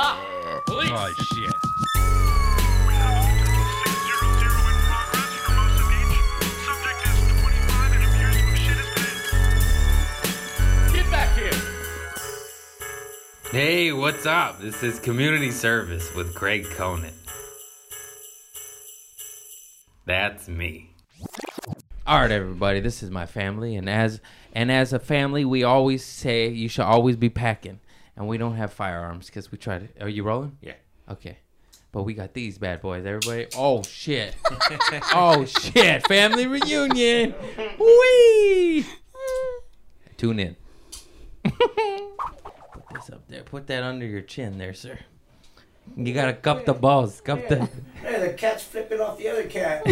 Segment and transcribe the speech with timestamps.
[0.00, 0.18] Stop.
[0.64, 0.90] Police.
[0.90, 1.52] Oh shit.
[10.94, 11.52] Get back here.
[13.50, 14.58] Hey, what's up?
[14.62, 17.12] This is Community Service with Craig Conant.
[20.06, 20.94] That's me.
[22.06, 22.80] All right, everybody.
[22.80, 24.22] This is my family, and as
[24.54, 27.80] and as a family, we always say you should always be packing,
[28.20, 30.04] and we don't have firearms because we tried to.
[30.04, 30.58] Are you rolling?
[30.60, 30.74] Yeah.
[31.08, 31.38] Okay.
[31.90, 33.46] But we got these bad boys, everybody.
[33.56, 34.36] Oh shit!
[35.14, 36.06] oh shit!
[36.06, 37.34] Family reunion.
[37.80, 38.84] Wee.
[40.18, 40.56] Tune in.
[41.44, 41.56] Put
[42.92, 43.42] this up there.
[43.42, 44.98] Put that under your chin, there, sir.
[45.96, 47.22] You gotta cup the balls.
[47.22, 47.70] Cup the.
[48.02, 49.82] Hey, the cat's flipping off the other cat.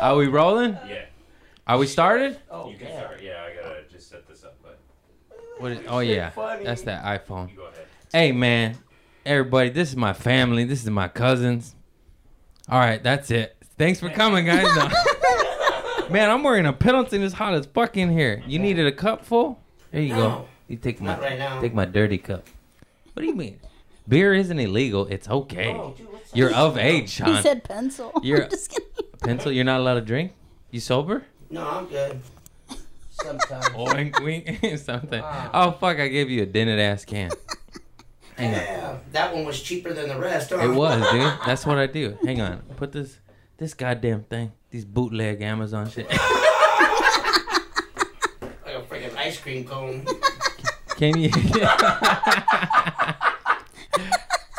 [0.00, 0.72] Are we rolling?
[0.88, 1.04] Yeah.
[1.70, 2.36] Are we started?
[2.50, 2.98] Oh, You can yeah.
[2.98, 3.22] start.
[3.22, 4.80] Yeah, I gotta just set this up, but
[5.58, 6.64] What is, oh yeah, funny.
[6.64, 7.48] that's that iPhone.
[7.48, 7.86] you go ahead.
[8.12, 8.76] Hey man,
[9.24, 10.64] everybody, this is my family.
[10.64, 11.76] This is my cousins.
[12.68, 13.56] All right, that's it.
[13.78, 14.64] Thanks for coming, guys.
[14.74, 16.08] No.
[16.10, 17.22] man, I'm wearing a Pendleton.
[17.22, 18.42] It's hot as fuck in here.
[18.48, 19.60] You needed a cup full?
[19.92, 20.48] There you go.
[20.66, 22.48] You take my right take my dirty cup.
[23.12, 23.60] What do you mean?
[24.08, 25.06] Beer isn't illegal.
[25.06, 25.72] It's okay.
[25.72, 27.40] Oh, dude, You're of age, He Sean.
[27.44, 28.10] said pencil.
[28.24, 28.88] You're- I'm just kidding.
[29.22, 29.52] Pencil.
[29.52, 30.32] You're not allowed to drink.
[30.72, 31.26] You sober?
[31.50, 32.20] No, I'm good.
[33.10, 33.66] Sometimes.
[33.74, 35.20] Wink, wink, something.
[35.20, 35.50] Wow.
[35.52, 35.98] Oh fuck!
[35.98, 37.30] I gave you a dented ass can.
[38.36, 38.60] Hang on.
[38.60, 40.50] Yeah, that one was cheaper than the rest.
[40.50, 40.58] Huh?
[40.58, 41.32] It was, dude.
[41.46, 42.16] That's what I do.
[42.24, 42.62] Hang on.
[42.76, 43.18] Put this
[43.58, 44.52] this goddamn thing.
[44.70, 46.08] These bootleg Amazon shit.
[46.10, 46.20] like
[48.66, 50.06] a freaking ice cream cone.
[50.96, 51.30] Can you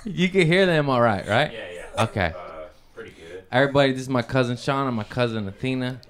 [0.04, 1.54] You can hear them all right, right?
[1.54, 2.04] Yeah, yeah.
[2.04, 2.34] Okay.
[2.36, 3.44] Uh, pretty good.
[3.52, 6.02] Everybody, this is my cousin Sean and my cousin Athena.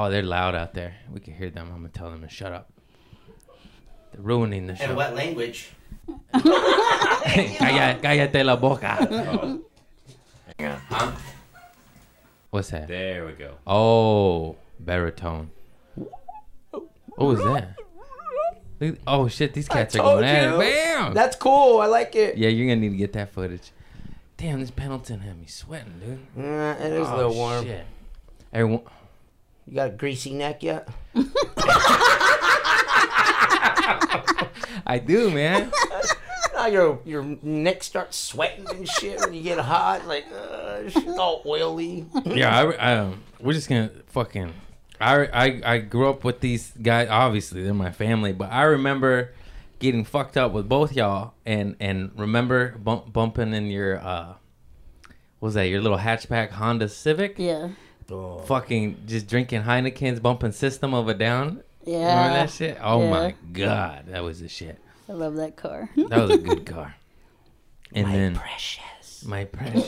[0.00, 0.94] Oh, they're loud out there.
[1.12, 1.70] We can hear them.
[1.72, 2.70] I'm gonna tell them to shut up.
[4.12, 4.94] They're ruining the And show.
[4.94, 5.70] what language?
[6.32, 8.90] Calla- Cállate la boca.
[10.56, 10.80] Hang on.
[10.88, 11.12] Huh?
[12.50, 12.86] What's that?
[12.86, 13.54] There we go.
[13.66, 15.50] Oh, baritone.
[15.96, 16.86] What
[17.18, 17.74] was that?
[18.78, 20.52] Look- Oh shit, these cats are going at it.
[20.52, 20.58] you.
[20.60, 21.12] Bam!
[21.12, 21.80] That's cool.
[21.80, 22.38] I like it.
[22.38, 23.72] yeah, you're gonna need to get that footage.
[24.36, 26.20] Damn, this Pendleton had me sweating, dude.
[26.36, 27.64] Yeah, it is oh, a little oh, warm.
[27.64, 27.84] Shit.
[28.52, 28.82] Everyone,
[29.68, 30.88] You got a greasy neck yet?
[34.86, 35.70] I do, man.
[36.54, 40.06] Now your your neck starts sweating and shit when you get hot.
[40.06, 42.06] Like, uh, it's all oily.
[42.24, 44.54] yeah, I, I, um, we're just gonna fucking.
[45.02, 47.08] I, I I grew up with these guys.
[47.10, 49.34] Obviously, they're my family, but I remember
[49.80, 54.34] getting fucked up with both y'all, and and remember bump, bumping in your uh,
[55.40, 57.38] what was that your little hatchback Honda Civic?
[57.38, 57.68] Yeah.
[58.08, 61.62] Fucking just drinking Heineken's, bumping System of a Down.
[61.84, 61.98] Yeah.
[61.98, 62.78] Remember that shit?
[62.82, 63.10] Oh Yeah.
[63.10, 64.78] my god, that was the shit.
[65.08, 65.88] I love that car.
[65.96, 66.94] That was a good car.
[67.94, 69.24] And then Precious.
[69.24, 69.86] my precious.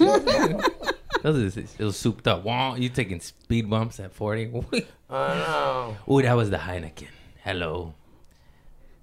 [1.22, 2.44] Those is it was souped up.
[2.44, 4.46] Wow, you taking speed bumps at forty?
[5.10, 5.96] I know.
[6.10, 7.08] Ooh, that was the Heineken.
[7.44, 7.94] Hello.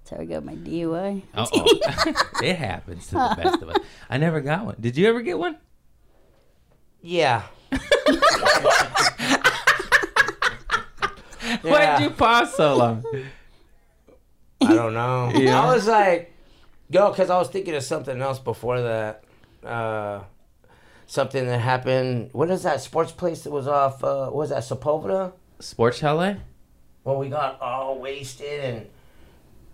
[0.04, 1.22] That's how I got my DUI.
[1.36, 1.66] Uh oh.
[2.44, 3.78] it happens to the best of us.
[4.10, 4.76] I never got one.
[4.80, 5.58] Did you ever get one?
[7.02, 7.44] Yeah.
[11.64, 12.02] Yeah.
[12.02, 13.06] you pause so long?
[14.62, 15.32] I don't know.
[15.34, 15.62] Yeah.
[15.62, 16.34] I was like,
[16.92, 19.24] go, because I was thinking of something else before that.
[19.64, 20.22] Uh,
[21.06, 22.30] something that happened.
[22.34, 24.04] What is that sports place that was off?
[24.04, 25.34] Uh, what was that Sepulveda?
[25.60, 26.38] Sports chalet?
[27.04, 28.88] Well, we got all wasted and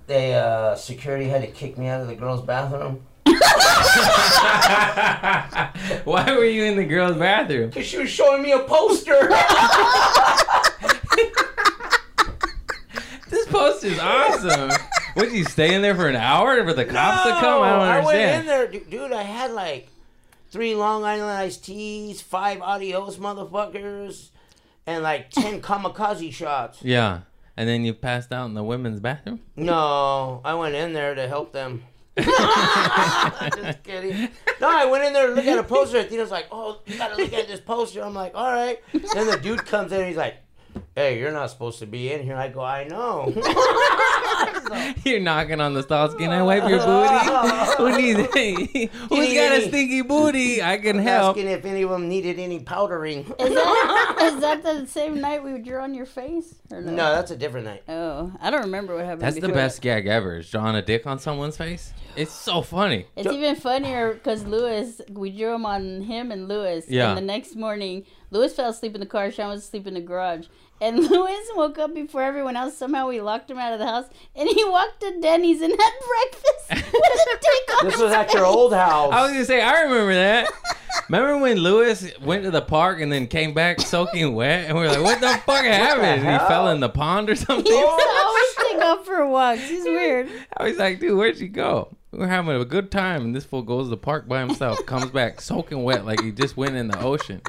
[0.08, 3.02] they uh, security had to kick me out of the girls' bathroom
[6.06, 7.70] Why were you in the girls' bathroom?
[7.70, 9.30] because she was showing me a poster.
[13.30, 14.70] This poster is awesome.
[15.16, 17.64] Would you stay in there for an hour for the cops to come?
[17.64, 19.12] I don't I went in there, dude.
[19.12, 19.88] I had like
[20.52, 24.30] three Long Island iced teas, five adios motherfuckers,
[24.86, 26.84] and like ten kamikaze shots.
[26.84, 27.22] Yeah.
[27.58, 29.40] And then you passed out in the women's bathroom?
[29.56, 31.84] No, I went in there to help them.
[33.56, 34.30] Just kidding.
[34.62, 35.98] No, I went in there to look at a poster.
[36.00, 38.80] And Tina's like, "Oh, you gotta look at this poster." I'm like, "All right."
[39.14, 40.00] Then the dude comes in.
[40.00, 40.36] and He's like,
[40.96, 43.34] "Hey, you're not supposed to be in here." I go, "I know."
[45.06, 46.10] You're knocking on the stall.
[46.14, 47.68] Can I wipe your booty?
[47.78, 48.20] Who needs
[49.10, 50.62] Who's need got a stinky booty?
[50.64, 51.36] I can help.
[51.38, 53.20] Asking if any of them needed any powdering.
[53.20, 56.56] Is that, is that the same night we drew on your face?
[56.72, 56.92] Or no?
[56.92, 57.84] No, that's a different night.
[57.88, 59.22] Oh, I don't remember what happened.
[59.22, 60.38] That's the before best gag ever.
[60.38, 61.94] Is drawing a dick on someone's face.
[62.16, 63.08] It's so funny.
[63.16, 66.86] It's even funnier because Lewis, we drew him on him and Lewis.
[66.88, 67.10] Yeah.
[67.10, 69.32] And the next morning, Lewis fell asleep in the car.
[69.32, 70.48] Sean was asleep in the garage.
[70.82, 72.78] And Lewis woke up before everyone else.
[72.78, 74.06] Somehow we locked him out of the house.
[74.36, 78.12] And he walked to Denny's and had breakfast with a dick on This his was
[78.12, 79.14] at your old house.
[79.14, 80.50] I was gonna say I remember that.
[81.10, 84.84] Remember when Lewis went to the park and then came back soaking wet, and we
[84.84, 87.66] were like, "What the fuck happened?" And he fell in the pond or something.
[87.66, 87.98] used
[88.58, 89.70] to always take for walks.
[89.70, 90.30] He's weird.
[90.58, 93.46] I was like, "Dude, where'd you go?" We were having a good time, and this
[93.46, 96.76] fool goes to the park by himself, comes back soaking wet like he just went
[96.76, 97.42] in the ocean.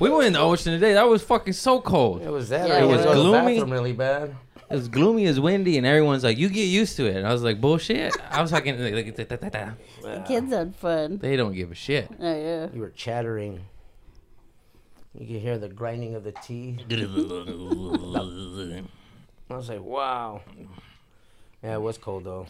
[0.00, 0.92] We went in the ocean today.
[0.92, 2.22] That was fucking so cold.
[2.22, 2.68] It was that.
[2.68, 3.62] Yeah, it was go to the gloomy.
[3.62, 4.36] really bad.
[4.68, 7.26] It was gloomy, it was windy, and everyone's like, "You get used to it." And
[7.26, 9.42] I was like, "Bullshit." I was like, like, like, like,
[10.02, 11.18] like, Kids had fun.
[11.18, 12.68] "They don't give a shit." Oh yeah.
[12.72, 13.60] You were chattering.
[15.14, 16.80] You could hear the grinding of the teeth.
[19.50, 20.42] I was like, wow.
[21.62, 22.46] Yeah, it was cold though.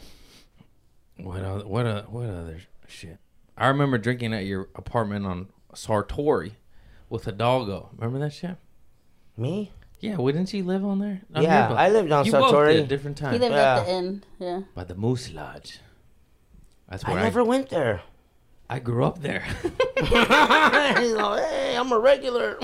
[1.18, 3.18] What other, what uh, what other shit?
[3.56, 6.52] I remember drinking at your apartment on Sartori
[7.08, 7.90] with a doggo.
[7.96, 8.56] Remember that shit?
[9.36, 9.72] Me?
[10.00, 11.22] Yeah, wouldn't you live on there?
[11.34, 12.72] On Yeah, your I lived on you both Sartori.
[12.74, 13.32] did, different time.
[13.32, 13.50] He time.
[13.50, 13.76] lived Yeah.
[13.78, 14.26] at the end.
[14.38, 14.60] Yeah.
[14.74, 15.80] By the Moose Lodge.
[16.88, 18.02] That's I where I, never went there.
[18.68, 19.40] I grew up there.
[19.98, 22.58] He's like, hey, I'm a regular.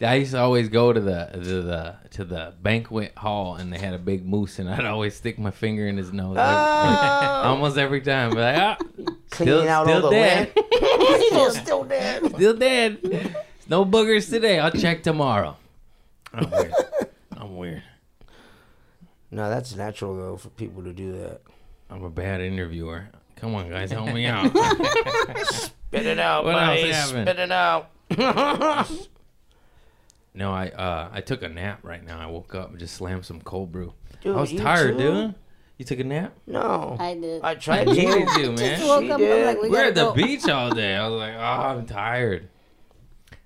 [0.00, 3.78] I used to always go to the to the to the banquet hall, and they
[3.78, 6.36] had a big moose, and I'd always stick my finger in his nose.
[6.38, 6.42] Oh.
[7.44, 8.76] Almost every time, but like, ah,
[9.30, 10.52] Cleaning Still- out still all the dead.
[11.28, 12.26] still, still dead.
[12.34, 13.36] still dead.
[13.68, 14.58] No boogers today.
[14.60, 15.56] I'll check tomorrow.
[16.32, 16.72] I'm weird.
[17.36, 17.82] I'm weird.
[19.30, 21.40] No, that's natural though for people to do that.
[21.90, 23.08] I'm a bad interviewer.
[23.36, 24.50] Come on, guys, help me out.
[25.46, 26.90] Spit it out, What else buddy.
[26.92, 27.28] happened?
[27.28, 29.08] Spit it out.
[30.36, 32.20] No, I uh I took a nap right now.
[32.20, 33.92] I woke up and just slammed some cold brew.
[34.22, 35.02] Dude, I was tired, too?
[35.28, 35.34] dude.
[35.78, 36.34] You took a nap?
[36.46, 37.42] No, I did.
[37.42, 38.34] I I tried needed to.
[38.42, 38.56] to, man.
[38.78, 39.18] Just woke She up.
[39.18, 39.40] did.
[39.40, 40.14] I'm like, we We're gotta at the go.
[40.14, 40.94] beach all day.
[40.94, 41.38] I was like, oh,
[41.78, 42.48] I'm tired.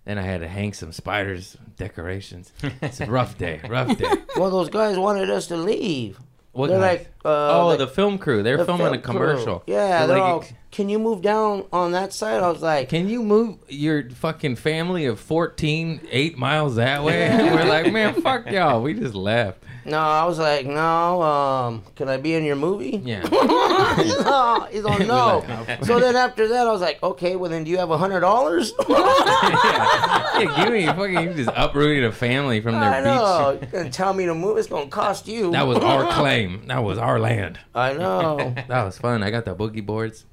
[0.04, 2.52] Then I had to hang some spiders decorations.
[2.82, 3.60] It's a rough day.
[3.68, 4.10] Rough day.
[4.36, 6.18] Well, those guys wanted us to leave.
[6.52, 6.98] What They're guys?
[7.00, 8.42] like, uh, oh, like the film crew.
[8.42, 9.60] They're the filming film a commercial.
[9.60, 9.74] crew.
[9.74, 10.44] Yeah, They're they're like, all.
[10.70, 12.42] Can you move down on that side?
[12.42, 17.28] I was like, Can you move your fucking family of 14 eight miles that way?
[17.52, 18.80] We're like, man, fuck y'all.
[18.80, 19.64] We just left.
[19.84, 19.98] no.
[19.98, 21.22] I was like, no.
[21.22, 23.00] Um, can I be in your movie?
[23.04, 23.22] Yeah.
[23.32, 25.44] no, he's on no.
[25.68, 27.98] like, so then after that, I was like, okay, well then, do you have a
[27.98, 28.72] hundred dollars?
[28.88, 31.20] yeah, give me fucking.
[31.20, 33.04] You just uprooted a family from their I beach.
[33.06, 33.58] know.
[33.60, 34.56] You're gonna tell me to move?
[34.56, 35.50] It's gonna cost you.
[35.50, 36.66] That was our claim.
[36.66, 37.58] That was our land.
[37.74, 38.54] I know.
[38.68, 39.22] That was fun.
[39.22, 40.26] I got the boogie boards.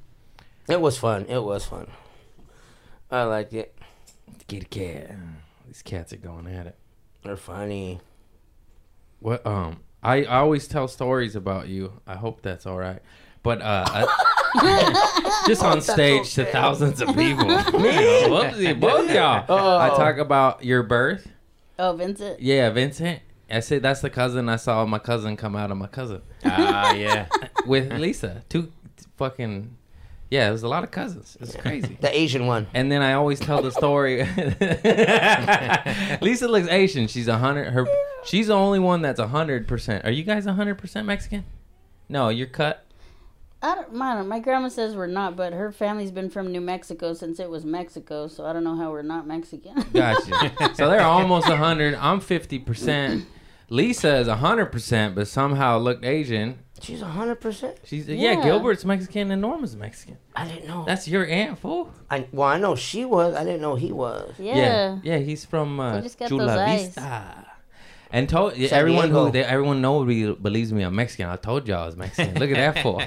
[0.69, 1.25] It was fun.
[1.25, 1.87] It was fun.
[3.09, 3.77] I liked it.
[4.47, 5.11] Get a cat.
[5.65, 6.77] These cats are going at it.
[7.23, 7.99] They're funny.
[9.19, 9.45] What?
[9.45, 11.93] Um, I, I always tell stories about you.
[12.05, 13.01] I hope that's all right.
[13.43, 17.45] But uh, I, just on stage to thousands of people.
[17.45, 19.45] Whoopsie, both y'all.
[19.47, 19.77] Oh.
[19.77, 21.27] I talk about your birth.
[21.79, 22.39] Oh, Vincent.
[22.41, 23.21] Yeah, Vincent.
[23.49, 26.93] I said that's the cousin I saw my cousin come out of my cousin Ah,
[26.93, 27.27] yeah.
[27.65, 28.43] with Lisa.
[28.49, 28.71] Two
[29.17, 29.75] fucking
[30.29, 31.37] yeah, it was a lot of cousins.
[31.39, 31.97] It's crazy.
[32.01, 32.67] The Asian one.
[32.73, 34.23] And then I always tell the story.
[36.21, 37.07] Lisa looks Asian.
[37.07, 37.71] She's a hundred.
[37.71, 37.87] Her,
[38.25, 40.03] she's the only one that's a hundred percent.
[40.05, 41.45] Are you guys a hundred percent Mexican?
[42.09, 42.83] No, you're cut.
[43.61, 44.27] I don't, I don't.
[44.27, 47.65] My grandma says we're not, but her family's been from New Mexico since it was
[47.65, 49.83] Mexico, so I don't know how we're not Mexican.
[49.93, 50.75] Gotcha.
[50.75, 51.95] so they're almost a hundred.
[51.95, 53.25] I'm fifty percent.
[53.69, 56.59] Lisa is a hundred percent, but somehow looked Asian.
[56.81, 57.77] She's a hundred percent.
[57.83, 58.33] She's yeah.
[58.33, 58.43] Yeah.
[58.43, 60.17] Gilbert's Mexican and Norma's Mexican.
[60.35, 60.85] I didn't know.
[60.85, 61.91] That's your aunt, fool.
[62.09, 63.35] I well, I know she was.
[63.35, 64.33] I didn't know he was.
[64.37, 64.99] yeah.
[65.03, 65.17] yeah.
[65.17, 66.85] He's from uh, just Chula those eyes.
[66.85, 67.47] Vista.
[68.11, 69.25] And told San everyone Diego.
[69.25, 70.05] who they, everyone knows
[70.41, 71.27] believes me I'm Mexican.
[71.27, 72.35] I told y'all I was Mexican.
[72.35, 73.01] Look at that fool.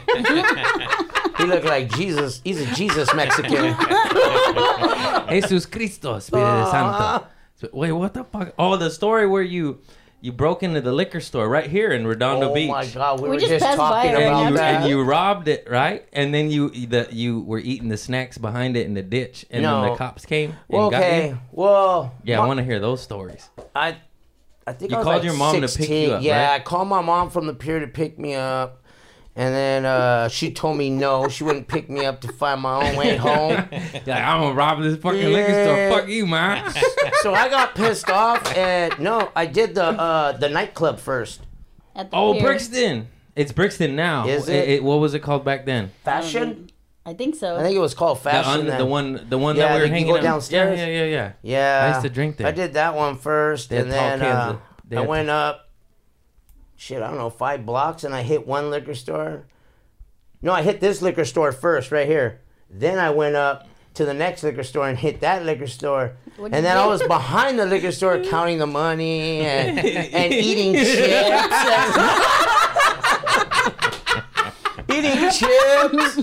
[1.39, 2.41] He looked like Jesus.
[2.45, 3.75] He's a Jesus Mexican.
[5.31, 6.71] Jesus Cristo, Espíritu ah.
[6.71, 7.27] Santo.
[7.57, 8.53] So- Wait, what the fuck?
[8.59, 9.81] Oh, the story where you
[10.23, 12.69] you broke into the liquor store right here in Redondo oh Beach.
[12.69, 14.83] Oh my God, we, We were just just, talking about and you, that.
[14.83, 16.07] and you robbed it, right?
[16.13, 19.65] And then you the you were eating the snacks behind it in the ditch, and
[19.65, 21.29] then the cops came and well, got okay.
[21.29, 21.39] you.
[21.53, 23.49] Well, Yeah, my- I want to hear those stories.
[23.75, 23.97] I,
[24.67, 26.09] I think You I was called like your mom to pick 16.
[26.09, 26.61] you up, Yeah, right?
[26.61, 28.83] I called my mom from the pier to pick me up,
[29.35, 32.89] and then uh, she told me no, she wouldn't pick me up to find my
[32.89, 33.51] own way home.
[33.73, 35.91] You're like, I'm gonna rob this fucking liquor store.
[36.01, 36.73] Fuck you, man.
[37.23, 41.41] so I got pissed off, and no, I did the uh, the nightclub first.
[41.97, 42.43] At the oh, pier.
[42.43, 43.09] Brixton.
[43.37, 44.27] It's Brixton now.
[44.27, 44.83] Is it?
[44.83, 45.91] what was it called back then?
[46.05, 46.71] Fashion.
[47.07, 47.57] I think so.
[47.57, 48.69] I think it was called The, fashion.
[48.71, 50.79] un- the one, the one Yeah, that we were that you hanging go out- downstairs?
[50.79, 51.33] Yeah, yeah, yeah, yeah.
[51.43, 52.47] Yeah, I used to drink there.
[52.47, 54.59] I did that one first, They and then uh,
[54.93, 55.69] I had went up.
[56.77, 59.47] Shit, I don't know, five blocks, and I hit one liquor store.
[60.43, 62.41] No, I hit this liquor store first, right here.
[62.71, 66.13] Then I went up to the next liquor store and hit that liquor store.
[66.37, 70.33] What'd and you then I was behind the liquor store counting the money and, and
[70.49, 71.53] eating chips.
[71.53, 72.25] and-
[74.89, 76.21] eating chips.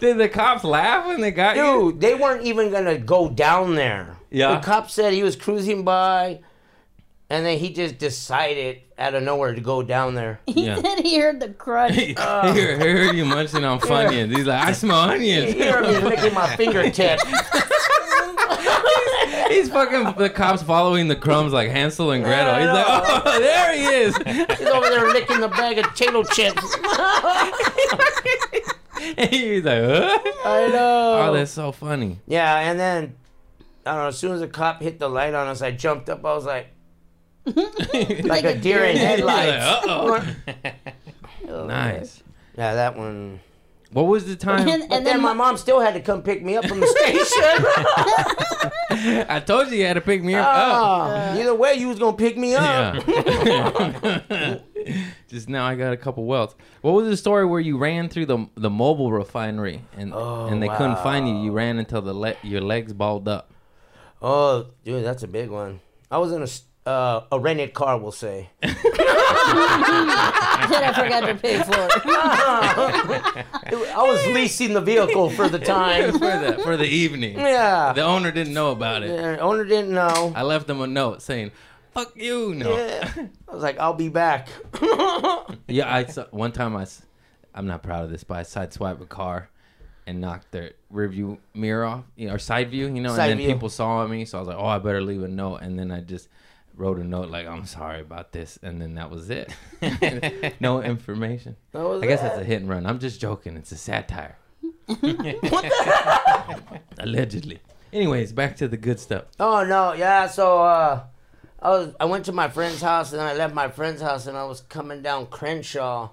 [0.00, 1.92] Did the cops laugh when they got you?
[1.92, 4.16] Dude, they weren't even gonna go down there.
[4.30, 4.56] Yeah.
[4.56, 6.40] The cop said he was cruising by,
[7.30, 10.40] and then he just decided out of nowhere to go down there.
[10.46, 10.80] He Yeah.
[10.80, 11.94] said he heard the crunch.
[11.96, 14.34] Here, I heard you munching on Funyuns.
[14.36, 15.54] He's like, I smell onions.
[15.54, 17.20] You hear me licking my fingertip.
[19.48, 22.56] He's fucking the cops following the crumbs like Hansel and Gretel.
[22.56, 24.16] He's like, oh, there he is.
[24.58, 26.62] He's over there licking the bag of potato chips.
[29.18, 30.18] And he's like, huh?
[30.44, 31.22] I know.
[31.28, 32.18] Oh, that's so funny.
[32.26, 33.14] Yeah, and then
[33.84, 34.08] I don't know.
[34.08, 36.24] As soon as the cop hit the light on us, I jumped up.
[36.24, 36.68] I was like,
[37.46, 39.64] like a deer in headlights.
[39.64, 40.26] Uh-oh.
[41.48, 42.22] Oh, Nice.
[42.58, 43.40] Yeah, that one.
[43.96, 44.68] What was the time?
[44.68, 46.66] And, But and then then my my mom still had to come pick me up
[46.66, 47.64] from the station.
[49.30, 50.46] I told you you had to pick me up.
[50.46, 50.50] Oh.
[50.52, 53.02] Ah, either way, you was gonna pick me up.
[53.06, 54.58] Yeah.
[55.28, 56.54] Just now, I got a couple welts.
[56.82, 60.62] What was the story where you ran through the the Mobil refinery and Oh, and
[60.62, 61.34] they couldn't find you?
[61.42, 63.50] You ran until the le- your legs balled up.
[64.20, 65.80] Oh, dude, that's a big one.
[66.10, 68.48] I was in a s- uh, a rented car, we'll say.
[68.62, 68.72] that
[70.70, 71.72] I forgot to pay for.
[73.96, 76.12] I was leasing the vehicle for the for time.
[76.12, 77.38] the for the evening.
[77.38, 77.92] Yeah.
[77.92, 79.08] The owner didn't know about it.
[79.08, 80.32] The owner didn't know.
[80.34, 81.50] I left them a note saying,
[81.92, 82.76] "Fuck you." No.
[82.76, 83.10] Yeah.
[83.48, 84.48] I was like, I'll be back.
[85.68, 86.86] Yeah, I saw, one time I,
[87.54, 89.50] I'm not proud of this, but I sideswiped a car
[90.06, 93.30] and knocked their rear view mirror off, you know, or side view, you know, Side
[93.30, 93.54] and then view.
[93.54, 95.90] people saw me, so I was like, oh, I better leave a note, and then
[95.90, 96.28] I just
[96.76, 99.52] wrote a note like, I'm sorry about this, and then that was it.
[100.60, 101.56] no information.
[101.72, 102.24] That was I guess it.
[102.24, 102.86] that's a hit and run.
[102.86, 103.56] I'm just joking.
[103.56, 104.36] It's a satire.
[106.98, 107.60] Allegedly.
[107.92, 109.24] Anyways, back to the good stuff.
[109.40, 110.26] Oh no, yeah.
[110.26, 111.04] So uh,
[111.60, 114.26] I was I went to my friend's house and then I left my friend's house
[114.26, 116.10] and I was coming down Crenshaw.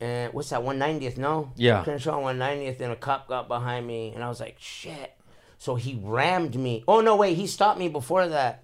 [0.00, 0.62] And what's that?
[0.62, 1.16] One ninetieth?
[1.18, 1.52] No.
[1.56, 1.82] Yeah.
[1.82, 5.14] Crenshaw one ninetieth, and a cop got behind me, and I was like, shit.
[5.58, 6.84] So he rammed me.
[6.86, 8.62] Oh no, wait, he stopped me before that.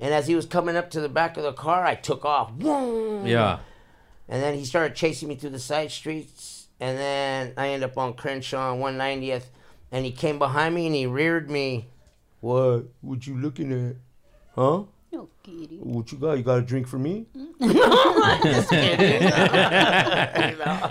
[0.00, 2.52] And as he was coming up to the back of the car, I took off.
[2.52, 3.26] Vroom.
[3.26, 3.58] Yeah.
[4.28, 6.68] And then he started chasing me through the side streets.
[6.80, 9.44] And then I end up on Crenshaw on 190th.
[9.92, 11.88] And he came behind me and he reared me.
[12.40, 12.84] What?
[13.02, 13.96] What you looking at?
[14.54, 14.84] Huh?
[15.12, 15.78] No kitty.
[15.82, 16.38] What you got?
[16.38, 17.26] You got a drink for me?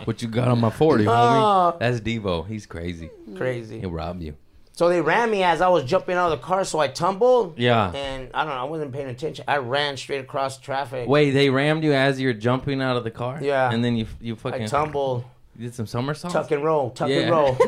[0.06, 1.12] What you got on my 40, Oh.
[1.12, 1.80] homie?
[1.80, 2.48] That's Devo.
[2.48, 3.10] He's crazy.
[3.36, 3.80] Crazy.
[3.80, 4.36] He'll rob you.
[4.80, 6.64] So they ran me as I was jumping out of the car.
[6.64, 7.60] So I tumbled.
[7.60, 7.92] Yeah.
[7.92, 8.62] And I don't know.
[8.62, 9.44] I wasn't paying attention.
[9.46, 11.10] I ran straight across traffic.
[11.10, 13.40] Wait, they rammed you as you're jumping out of the car?
[13.42, 13.70] Yeah.
[13.70, 15.26] And then you you fucking I tumbled.
[15.58, 16.34] you did some somersaults?
[16.34, 16.92] Tuck and roll.
[16.92, 17.18] Tuck Yeah.
[17.18, 17.58] and roll.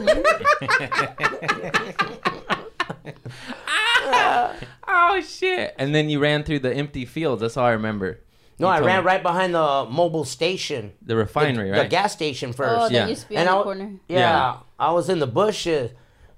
[3.67, 4.55] Ah!
[4.87, 5.75] oh shit.
[5.77, 7.41] And then you ran through the empty fields.
[7.41, 8.21] That's all I remember.
[8.57, 9.05] No, You I ran me.
[9.07, 10.93] right behind the Mobil station.
[11.01, 11.83] the refinery, the, right?
[11.83, 12.79] The gas station first.
[12.79, 13.07] Oh, that Yeah.
[13.07, 13.91] used to be And on I, the corner.
[14.07, 14.57] yeah, Yeah.
[14.79, 15.91] I was in the bushes,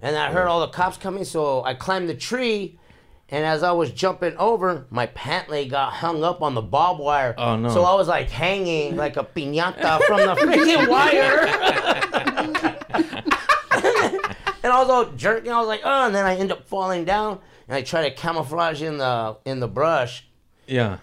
[0.03, 1.23] and I heard all the cops coming.
[1.25, 2.77] So I climbed the tree,
[3.29, 6.99] and as I was jumping over, my pant leg got hung up on the barbed
[6.99, 7.33] wire.
[7.37, 7.69] Oh, no.
[7.69, 11.47] So I was like hanging like a piñata from the freaking wire.
[14.63, 15.51] and I was all jerking.
[15.51, 18.15] I was like, oh, and then I end up falling down, and I try to
[18.15, 20.27] camouflage in the in the brush.
[20.67, 20.97] yeah.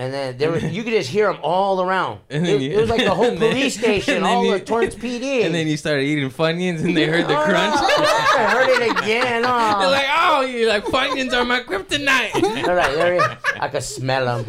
[0.00, 2.20] And then there, was, you could just hear them all around.
[2.30, 4.24] And It, then was- you- it was like the whole and then- police station, and
[4.24, 5.42] then all you- the Torrance PD.
[5.44, 7.74] And then you started eating Funyuns and they heard the Oh, crunch.
[7.76, 9.42] I heard it again.
[9.44, 9.78] Oh.
[9.78, 9.90] They're Oh.
[9.90, 12.34] like, oh, you're like, Funyuns are my kryptonite.
[12.66, 13.22] all right, there you
[13.60, 14.46] I could smell them.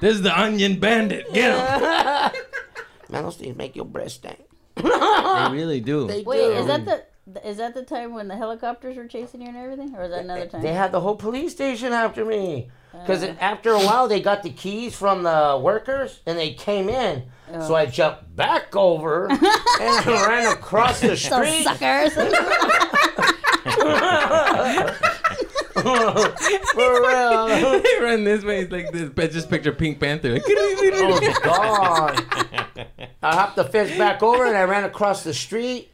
[0.00, 1.32] this is the onion bandit.
[1.32, 2.42] Get him.
[3.10, 4.38] Man, those things make your breath stink.
[4.74, 4.82] They
[5.52, 6.06] really do.
[6.08, 6.52] They Wait, do.
[6.52, 7.04] is that the
[7.48, 10.24] is that the time when the helicopters were chasing you and everything, or is that
[10.24, 10.62] another time?
[10.62, 12.68] They had the whole police station after me.
[12.92, 13.34] Because Uh.
[13.40, 17.24] after a while, they got the keys from the workers and they came in.
[17.66, 21.64] So I jumped back over and I ran across the Those street.
[21.64, 22.12] suckers.
[25.78, 27.80] For real.
[27.80, 28.60] they run this way.
[28.60, 29.10] It's like this.
[29.14, 30.32] but Just picture Pink Panther.
[30.34, 32.24] Like, Oh, God.
[33.22, 35.90] I hopped the fence back over and I ran across the street.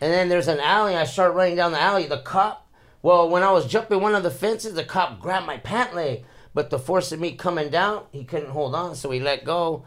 [0.00, 0.96] And then there's an alley.
[0.96, 2.06] I start running down the alley.
[2.06, 2.66] The cop,
[3.02, 6.24] well, when I was jumping one of the fences, the cop grabbed my pant leg.
[6.52, 9.84] But the force of me coming down, he couldn't hold on, so he let go.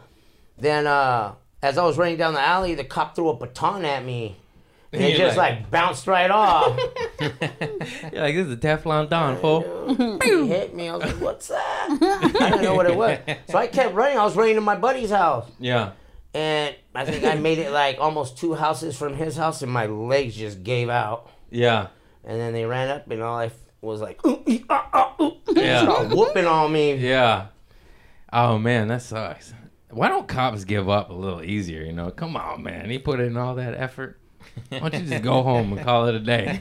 [0.56, 4.02] Then, uh, as I was running down the alley, the cop threw a baton at
[4.04, 4.36] me.
[4.92, 6.78] And it just like, bounced right off.
[7.20, 7.30] You're
[8.22, 10.18] like, this is a Teflon Don, fool.
[10.22, 10.88] he hit me.
[10.88, 11.88] I was like, what's that?
[12.40, 13.18] I didn't know what it was.
[13.48, 14.16] So I kept running.
[14.18, 15.50] I was running to my buddy's house.
[15.58, 15.92] Yeah.
[16.32, 19.86] and I think I made it like almost two houses from his house, and my
[19.86, 21.28] legs just gave out.
[21.50, 21.88] Yeah.
[22.26, 23.52] And then they ran up, and all I f-
[23.82, 25.32] was like, ooh, ee, ah, ah, ooh.
[25.52, 25.82] Yeah.
[25.82, 26.94] Start whooping on me.
[26.94, 27.46] Yeah.
[28.32, 29.52] Oh man, that sucks.
[29.90, 31.82] Why don't cops give up a little easier?
[31.82, 32.90] You know, come on, man.
[32.90, 34.18] He put in all that effort.
[34.70, 36.60] Why don't you just go home and call it a day?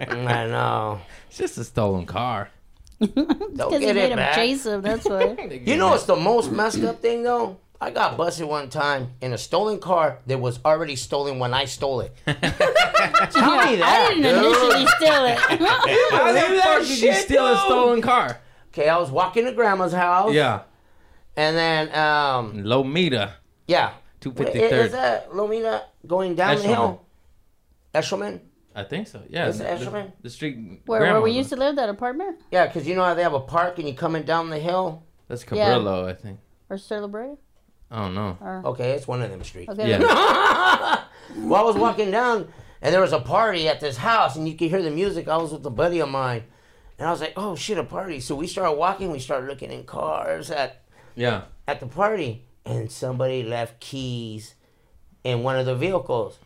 [0.00, 1.00] I know.
[1.28, 2.50] It's just a stolen car.
[3.00, 4.34] Don't get it back.
[4.34, 4.82] chase him.
[4.82, 5.36] That's why.
[5.64, 7.58] You know what's the most messed up thing though?
[7.80, 11.66] I got busted one time in a stolen car that was already stolen when I
[11.66, 12.14] stole it.
[12.26, 14.44] Tell me that, I didn't dude.
[14.46, 15.38] initially steal it.
[16.10, 18.40] How the fuck did you shit, steal a stolen car?
[18.68, 20.32] Okay, I was walking to grandma's house.
[20.32, 20.62] Yeah.
[21.36, 23.32] And then, um, Lomita.
[23.66, 23.92] yeah.
[24.20, 27.04] Two What- fifty Is that Lomita going down the hill?
[27.94, 28.40] Eshelman?
[28.74, 29.22] I think so.
[29.28, 29.48] Yeah.
[29.48, 30.12] Is it the, Eshelman?
[30.22, 30.82] the street.
[30.86, 32.40] Where, where we used to live, that apartment?
[32.50, 35.02] Yeah, because you know how they have a park and you're coming down the hill?
[35.28, 35.74] That's Yeah.
[35.74, 36.40] Cabrillo, I think.
[36.70, 37.34] Or Stella Brea?
[37.90, 38.36] I don't know.
[38.40, 39.70] Or, Okay, it's one of them streets.
[39.70, 39.90] okay.
[39.90, 39.98] Yeah.
[41.36, 42.48] well, I was walking down
[42.82, 45.28] and there was a party at this house and you could hear the music.
[45.28, 46.44] I was with a buddy of mine.
[46.98, 48.20] And I was like, oh shit, a party.
[48.20, 49.10] So we started walking.
[49.12, 50.82] We started looking in cars at,
[51.14, 51.42] Yeah.
[51.68, 52.42] at the party.
[52.64, 54.54] And somebody left keys
[55.22, 56.38] in one of the vehicles.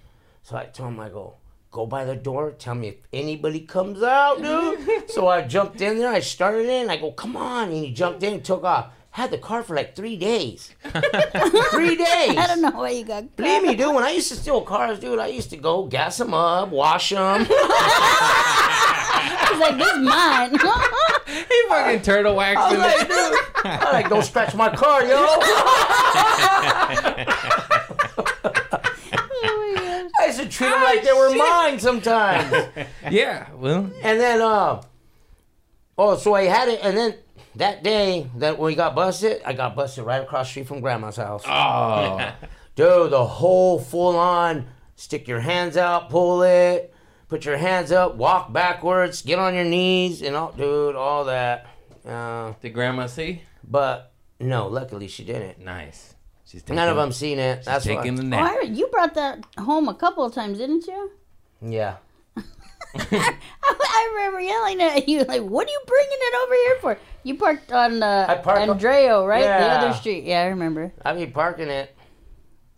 [0.42, 1.36] So I told him, I go,
[1.70, 2.50] go by the door.
[2.52, 5.10] Tell me if anybody comes out, dude.
[5.10, 6.10] so I jumped in there.
[6.10, 6.90] I started in.
[6.90, 7.68] I go, come on.
[7.70, 8.92] And he jumped in and took off.
[9.12, 10.70] Had the car for like three days.
[10.84, 12.36] three days.
[12.36, 13.92] I don't know why you got Believe me, dude.
[13.92, 17.10] When I used to steal cars, dude, I used to go gas them up, wash
[17.10, 17.40] them.
[17.40, 17.50] He's
[19.58, 20.50] like, this is mine.
[21.26, 25.16] He fucking turtle I waxed was like, dude, I like don't scratch my car, yo.
[25.16, 25.40] oh.
[30.20, 32.68] I used to treat them like they were mine sometimes.
[33.10, 33.48] yeah.
[33.54, 33.90] Well.
[34.02, 34.82] And then, uh,
[35.98, 37.14] oh, so I had it, and then
[37.56, 41.16] that day that we got busted, I got busted right across the street from Grandma's
[41.16, 41.42] house.
[41.46, 42.32] Oh.
[42.76, 44.66] Dude, the whole full on
[44.96, 46.94] stick your hands out, pull it,
[47.28, 51.66] put your hands up, walk backwards, get on your knees, and all, dude, all that.
[52.06, 53.42] Uh, Did Grandma see?
[53.68, 55.58] but no, luckily she didn't.
[55.58, 56.14] Nice.
[56.46, 57.64] She's taking, None of them seen it.
[57.64, 58.02] That's She's why.
[58.02, 58.56] taking the Oh, nap.
[58.58, 61.10] I, you brought that home a couple of times, didn't you?
[61.62, 61.96] Yeah.
[62.94, 66.98] I, I remember yelling at you, like, what are you bringing it over here for?
[67.22, 69.42] You parked on uh, parked Andreo, right?
[69.42, 70.24] The other street.
[70.24, 70.92] Yeah, I remember.
[71.04, 71.96] I'd be parking it.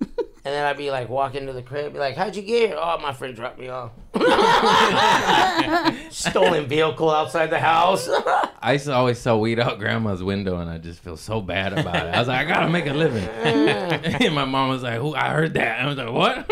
[0.44, 2.76] And then I'd be like walking to the crib, be like, "How'd you get here?"
[2.76, 3.92] Oh, my friend dropped me off.
[6.10, 8.08] Stolen vehicle outside the house.
[8.62, 11.72] I used to always sell weed out grandma's window, and I just feel so bad
[11.72, 12.14] about it.
[12.14, 13.24] I was like, I gotta make a living.
[13.28, 15.14] and my mom was like, "Who?
[15.14, 16.46] I heard that." I was like, "What?"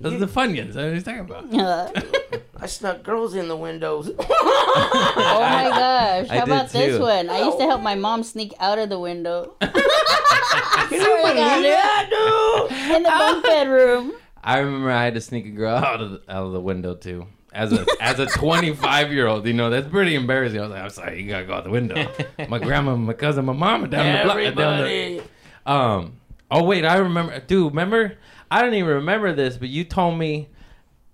[0.00, 0.74] Those are the Funyuns.
[0.74, 1.96] What are you talking about?
[2.58, 4.10] I snuck girls in the windows.
[4.18, 6.28] oh my gosh.
[6.28, 7.30] How did about this one?
[7.30, 9.70] I used to help my mom sneak out of the window Can
[10.90, 12.96] you Swear to God, believe that, dude?
[12.96, 14.12] in the bunk bedroom.
[14.46, 16.94] I remember I had to sneak a girl out of the, out of the window
[16.94, 17.26] too.
[17.52, 20.60] As a as a 25 year old, you know that's pretty embarrassing.
[20.60, 22.10] I was like, I'm sorry, you gotta go out the window.
[22.48, 24.36] My grandma, my cousin, my mama down the block.
[24.36, 25.22] Down the, Everybody.
[25.66, 26.20] Um.
[26.50, 27.72] Oh wait, I remember, dude.
[27.72, 28.16] Remember?
[28.48, 30.48] I don't even remember this, but you told me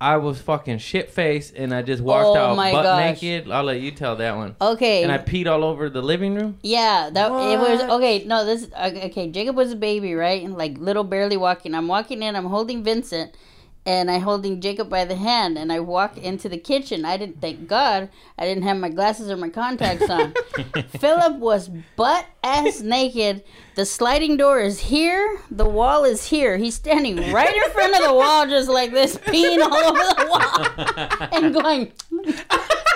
[0.03, 3.23] I was fucking shit faced and I just walked Oh out butt gosh.
[3.23, 3.49] naked.
[3.49, 4.57] I'll let you tell that one.
[4.61, 5.05] Okay.
[5.05, 6.59] And I peed all over the living room.
[6.61, 8.25] Yeah, that it was okay.
[8.25, 9.07] No, this okay.
[9.07, 10.43] okay, Jacob was a baby, right?
[10.43, 11.73] And like little, barely walking.
[11.73, 12.35] I'm walking in.
[12.35, 13.37] I'm holding Vincent,
[13.85, 17.05] and I holding Jacob by the hand, and I walk into the kitchen.
[17.05, 20.35] I didn't thank God I didn't have my glasses or my contacts on.
[20.99, 23.45] Philip was butt ass naked.
[23.75, 25.39] The sliding door is here.
[25.51, 26.57] The wall is here.
[26.57, 30.27] He's standing right in front of the wall, just like this, peeing all over the
[30.29, 31.93] wall, and going.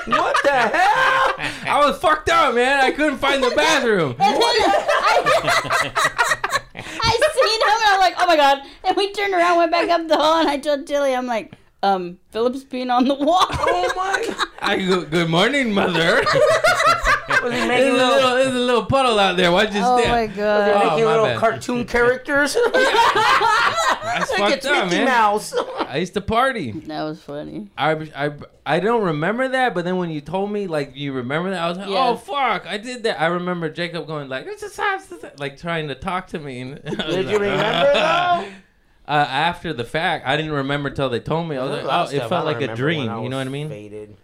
[0.06, 1.34] What the hell?
[1.66, 2.80] I was fucked up, man.
[2.80, 4.14] I couldn't find the bathroom.
[4.26, 5.92] And then I,
[7.02, 8.62] I seen him and I'm like, oh my god.
[8.84, 11.52] And we turned around, went back up the hall, and I told Tilly, I'm like,
[11.82, 13.46] um, Philip's peeing on the wall.
[13.50, 14.46] Oh my!
[14.60, 16.24] I go, good morning, mother.
[17.46, 18.08] Was he there's, making a little?
[18.14, 19.52] little, there's a little puddle out there.
[19.52, 20.10] Why'd you oh step?
[20.10, 20.70] my Was he god.
[20.70, 21.38] Oh, making little bad.
[21.38, 22.56] cartoon characters?
[22.72, 25.04] That's like fucked it's up, Mickey man.
[25.06, 25.54] Mouse.
[25.78, 26.72] I used to party.
[26.72, 27.70] That was funny.
[27.78, 28.32] I, I,
[28.64, 31.68] I don't remember that, but then when you told me, like, you remember that, I
[31.68, 32.08] was like, Yeah.
[32.08, 33.20] oh, fuck, I did that.
[33.20, 34.78] I remember Jacob going, like, it's just
[35.38, 36.60] like trying to talk to me.
[36.60, 38.48] And I was Did you remember though?
[39.08, 41.56] Uh, after the fact, I didn't remember till they told me.
[41.56, 43.04] I was like, oh, it felt like a dream.
[43.22, 43.68] You know what I mean?
[43.68, 44.16] Faded.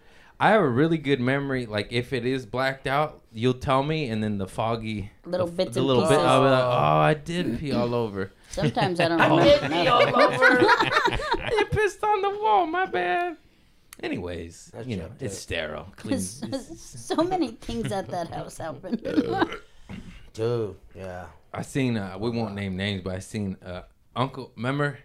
[0.43, 1.65] I have a really good memory.
[1.65, 5.53] Like, if it is blacked out, you'll tell me, and then the foggy Little the,
[5.53, 6.19] bits the and little bit.
[6.19, 8.29] I'll be like, oh, I did pee all over.
[8.49, 9.41] Sometimes I don't remember.
[9.45, 10.59] Did me all over.
[11.57, 12.65] you pissed on the wall.
[12.65, 13.37] My bad.
[14.01, 15.87] Anyways, That's you know, jacked it's sterile.
[15.95, 16.19] Clean.
[16.19, 19.01] so many things at that house happened.
[20.33, 21.27] Dude, yeah.
[21.53, 24.99] I seen uh we won't name names, but I seen uh Uncle remember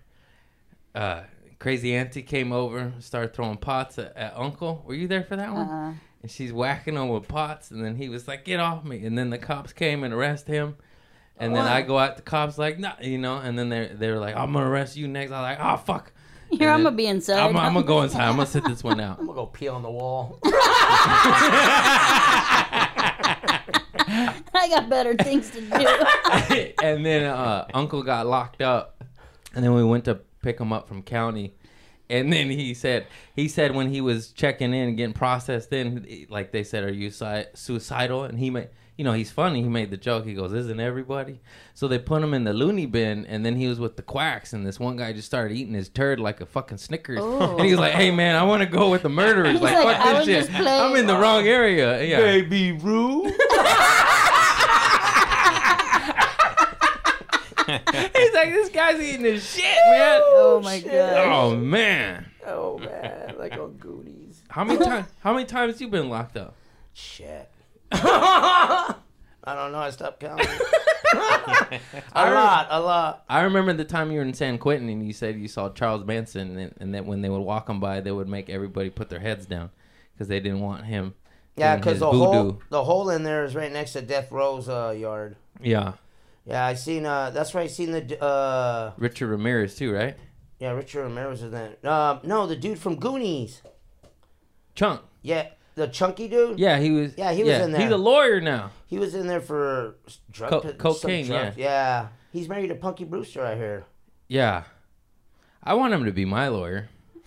[0.97, 1.21] uh
[1.59, 4.83] Crazy Auntie came over, started throwing pots at, at Uncle.
[4.87, 5.67] Were you there for that one?
[5.69, 9.05] Uh, And she's whacking him with pots, and then he was like, "Get off me!"
[9.05, 10.77] And then the cops came and arrest him.
[11.37, 13.37] And then I go out, the cops like, "No," you know.
[13.39, 15.77] And then they they were like, "I'm gonna arrest you next." I was like, "Oh
[15.77, 16.13] fuck."
[16.51, 17.39] Here, I'm gonna be inside.
[17.41, 18.27] I'm, I'm gonna go inside.
[18.29, 19.19] I'm gonna sit this one out.
[19.21, 20.39] I'm gonna go pee on the wall.
[24.61, 25.87] I got better things to do.
[26.83, 29.05] and then uh, Uncle got locked up,
[29.55, 31.53] and then we went to pick him up from county.
[32.09, 33.07] And then he said
[33.37, 36.93] he said when he was checking in and getting processed in, like they said, "Are
[36.93, 39.61] you si- suicidal?" And he made, you know, he's funny.
[39.61, 40.25] He made the joke.
[40.25, 41.43] He goes, "Isn't everybody?"
[41.75, 44.55] So they put him in the loony bin, and then he was with the quacks,
[44.55, 47.21] and this one guy just started eating his turd like a fucking Snickers.
[47.21, 47.59] Ooh.
[47.59, 49.61] And he was like, "Hey man, I want to go with the murderers.
[49.61, 50.67] Like, like, fuck I this shit.
[50.67, 52.21] I'm in the wrong area." Yeah.
[52.21, 53.31] Baby Roo.
[58.17, 60.91] He's like, "This guy's eating his shit, man." oh my shit.
[60.91, 61.29] god.
[61.29, 62.27] Oh man.
[62.47, 64.43] Oh man, like on Goonies.
[64.49, 65.07] How many times?
[65.21, 66.55] How many times you been locked up?
[66.95, 67.51] Shit.
[67.93, 68.95] I
[69.45, 69.79] don't know.
[69.79, 70.47] I stopped counting.
[71.15, 71.81] a
[72.13, 73.25] I lot, a lot.
[73.29, 76.05] I remember the time you were in San Quentin and you said you saw Charles
[76.05, 79.09] Manson, and, and that when they would walk him by, they would make everybody put
[79.09, 79.71] their heads down
[80.13, 81.15] because they didn't want him.
[81.57, 82.25] Yeah, because the voodoo.
[82.25, 85.37] hole, the hole in there is right next to Death Row's uh, yard.
[85.61, 85.95] Yeah,
[86.49, 87.05] Yeah, I seen.
[87.05, 88.23] Uh, that's where I seen the.
[88.23, 90.17] Uh, Richard Ramirez too, right?
[90.59, 91.85] yeah, Richard Ramirez is in that.
[91.85, 93.63] Um, no, the dude from Goonies.
[94.75, 95.03] Chunk.
[95.23, 96.59] Yeah, the chunky dude.
[96.59, 97.17] Yeah, he was.
[97.19, 97.81] Yeah, he was in there.
[97.83, 98.71] He's a lawyer now.
[98.87, 99.97] He was in there for
[100.31, 101.57] drug Co- cocaine, drugs.
[101.57, 103.45] Yeah, he's married to Punky Brewster.
[103.45, 103.85] I hear.
[104.29, 104.65] Yeah,
[105.63, 106.89] I want him to be my lawyer.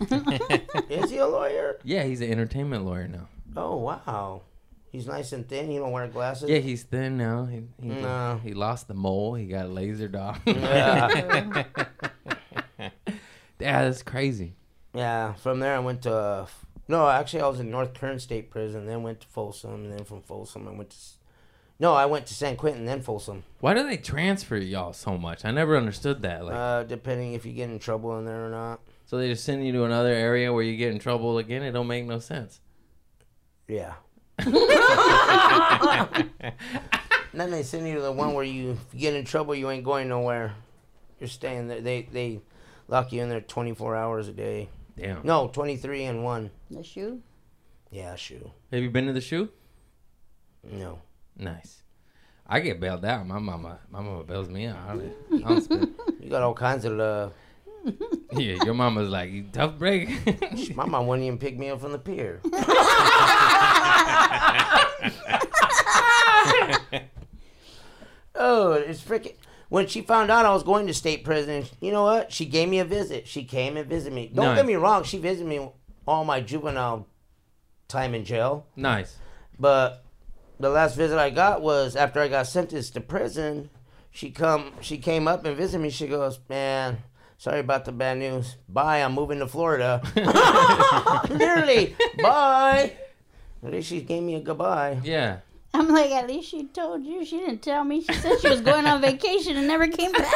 [0.90, 1.78] Is he a lawyer?
[1.84, 3.28] Yeah, he's an entertainment lawyer now.
[3.56, 4.42] Oh wow,
[4.92, 5.68] he's nice and thin.
[5.70, 6.48] He don't wear glasses.
[6.48, 7.46] Yeah, he's thin now.
[7.46, 8.40] He he, No.
[8.44, 9.34] he lost the mole.
[9.34, 10.40] He got lasered off.
[10.46, 11.64] Yeah.
[12.78, 12.90] yeah,
[13.58, 14.54] that's crazy.
[14.94, 16.14] Yeah, from there I went to.
[16.14, 16.46] Uh,
[16.88, 20.04] no, actually I was in North Kern State Prison, then went to Folsom, and then
[20.04, 20.96] from Folsom I went to.
[20.96, 21.16] s-
[21.80, 23.44] No, I went to San Quentin, then Folsom.
[23.60, 25.44] Why do they transfer y'all so much?
[25.44, 26.44] I never understood that.
[26.44, 28.80] Like, Uh, depending if you get in trouble in there or not.
[29.06, 31.62] so they just send you to another area where you get in trouble again.
[31.62, 32.60] It don't make no sense.
[33.68, 33.94] Yeah.
[37.34, 40.08] Then they send you to the one where you, get in trouble, you ain't going
[40.08, 40.54] nowhere.
[41.20, 41.80] You're staying there.
[41.80, 42.40] They they
[42.88, 44.68] lock you in there 24 hours a day.
[44.98, 45.24] Damn.
[45.24, 46.50] No, 23 and one.
[46.70, 47.20] The shoe?
[47.90, 48.50] Yeah, shoe.
[48.72, 49.48] Have you been to the shoe?
[50.64, 50.98] No.
[51.36, 51.82] Nice.
[52.46, 53.26] I get bailed out.
[53.26, 54.78] My mama, my mama bails me out.
[54.88, 57.32] I don't, I don't spend- You got all kinds of love.
[58.32, 60.08] yeah, your mama's like, tough break.
[60.76, 62.40] My mom wouldn't even pick me up from the pier.
[68.34, 69.34] oh, it's freaking.
[69.68, 72.30] When she found out I was going to state prison, you know what?
[72.30, 73.26] She gave me a visit.
[73.26, 74.26] She came and visited me.
[74.32, 74.58] Don't Nice.
[74.58, 75.02] get me wrong.
[75.04, 75.66] She visited me
[76.06, 77.06] all my juvenile
[77.88, 78.66] time in jail.
[78.76, 79.16] nice.
[79.58, 80.04] But
[80.58, 83.70] the last visit I got was after I got sentenced to prison.
[84.10, 85.90] She come, she came up and visited me.
[85.90, 86.98] She goes, "Man,
[87.38, 88.56] sorry about the bad news.
[88.68, 88.98] Bye.
[89.02, 90.02] I'm moving to Florida."
[91.30, 92.92] Literally, bye.
[93.64, 95.00] At least she gave me a goodbye.
[95.04, 95.38] Yeah.
[95.74, 97.24] I'm like, at least she told you.
[97.24, 98.02] She didn't tell me.
[98.02, 100.34] She said she was going on vacation and never came back.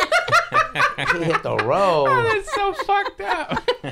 [1.13, 2.07] She hit the road.
[2.09, 3.63] Oh, That's so fucked up.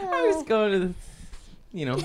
[0.00, 0.94] I was going to,
[1.72, 1.98] you know,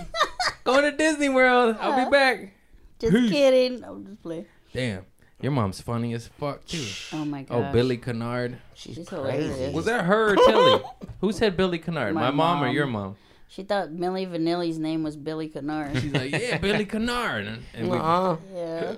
[0.66, 1.78] going to Disney World.
[1.80, 2.10] I'll be uh-huh.
[2.10, 2.54] back.
[3.00, 3.32] Just Peace.
[3.32, 3.84] kidding.
[3.84, 4.46] I'm just playing.
[4.74, 5.06] Damn.
[5.42, 6.86] Your mom's funny as fuck, too.
[7.12, 7.70] Oh my god.
[7.70, 8.58] Oh, Billy Kennard.
[8.74, 9.48] She's, She's crazy.
[9.48, 9.74] hilarious.
[9.74, 10.82] Was that her or Tilly?
[11.22, 12.14] Who said Billy Kennard?
[12.14, 12.64] My, My mom.
[12.64, 13.16] or your mom?
[13.54, 16.02] She thought Milli Vanilli's name was Billy Kennard.
[16.02, 17.46] She's like, yeah, Billy Kennard.
[17.46, 18.38] And, and we, Uh-uh.
[18.52, 18.96] yeah.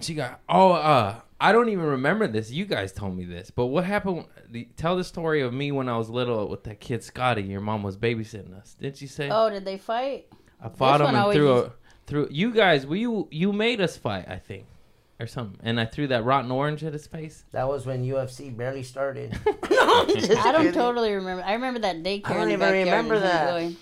[0.00, 2.50] she got, oh, uh, I don't even remember this.
[2.50, 3.50] You guys told me this.
[3.50, 4.24] But what happened?
[4.48, 7.42] The, tell the story of me when I was little with that kid Scotty.
[7.42, 8.74] Your mom was babysitting us.
[8.80, 9.28] Didn't she say?
[9.30, 10.26] Oh, did they fight?
[10.58, 11.72] I fought this him and threw is- a,
[12.06, 12.28] threw.
[12.30, 14.26] You guys, were you you made us fight?
[14.26, 14.64] I think,
[15.22, 15.58] or something.
[15.62, 17.44] And I threw that rotten orange at his face.
[17.52, 19.32] That was when UFC barely started.
[19.70, 20.72] no, I'm just I don't kidding.
[20.72, 21.42] totally remember.
[21.44, 22.26] I remember that daycare.
[22.30, 23.50] I don't in the even remember and that.
[23.50, 23.76] Going.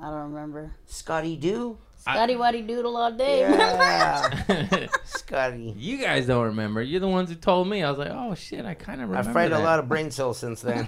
[0.00, 0.72] I don't remember.
[0.86, 1.78] Scotty Doo.
[1.98, 3.40] Scotty Waddy Doodle all day.
[3.40, 4.86] Yeah.
[5.04, 5.74] Scotty.
[5.76, 6.80] you guys don't remember.
[6.80, 7.82] You're the ones who told me.
[7.82, 9.18] I was like, oh shit, I kind of remember.
[9.28, 9.56] I've remember.
[9.56, 10.84] fried a lot of brain cells since then.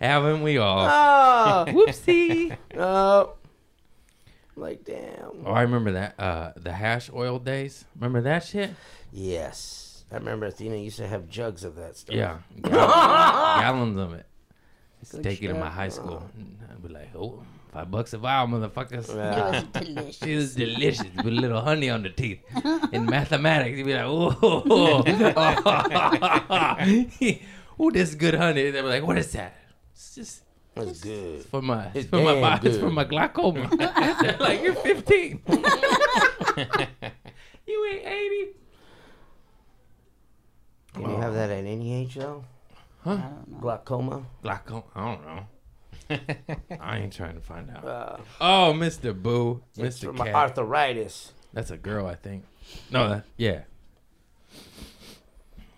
[0.00, 0.86] Haven't we all?
[0.86, 2.56] oh, Whoopsie.
[2.76, 3.34] oh.
[4.56, 5.44] Like, damn.
[5.46, 6.14] Oh, I remember that.
[6.18, 7.84] Uh, the hash oil days.
[7.96, 8.70] Remember that shit?
[9.12, 10.04] Yes.
[10.12, 12.14] I remember Athena used to have jugs of that stuff.
[12.14, 12.72] Yeah, Gall-
[13.60, 14.26] gallons of it.
[15.00, 16.22] Used to take it to my high school.
[16.70, 19.08] I'd be like, oh, five bucks a vial, motherfuckers.
[19.08, 20.22] It was delicious.
[20.22, 22.40] It was delicious with a little honey on the teeth.
[22.92, 24.36] In mathematics, you'd be like, oh,
[27.78, 28.70] oh, this is good honey.
[28.70, 29.54] They'd be like, what is that?
[29.94, 30.42] It's just
[30.74, 31.40] That's good.
[31.40, 33.68] it's for my, it's It's for my, damn body, it's for my glaucoma.
[34.40, 35.42] Like, you're 15.
[37.66, 38.46] you ain't 80.
[40.94, 42.44] Can you have that at any age though?
[43.04, 43.18] Huh?
[43.60, 44.24] Glaucoma.
[44.42, 44.82] Glaucoma?
[44.94, 45.46] I don't know.
[46.80, 47.84] I ain't trying to find out.
[47.84, 49.14] Uh, Oh, Mr.
[49.20, 50.04] Boo, it's Mr.
[50.06, 50.34] for my Cat.
[50.34, 51.32] arthritis.
[51.52, 52.44] That's a girl, I think.
[52.90, 53.62] No, that, yeah,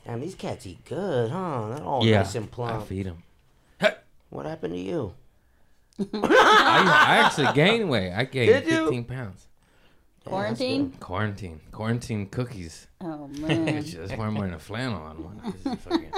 [0.07, 1.69] Damn, these cats eat good, huh?
[1.75, 2.19] They're all yeah.
[2.19, 2.71] nice and plump.
[2.73, 2.89] I plump.
[2.89, 3.23] feed them.
[4.35, 5.15] What happened to you?
[6.01, 8.13] I, I actually gained weight.
[8.13, 8.85] I gained Did you?
[8.87, 9.47] 15 pounds.
[10.25, 10.91] Quarantine?
[10.99, 12.89] Quarantine, quarantine cookies.
[13.01, 13.67] Oh man.
[13.85, 15.41] That's why I'm wearing a flannel on one.
[15.41, 16.13] 'cause it's fucking-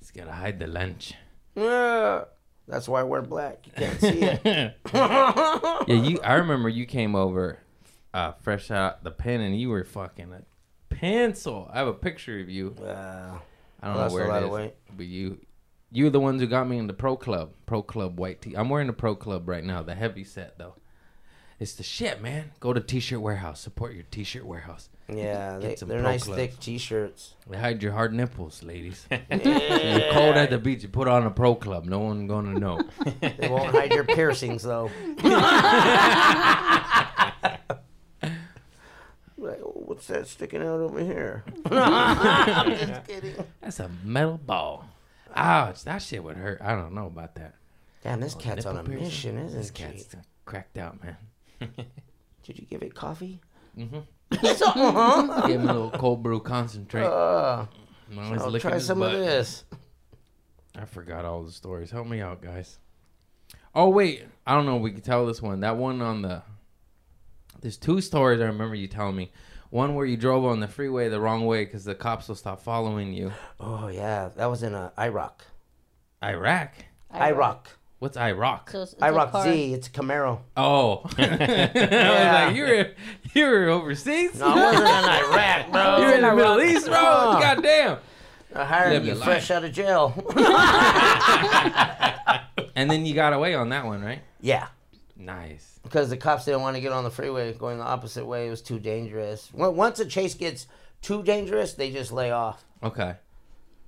[0.00, 1.14] Just gotta hide the lunch.
[1.54, 2.24] Yeah.
[2.66, 3.66] That's why I wear black.
[3.66, 4.42] You can't see it.
[4.94, 6.20] yeah, you.
[6.22, 7.58] I remember you came over,
[8.14, 10.42] uh, fresh out the pen, and you were fucking a
[10.94, 11.68] pencil.
[11.72, 12.74] I have a picture of you.
[12.80, 13.38] Uh,
[13.82, 14.74] I don't Lost know where lot it of is, weight.
[14.96, 15.38] but you,
[15.90, 17.50] you're the ones who got me in the pro club.
[17.66, 18.54] Pro club white tee.
[18.54, 19.82] I'm wearing the pro club right now.
[19.82, 20.74] The heavy set though.
[21.60, 22.52] It's the shit, man.
[22.60, 23.58] Go to T-shirt warehouse.
[23.60, 24.88] Support your T-shirt warehouse.
[25.08, 26.38] yeah, they, some they're nice clubs.
[26.38, 27.34] thick t-shirts.
[27.50, 29.06] They hide your hard nipples, ladies.
[29.10, 29.96] Yeah.
[29.98, 30.82] You're cold at the beach.
[30.84, 31.84] You put on a pro club.
[31.86, 32.80] No one gonna know.
[33.20, 34.88] They won't hide your piercings though.
[39.36, 41.44] like, oh, what's that sticking out over here?
[41.70, 43.34] I'm just kidding.
[43.60, 44.84] That's a metal ball.
[45.34, 46.60] Ouch, that shit would hurt.
[46.62, 47.54] I don't know about that.
[48.02, 49.04] Damn, this cat's on a piercing?
[49.04, 51.16] mission, isn't This cat's cracked out, man.
[52.44, 53.40] Did you give it coffee?
[53.76, 53.98] Mm-hmm.
[54.80, 57.04] uh, Give him a little cold brew concentrate.
[57.04, 57.66] uh,
[58.16, 59.14] I'll try some butt.
[59.14, 59.64] of this.
[60.76, 61.90] I forgot all the stories.
[61.90, 62.78] Help me out, guys.
[63.74, 64.76] Oh wait, I don't know.
[64.76, 65.60] if We can tell this one.
[65.60, 66.42] That one on the.
[67.60, 69.32] There's two stories I remember you telling me.
[69.70, 72.60] One where you drove on the freeway the wrong way because the cops will stop
[72.62, 73.32] following you.
[73.60, 75.44] Oh yeah, that was in uh, Iraq.
[76.22, 76.72] Iraq.
[77.14, 77.68] Iraq.
[77.98, 78.70] What's Iraq?
[78.70, 79.42] So it's, it's IROC.
[79.44, 79.74] Z.
[79.74, 80.40] It's a Camaro.
[80.56, 82.86] Oh, I was like, you're
[83.34, 84.38] you're overseas.
[84.38, 85.98] No, I wasn't in Iraq, bro.
[86.00, 86.36] You're in the Iraq.
[86.36, 86.96] Middle East, bro.
[86.96, 87.40] Oh.
[87.40, 87.98] Goddamn.
[88.54, 90.14] I hired Live you your fresh out of jail.
[92.74, 94.22] And then you got away on that one, right?
[94.40, 94.68] yeah,
[95.16, 95.77] Nice.
[95.88, 98.46] Because the cops didn't want to get on the freeway going the opposite way.
[98.46, 99.50] It was too dangerous.
[99.52, 100.66] Once a chase gets
[101.02, 102.64] too dangerous, they just lay off.
[102.82, 103.14] Okay.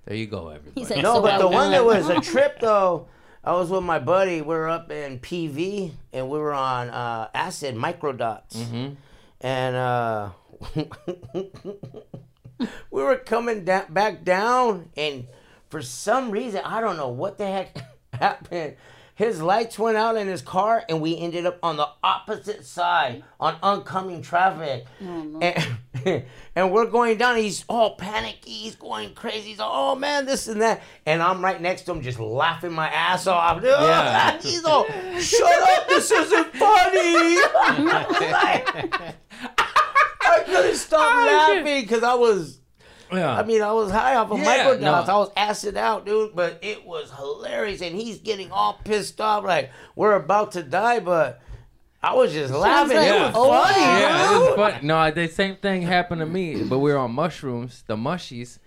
[0.07, 0.81] There you go, everybody.
[0.81, 3.07] He said, No, so but the one that was a trip though,
[3.45, 4.41] I was with my buddy.
[4.41, 8.97] We were up in PV and we were on uh, acid microdots, Mhm.
[9.41, 10.31] and uh,
[12.91, 15.27] we were coming da- back down, and
[15.69, 17.77] for some reason I don't know what the heck
[18.13, 18.77] happened.
[19.21, 23.23] His lights went out in his car, and we ended up on the opposite side
[23.39, 24.87] on oncoming traffic.
[25.05, 26.25] Oh, and,
[26.57, 27.37] and we're going down.
[27.37, 28.51] He's all panicky.
[28.51, 29.51] He's going crazy.
[29.51, 30.81] He's like, oh man, this and that.
[31.05, 33.63] And I'm right next to him, just laughing my ass off.
[33.63, 34.41] Yeah.
[34.41, 34.87] He's all,
[35.19, 35.87] shut up.
[35.87, 37.37] This isn't funny.
[37.91, 39.15] Like,
[40.23, 42.60] I couldn't stop Oh, laughing because I was.
[43.13, 43.35] Yeah.
[43.39, 44.81] I mean, I was high off of Yeah, microdose.
[44.81, 44.93] no.
[44.93, 46.35] I was acid out, dude.
[46.35, 51.01] But it was hilarious, and he's getting all pissed off, like we're about to die.
[51.01, 51.41] But
[52.03, 52.97] I was just laughing.
[52.97, 53.27] like, it Yeah.
[53.27, 54.43] was oh, funny, yeah, dude.
[54.49, 54.87] it's fun.
[54.87, 58.59] No, the same thing happened to me, but we were on mushrooms, the mushies,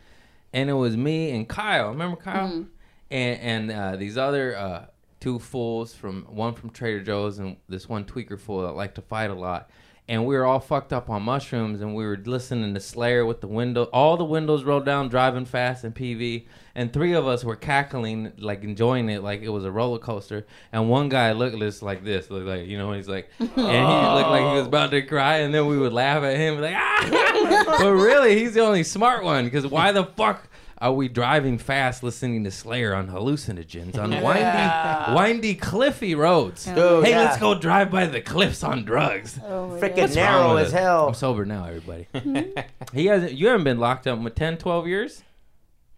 [0.53, 1.89] and it was me and Kyle.
[1.89, 2.65] Remember Kyle?
[3.11, 4.85] And and uh, these other uh,
[5.19, 9.01] two fools from one from Trader Joe's and this one tweaker fool that like to
[9.01, 9.69] fight a lot.
[10.07, 13.39] And we were all fucked up on mushrooms, and we were listening to Slayer with
[13.39, 17.45] the window, all the windows rolled down, driving fast in PV, and three of us
[17.45, 20.45] were cackling, like enjoying it, like it was a roller coaster.
[20.73, 23.55] And one guy looked us like this, looked like you know, he's like, and he
[23.55, 26.75] looked like he was about to cry, and then we would laugh at him like,
[26.77, 27.77] ah!
[27.79, 30.49] but really, he's the only smart one, because why the fuck?
[30.83, 35.13] Are we driving fast, listening to Slayer on hallucinogens on Yeah.
[35.13, 36.65] windy, windy, cliffy roads?
[36.65, 37.21] Dude, hey, yeah.
[37.21, 39.39] let's go drive by the cliffs on drugs.
[39.45, 40.15] Oh my Freaking God.
[40.15, 40.77] Narrow as it?
[40.79, 41.07] hell.
[41.07, 42.07] I'm sober now, everybody.
[42.93, 43.31] he hasn't.
[43.31, 45.23] You haven't been locked up with 10, 12 years,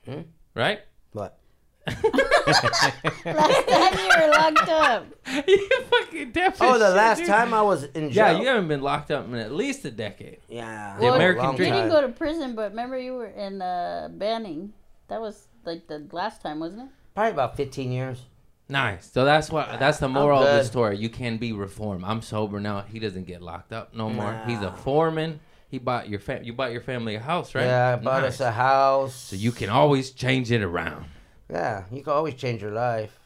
[0.08, 0.22] Hmm?
[0.54, 0.82] right?
[1.16, 1.40] But
[1.88, 5.06] Last time you were locked up.
[5.48, 6.58] you fucking deaf.
[6.62, 7.28] oh, the shit, last dude.
[7.28, 8.34] time I was in jail.
[8.34, 10.40] Yeah, you haven't been locked up in at least a decade.
[10.50, 11.74] Yeah, The a American dream.
[11.74, 14.74] You didn't go to prison, but remember you were in uh, Banning.
[15.08, 16.88] That was like the last time, wasn't it?
[17.14, 18.22] Probably about 15 years.
[18.68, 19.12] Nice.
[19.12, 19.80] So that's what.
[19.80, 20.98] That's the moral of the story.
[20.98, 22.04] You can be reformed.
[22.04, 22.82] I'm sober now.
[22.82, 24.40] He doesn't get locked up no more.
[24.48, 25.40] He's a foreman.
[25.70, 27.66] He bought your fam- You bought your family a house, right?
[27.66, 28.36] Yeah, I bought Nice.
[28.36, 29.14] us a house.
[29.14, 31.06] So you can always change it around.
[31.50, 33.20] Yeah, you can always change your life.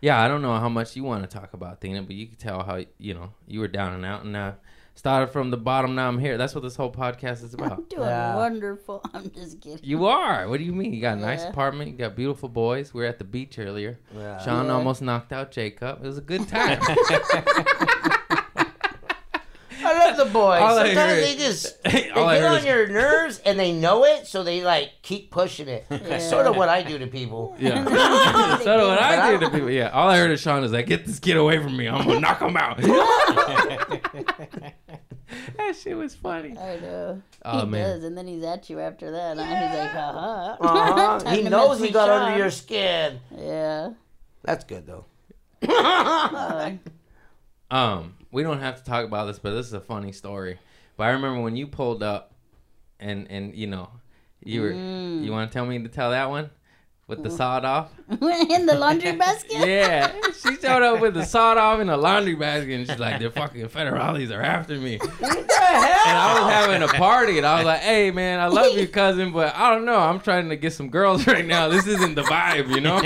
[0.00, 2.36] yeah, I don't know how much you want to talk about Tina, but you can
[2.36, 4.52] tell how you know you were down and out, and uh,
[4.94, 5.94] started from the bottom.
[5.94, 6.38] Now I'm here.
[6.38, 7.72] That's what this whole podcast is about.
[7.72, 7.90] I'm about.
[7.90, 8.36] doing Yeah.
[8.36, 9.00] wonderful.
[9.14, 9.80] I'm just kidding.
[9.82, 10.48] You are.
[10.48, 10.92] What do you mean?
[10.94, 11.90] You got a nice apartment.
[11.90, 12.94] You got beautiful boys.
[12.94, 13.98] We were at the beach earlier.
[14.16, 14.38] Yeah.
[14.44, 14.72] Sean Yeah.
[14.74, 16.04] almost knocked out Jacob.
[16.04, 16.80] It was a good time.
[20.16, 20.60] I love the boys.
[20.62, 23.58] All I Sometimes heard- they just they All I get on is- your nerves and
[23.58, 25.86] they know it, so they like keep pushing it.
[25.90, 27.56] That's sort of what I do to people.
[27.60, 27.84] Yeah.
[28.58, 29.70] so what I did to people.
[29.70, 29.88] Yeah.
[29.90, 31.88] All I heard of Sean is like, "Get this kid away from me.
[31.88, 32.78] I'm gonna knock him out."
[35.56, 36.56] that shit was funny.
[36.58, 37.22] I know.
[37.44, 37.82] Oh, he man.
[37.96, 39.36] does, and then he's at you after that.
[39.38, 40.56] and He's like, haha.
[40.60, 41.18] Uh-huh.
[41.20, 42.22] Time He to knows mess he with got Sean.
[42.22, 43.20] under your skin.
[43.36, 43.90] Yeah.
[44.42, 45.04] That's good though.
[45.68, 46.72] Uh,
[47.70, 50.58] Um, we don't have to talk about this, but this is a funny story.
[50.98, 52.34] But I remember when you pulled up,
[53.00, 53.88] and and you know,
[54.44, 54.72] you were.
[54.72, 55.24] Mm.
[55.24, 56.50] You want to tell me to tell that one
[57.06, 57.94] with the sawed off?
[58.10, 59.66] in the laundry basket.
[59.66, 63.20] Yeah, she showed up with the sawed off in a laundry basket, and she's like,
[63.20, 66.06] "The fucking federales are after me." What the hell?
[66.06, 68.86] And I was having a party, and I was like, "Hey, man, I love you,
[69.00, 69.98] cousin, but I don't know.
[69.98, 71.68] I'm trying to get some girls right now.
[71.68, 73.00] This isn't the vibe, you know.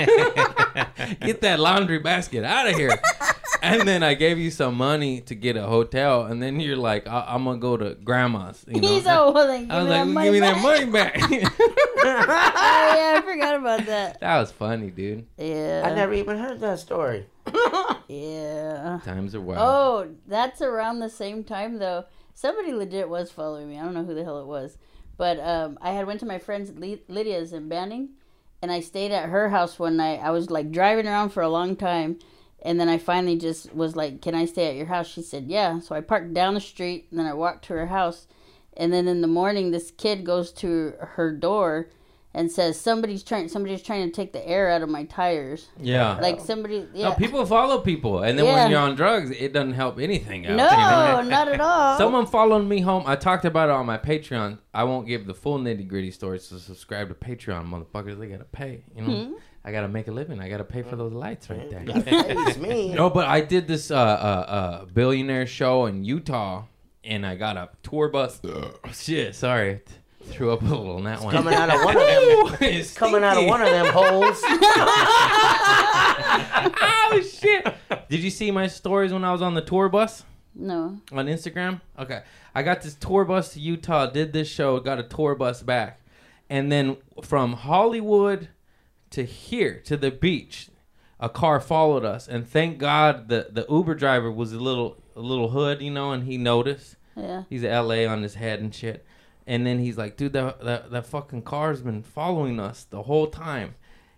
[1.25, 2.99] get that laundry basket out of here."
[3.71, 7.07] And then I gave you some money to get a hotel, and then you're like,
[7.07, 8.87] I- "I'm gonna go to grandma's." You know?
[8.87, 11.17] He's all well, then give I was me like, that "Give me that money back."
[12.03, 14.19] oh yeah, I forgot about that.
[14.19, 15.27] that was funny, dude.
[15.37, 15.83] Yeah.
[15.85, 17.25] I never even heard that story.
[18.07, 18.99] Yeah.
[19.05, 19.59] Times are wild.
[19.61, 22.03] Oh, that's around the same time though.
[22.33, 23.79] Somebody legit was following me.
[23.79, 24.77] I don't know who the hell it was,
[25.15, 26.71] but um, I had went to my friend's
[27.07, 28.09] Lydia's in Banning,
[28.61, 30.19] and I stayed at her house one night.
[30.21, 32.19] I was like driving around for a long time,
[32.63, 35.45] and then I finally just was like, "Can I stay at your house?" She said,
[35.47, 38.27] "Yeah." So I parked down the street, and then I walked to her house,
[38.77, 41.89] and then in the morning, this kid goes to her door.
[42.33, 45.67] And says somebody's trying somebody's trying to take the air out of my tires.
[45.77, 46.17] yeah.
[46.17, 47.09] Like somebody yeah.
[47.09, 48.53] No, people follow people, and then Yeah.
[48.53, 50.55] when you're on drugs, it doesn't help anything out.
[50.55, 51.29] No, you know?
[51.29, 51.97] not at all.
[51.97, 53.03] Someone followed me home.
[53.05, 54.59] I talked about it on my Patreon.
[54.73, 56.45] I won't give the full nitty gritty stories.
[56.45, 58.17] So subscribe to Patreon, motherfuckers.
[58.17, 58.85] They gotta pay.
[58.95, 59.33] You know, Hmm?
[59.63, 60.39] I gotta make a living.
[60.39, 61.83] I gotta pay for those lights right there.
[61.85, 62.93] It's me.
[62.95, 66.63] no, but I did this uh, uh, uh, billionaire show in Utah,
[67.03, 68.41] and I got a tour bus.
[68.91, 69.81] Shit, sorry,
[70.25, 71.33] threw up a little on that one.
[71.33, 72.01] Coming out of one of
[72.59, 72.69] them.
[72.69, 74.41] It's Coming out of one of them holes.
[76.83, 77.67] oh shit!
[78.09, 80.23] Did you see my stories when I was on the tour bus?
[80.53, 80.97] No.
[81.13, 81.79] on Instagram.
[81.97, 84.07] Okay, I got this tour bus to Utah.
[84.07, 84.79] Did this show.
[84.79, 86.01] Got a tour bus back,
[86.49, 88.49] and then from Hollywood
[89.11, 90.69] to here to the beach,
[91.19, 92.27] a car followed us.
[92.27, 96.11] And thank God the the Uber driver was a little a little hood, you know,
[96.11, 96.95] and he noticed.
[97.15, 97.43] Yeah.
[97.49, 99.05] He's LA on his head and shit.
[99.47, 103.27] And then he's like, dude, that, that, that fucking car's been following us the whole
[103.27, 103.75] time.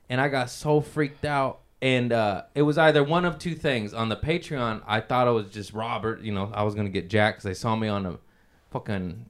[0.10, 1.62] And I got so freaked out.
[1.82, 3.94] And uh, it was either one of two things.
[3.94, 6.22] On the Patreon, I thought it was just Robert.
[6.22, 8.20] You know, I was going to get Jack because they saw me on a
[8.72, 9.26] fucking,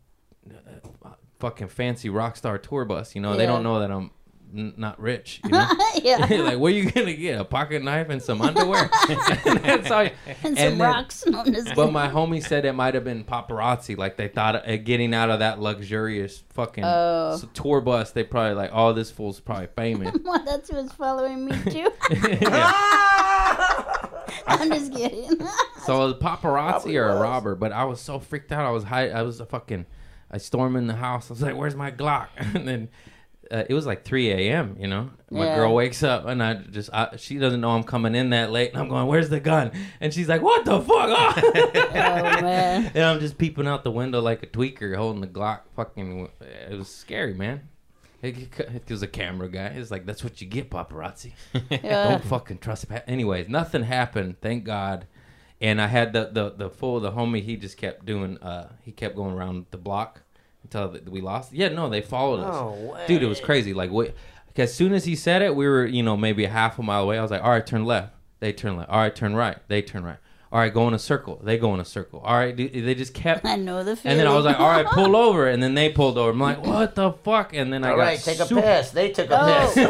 [1.03, 3.15] uh, fucking fancy rock star tour bus.
[3.15, 4.11] You know, they don't know that I'm
[4.55, 5.41] n- not rich.
[5.43, 5.67] You know?
[6.03, 6.17] yeah.
[6.29, 7.39] like, what are you going to get?
[7.39, 8.89] A pocket knife and some underwear?
[9.07, 10.07] That's all.
[10.27, 11.25] and some then- rocks.
[11.25, 11.43] No,
[11.75, 13.97] but my homie said it might have been paparazzi.
[13.97, 17.41] Like they thought uh, getting out of that luxurious fucking Oh.
[17.53, 20.15] tour bus, they probably like, oh, this fool's probably famous.
[20.23, 21.89] Well, that's who's following me too.
[24.47, 25.39] I'm just kidding.
[25.85, 27.21] So it was paparazzi Probably or a was.
[27.21, 28.65] robber, but I was so freaked out.
[28.65, 29.09] I was high.
[29.09, 29.85] I was a fucking.
[30.31, 31.29] I stormed in the house.
[31.29, 32.89] I was like, "Where's my Glock?" And then
[33.53, 34.75] uh, it was like 3 a.m.
[34.79, 35.55] You know, my Yeah.
[35.57, 38.71] girl wakes up and I just I, she doesn't know I'm coming in that late,
[38.71, 40.89] and I'm going, "Where's the gun?" And she's like, "What the fuck?"
[41.45, 42.91] oh man.
[42.95, 45.61] And I'm just peeping out the window like a tweaker holding the Glock.
[45.75, 46.29] Fucking,
[46.69, 47.69] it was scary, man.
[48.21, 49.67] It, it was a camera guy.
[49.67, 51.33] It's like that's what you get, paparazzi.
[51.69, 52.09] Yeah.
[52.09, 52.87] Don't fucking trust.
[52.89, 55.07] Pa- Anyways, nothing happened, thank God.
[55.61, 57.41] And I had the the the full the homie.
[57.43, 58.37] He just kept doing.
[58.39, 60.22] Uh, he kept going around the block
[60.73, 61.53] until th- we lost.
[61.53, 62.53] Yeah, no, they followed us.
[62.55, 63.05] No way.
[63.07, 63.73] Dude, it was crazy.
[63.73, 64.13] Like, wait,
[64.55, 67.03] as soon as he said it, we were, you know, maybe a half a mile
[67.03, 67.17] away.
[67.17, 68.13] I was like, all right, turn left.
[68.39, 68.89] They turn left.
[68.89, 69.57] All right, turn right.
[69.67, 70.17] They turn right.
[70.51, 71.41] All right, go in a circle.
[71.43, 72.19] They go in a circle.
[72.19, 73.43] All right, dude, they just kept.
[73.47, 75.47] I know the And then I was like, all right, pull over.
[75.47, 76.29] And then they pulled over.
[76.29, 77.53] I'm like, what the fuck?
[77.55, 78.91] And then I All got right, take a piss.
[78.91, 79.87] They took a Oh, piss.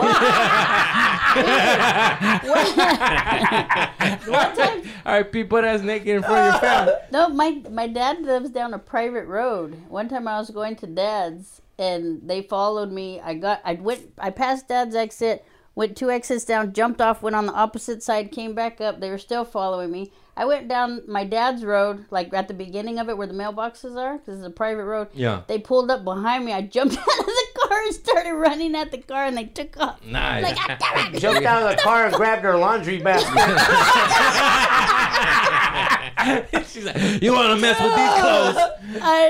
[4.28, 6.94] One time, all right, butt ass naked in front of your family.
[7.12, 9.82] no, my my dad lives down a private road.
[9.90, 13.20] One time I was going to dad's and they followed me.
[13.20, 15.46] I got I went I passed dad's exit,
[15.76, 19.00] went two exits down, jumped off, went on the opposite side, came back up.
[19.00, 20.12] They were still following me.
[20.36, 23.96] I went down my dad's road, like at the beginning of it where the mailboxes
[23.96, 25.10] are, because it's a private road.
[25.14, 25.44] Yeah.
[25.48, 26.54] They pulled up behind me.
[26.54, 29.78] I jumped out of the car and started running at the car, and they took
[29.78, 30.04] off.
[30.04, 30.44] Nice.
[30.44, 33.30] Like, "Ah, damn it." Jumped out of the car and grabbed her laundry basket.
[36.68, 38.56] She's like, you want to mess with these clothes?
[39.02, 39.30] I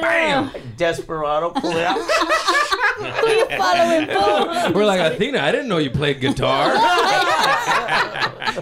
[0.54, 0.62] know.
[0.78, 1.98] Desperado, pull it out.
[3.20, 4.72] Who you following, fool?
[4.74, 6.72] We're like, Athena, I didn't know you played guitar.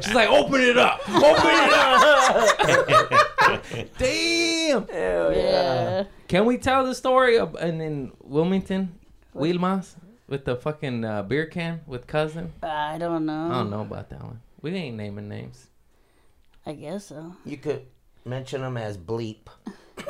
[0.01, 1.01] She's like, open it up.
[1.09, 3.63] Open it up.
[3.97, 4.87] Damn.
[4.87, 6.03] Hell Yeah.
[6.27, 8.97] Can we tell the story of and in Wilmington,
[9.35, 9.95] Wilmas,
[10.27, 12.53] with the fucking uh, beer can with cousin?
[12.63, 13.47] I don't know.
[13.47, 14.39] I don't know about that one.
[14.61, 15.67] We ain't naming names.
[16.65, 17.35] I guess so.
[17.43, 17.85] You could
[18.23, 19.47] mention them as bleep.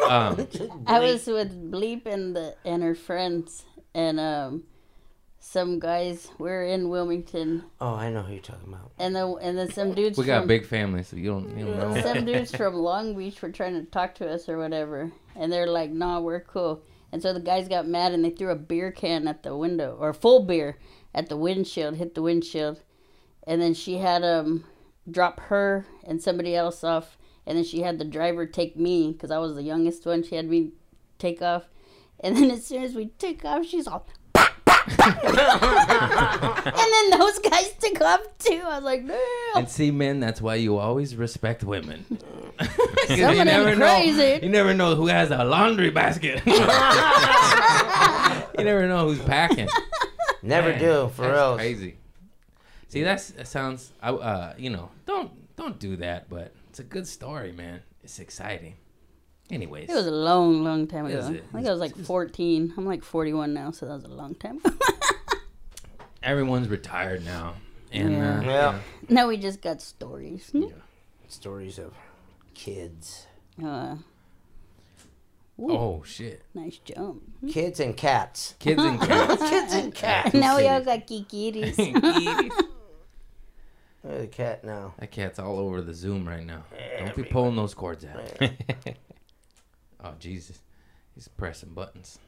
[0.07, 0.47] Um,
[0.87, 3.63] I was with Bleep and the and her friends,
[3.93, 4.63] and um,
[5.43, 6.29] some guys.
[6.37, 8.91] We're in Wilmington, Oh, I know who you're talking about.
[8.99, 10.17] and then and then some dudes.
[10.17, 12.01] we got from, big family, so you don't, you don't know.
[12.01, 15.67] Some dudes from Long Beach were trying to talk to us or whatever, and they're
[15.67, 18.89] like, "Nah, we're cool." And so the guys got mad and they threw a beer
[18.91, 20.77] can at the window or full beer
[21.13, 22.79] at the windshield, hit the windshield,
[23.45, 24.63] and then she had um
[25.09, 27.17] drop her and somebody else off,
[27.47, 30.21] and then she had the driver take me because I was the youngest one.
[30.23, 30.71] She had me
[31.17, 31.63] take off,
[32.19, 34.05] and then as soon as we took off, she's all.
[34.99, 38.61] And then those guys took off too.
[38.65, 39.19] I was like, no.
[39.55, 42.05] And see, men, that's why you always respect women.
[43.07, 44.17] Some you of them never crazy.
[44.17, 44.35] know.
[44.43, 46.41] You never know who has a laundry basket.
[46.45, 46.53] you
[48.63, 49.67] never know who's packing.
[50.43, 51.55] Never Man, do, for that's real.
[51.57, 51.97] Crazy.
[52.89, 53.91] See, that's that sounds.
[54.01, 56.29] I Uh, you know, don't don't do that.
[56.29, 57.81] But it's a good story, man.
[58.03, 58.75] It's exciting.
[59.51, 61.17] Anyways, It was a long, long time ago.
[61.17, 61.43] Is I it?
[61.51, 62.73] think I was like 14.
[62.77, 64.75] I'm like 41 now, so that was a long time ago.
[66.23, 67.55] everyone's retired now,
[67.91, 68.39] and Yeah.
[68.39, 68.79] uh, Yeah.
[69.09, 70.49] now we just got stories.
[70.53, 70.67] Yeah.
[71.27, 71.93] Stories of
[72.53, 73.27] kids.
[73.61, 73.95] Uh,
[75.59, 77.21] oh shit, nice jump.
[77.49, 78.55] Kids and cats.
[78.59, 79.41] kids and cats.
[79.49, 80.33] Kids and cats.
[80.33, 81.77] now we all got kikiris.
[84.03, 84.93] Look at the cat now.
[84.99, 86.63] that cat's all over the Zoom right now.
[86.99, 88.19] Don't be pulling those cords out.
[90.03, 90.59] Oh Jesus,
[91.15, 92.19] he's pressing buttons.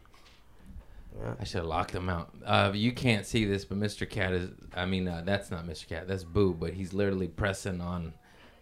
[1.19, 1.33] Yeah.
[1.39, 2.33] I should have locked him out.
[2.43, 4.09] Uh, you can't see this, but Mr.
[4.09, 4.49] Cat is.
[4.75, 5.87] I mean, uh, that's not Mr.
[5.87, 6.07] Cat.
[6.07, 6.53] That's Boo.
[6.59, 8.13] But he's literally pressing on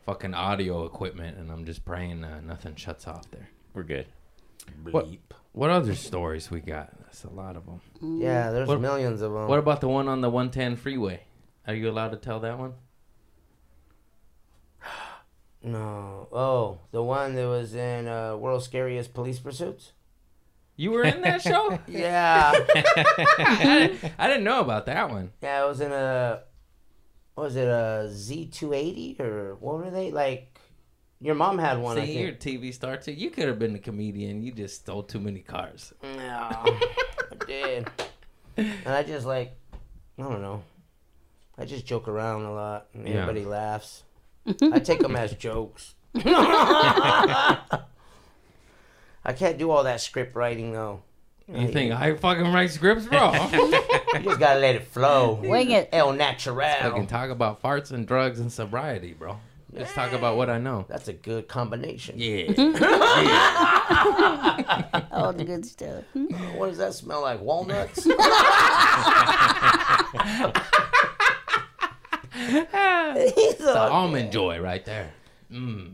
[0.05, 3.47] fucking audio equipment, and I'm just praying uh, nothing shuts off there.
[3.73, 4.07] We're good.
[4.89, 5.19] What- Bleep.
[5.53, 6.97] What other stories we got?
[7.03, 7.81] That's a lot of them.
[8.21, 9.47] Yeah, there's What- millions of them.
[9.47, 11.23] What about the one on the 110 freeway?
[11.67, 12.73] Are you allowed to tell that one?
[15.63, 16.27] No.
[16.31, 19.91] Oh, the one that was in uh, World's Scariest Police Pursuits?
[20.75, 21.77] You were in that show?
[21.87, 22.51] Yeah.
[22.55, 25.31] I, didn't, I didn't know about that one.
[25.41, 26.41] yeah, it was in a.
[27.35, 29.19] Was it, a Z280?
[29.19, 30.11] Or what were they?
[30.11, 30.59] Like,
[31.19, 32.33] your mom had one, I See, you're a.
[32.35, 33.11] TV star too.
[33.13, 34.41] You could have been a comedian.
[34.41, 35.93] You just stole too many cars.
[36.03, 36.79] No, I
[37.47, 37.87] did.
[38.57, 39.55] And I just, like,
[40.19, 40.63] I don't know.
[41.57, 43.21] I just joke around a lot, and Yeah.
[43.21, 44.03] everybody laughs.
[44.45, 45.95] I take them as jokes.
[46.15, 47.83] I
[49.35, 51.03] can't do all that script writing, though.
[51.47, 53.31] You think I fucking write scripts, bro?
[54.13, 55.39] You just gotta let it flow.
[55.41, 55.87] Wing it.
[55.93, 56.59] El natural.
[56.59, 59.37] I can talk about farts and drugs and sobriety, bro.
[59.71, 60.85] Let's talk about what I know.
[60.89, 62.15] That's a good combination.
[62.17, 62.47] Yeah.
[65.13, 66.03] All the good stuff.
[66.13, 66.19] Uh,
[66.57, 67.39] what does that smell like?
[67.39, 68.05] Walnuts?
[72.47, 75.11] He's the a- almond joy right there.
[75.51, 75.93] Mm.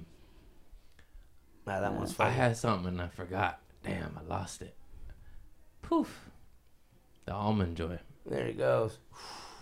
[1.66, 3.60] Nah, that one's I had something and I forgot.
[3.84, 4.76] Damn, I lost it.
[5.82, 6.30] Poof.
[7.26, 8.00] The almond joy.
[8.26, 8.98] There he goes.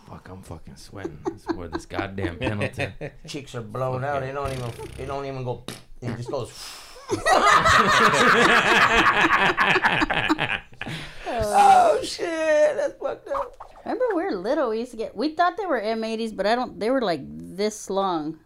[0.07, 1.17] Fuck, I'm fucking sweating.
[1.27, 2.88] It's for this goddamn penalty.
[3.27, 4.21] Cheeks are blown out.
[4.21, 4.71] They don't even.
[4.97, 5.63] They don't even go.
[6.01, 6.51] It just goes.
[11.27, 12.75] oh shit!
[12.75, 13.55] That's fucked up.
[13.86, 14.69] Remember, we were little.
[14.69, 15.15] We used to get.
[15.15, 16.79] We thought they were M80s, but I don't.
[16.79, 18.39] They were like this long.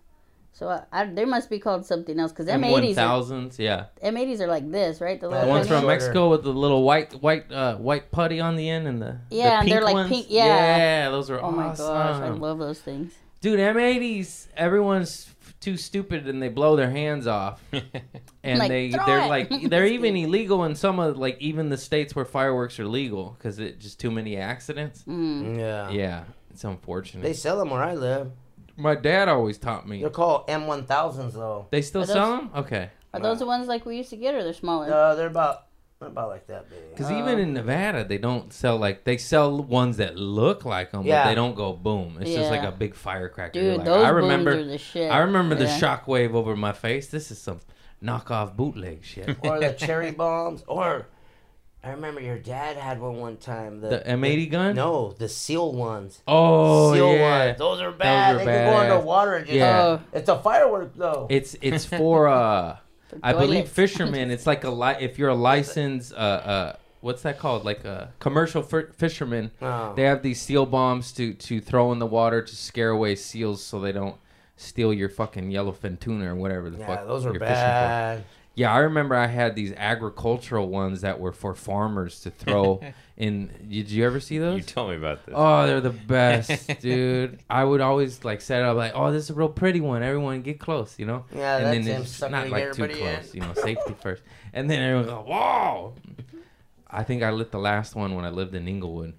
[0.52, 2.98] So I, I, they must be called something else because M80s.
[2.98, 3.86] Are, M1000s, yeah.
[4.04, 5.20] M80s are like this, right?
[5.20, 8.58] The The The ones from Mexico with the little white white uh, white putty on
[8.58, 10.10] the end and the the Yeah, and they're like ones.
[10.10, 10.46] pink- yeah.
[10.46, 13.14] yeah, those are Oh my gosh, I love those things.
[13.42, 17.62] Dude, M80s, everyone's too stupid and they blow their hands off.
[18.42, 19.28] And Like, they they're it.
[19.28, 23.36] like they're even illegal in some of like even the states where fireworks are legal
[23.40, 25.04] cuz it just too many accidents.
[25.06, 25.58] Mm.
[25.58, 25.90] Yeah.
[25.90, 27.24] Yeah, it's unfortunate.
[27.24, 28.32] They sell them where I live.
[28.78, 30.00] My dad always taught me.
[30.00, 31.68] They're called M1000s though.
[31.70, 32.50] They still those- sell them?
[32.56, 32.90] Okay.
[33.14, 34.94] Are those the ones like we used to get, or they're smaller?
[34.94, 35.64] Uh, they're about.
[36.00, 36.92] They're about like that big.
[36.92, 40.92] Because Uh, even in Nevada, they don't sell like they sell ones that look like
[40.92, 41.24] them, Yeah.
[41.24, 42.18] but they don't go boom.
[42.22, 43.52] It's just like a big firecracker.
[43.60, 45.12] Dude, like, those I remember, booms are the shit.
[45.12, 47.08] I remember the shockwave over my face.
[47.08, 47.60] This is some
[48.02, 49.38] knockoff bootleg shit.
[49.44, 51.08] or the cherry bombs, or
[51.84, 53.82] I remember your dad had one one time.
[53.82, 54.76] The M80 gun?
[54.76, 56.22] No, the seal ones.
[56.28, 57.46] Oh seal yeah.
[57.48, 57.58] ones.
[57.58, 58.38] Those are bad.
[58.38, 59.56] were they can go underwater and just.
[59.58, 59.82] Yeah.
[59.82, 60.02] Oh.
[60.14, 61.28] It's a firework though.
[61.30, 62.78] It's it's for uh
[63.24, 63.72] I believe toilets.
[63.72, 64.32] fishermen.
[64.32, 67.66] It's like a li- if you're a licensed uh uh what's that called?
[67.66, 69.52] Like a commercial f- fisherman.
[69.62, 69.94] Oh.
[69.96, 73.64] They have these seal bombs to to throw in the water to scare away seals
[73.64, 74.16] so they don't
[74.58, 78.24] steal your fucking yellowfin tuna or whatever the yeah, fuck those are you're bad.
[78.56, 82.82] Yeah, I remember I had these agricultural ones that were for farmers to throw
[83.20, 83.52] in.
[83.70, 84.58] Did you ever see those?
[84.58, 85.36] You told me about this.
[85.38, 87.40] Oh, they're the best, dude.
[87.50, 90.02] I would always like set it up like, oh, this is a real pretty one.
[90.02, 91.26] Everyone get close, you know.
[91.36, 93.16] Yeah, and that's then him it's not like too everybody in.
[93.16, 94.24] close, you know, safety first.
[94.54, 95.94] And then everyone go, whoa.
[96.90, 99.14] I think I lit the last one when I lived in Inglewood.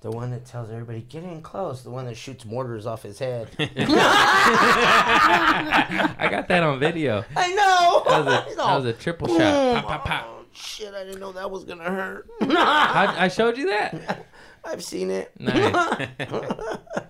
[0.00, 1.82] The one that tells everybody get in close.
[1.82, 3.48] The one that shoots mortars off his head.
[3.58, 3.66] I
[6.30, 7.24] got that on video.
[7.36, 8.04] I know.
[8.08, 9.84] That was a, that was a triple shot.
[9.84, 10.37] Pop, pop, pop.
[10.60, 10.92] Shit!
[10.94, 12.28] I didn't know that was gonna hurt.
[12.42, 14.26] I, I showed you that.
[14.64, 15.32] I've seen it.
[15.38, 16.08] Nice.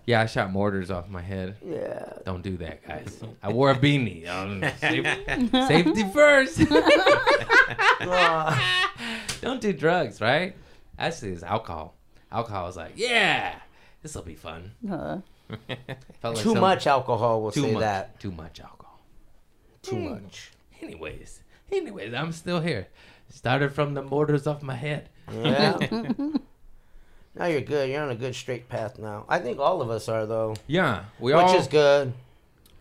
[0.06, 1.56] Yeah, I shot mortars off my head.
[1.62, 2.10] Yeah.
[2.24, 3.22] Don't do that, guys.
[3.42, 4.26] I wore a beanie.
[4.28, 6.60] Um, safety, safety first.
[9.40, 10.56] Don't do drugs, right?
[10.98, 11.94] Actually, it's alcohol.
[12.32, 13.56] Alcohol is like, yeah,
[14.02, 14.72] this will be fun.
[14.90, 15.18] Uh,
[16.20, 17.80] Felt like too much alcohol will Too say much.
[17.80, 18.18] that.
[18.20, 19.00] Too much alcohol.
[19.82, 20.08] Too Hmm.
[20.24, 20.50] much.
[20.80, 21.40] Anyways,
[21.70, 22.88] anyways, I'm still here.
[23.28, 25.08] Started from the mortars off my head.
[25.32, 25.76] Yeah.
[27.34, 27.90] now you're good.
[27.90, 29.24] You're on a good straight path now.
[29.28, 31.56] I think all of us are though, Yeah, we which all.
[31.56, 32.12] is good.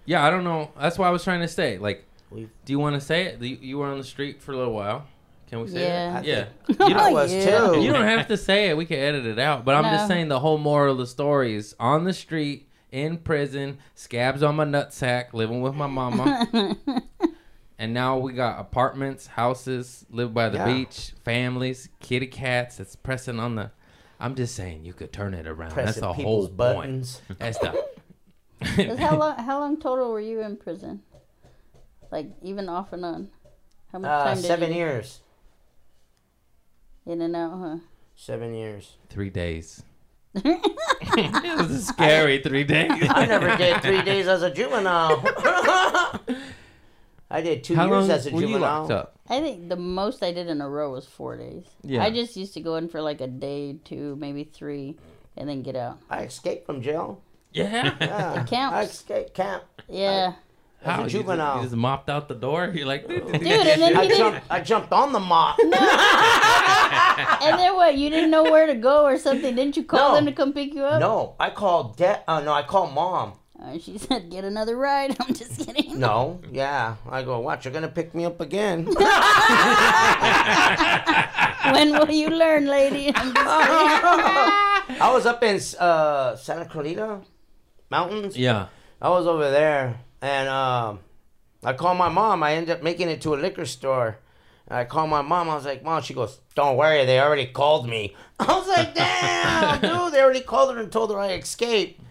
[0.05, 0.71] Yeah, I don't know.
[0.79, 1.77] That's why I was trying to say.
[1.77, 3.41] Like, We've- do you want to say it?
[3.41, 5.05] You, you were on the street for a little while.
[5.49, 6.19] Can we say Yeah.
[6.19, 6.25] it?
[6.25, 6.45] Yeah.
[6.87, 7.67] You know, Oh, was yeah.
[7.67, 7.81] too.
[7.81, 8.77] You don't have to say it.
[8.77, 9.63] We can edit it out.
[9.65, 13.17] But I'm just saying the whole moral of the story is on the street, in
[13.17, 16.47] prison, scabs on my nutsack, living with my mama.
[17.79, 20.65] and now we got apartments, houses, live by the Yeah.
[20.65, 22.77] beach, families, kitty cats.
[22.77, 23.71] That's pressing on the.
[24.19, 25.71] I'm just saying you could turn it around.
[25.71, 27.21] Pressing That's the people's whole buttons.
[27.27, 27.39] point.
[27.39, 28.97] That's the.
[28.97, 29.37] how long?
[29.37, 31.01] How long total were you in prison?
[32.11, 33.29] Like even off and on.
[33.91, 35.21] How much Uh, time did seven you years.
[37.05, 37.57] in and out?
[37.59, 37.77] Huh?
[38.15, 38.97] Seven years.
[39.09, 39.83] Three days.
[40.35, 42.91] it was a scary three days.
[43.09, 45.23] I never did three days as a juvenile.
[47.29, 48.81] I did two How years long as a were you juvenile.
[48.81, 49.19] locked up?
[49.29, 51.65] I think the most I did in a row was four days.
[51.83, 52.03] Yeah.
[52.03, 54.95] I just used to go in for like a day, two, maybe three,
[55.35, 55.99] and then get out.
[56.09, 57.21] I escaped from jail.
[57.51, 57.95] Yeah.
[57.99, 58.45] Yeah.
[58.45, 58.75] counts.
[58.75, 59.63] I escaped camp.
[59.89, 60.33] Yeah.
[60.85, 62.71] As a You just- You just, mopped out the door.
[62.73, 64.41] You're like, dude, Dude, and then I he didn't, jumped.
[64.49, 65.57] I jumped on the mop.
[65.59, 65.73] and
[67.59, 67.97] then what?
[67.97, 69.55] You didn't know where to go or something?
[69.55, 70.15] Didn't you call No.
[70.15, 70.99] them to come pick you up?
[71.01, 72.21] No, I called dad.
[72.27, 73.33] Uh, no, I called mom.
[73.61, 75.99] Uh, she said, "Get another ride." I'm just kidding.
[75.99, 76.95] No, yeah.
[77.09, 78.85] I go, watch, you're gonna pick me up again.
[81.73, 83.11] when will you learn, lady?
[83.15, 83.47] I'm just
[85.01, 87.21] I was up in uh, Santa Clarita
[87.89, 88.37] Mountains.
[88.37, 88.67] yeah.
[89.01, 90.99] I was over there, and um,
[91.63, 92.43] I called my mom.
[92.43, 94.19] I ended up making it to a liquor store.
[94.67, 95.49] And I called my mom.
[95.49, 98.93] I was like, "Mom," she goes, "Don't worry, they already called me." I was like,
[98.93, 102.01] "Damn, dude, they already called her and told her I escaped."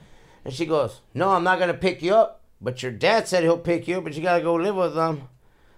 [0.47, 3.59] And she goes, "No, I'm not gonna pick you up, but your dad said he'll
[3.59, 5.29] pick you up, but you gotta go live with them."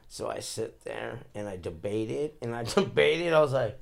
[0.08, 3.32] So I sit there and I debated and I debated.
[3.32, 3.80] I was like,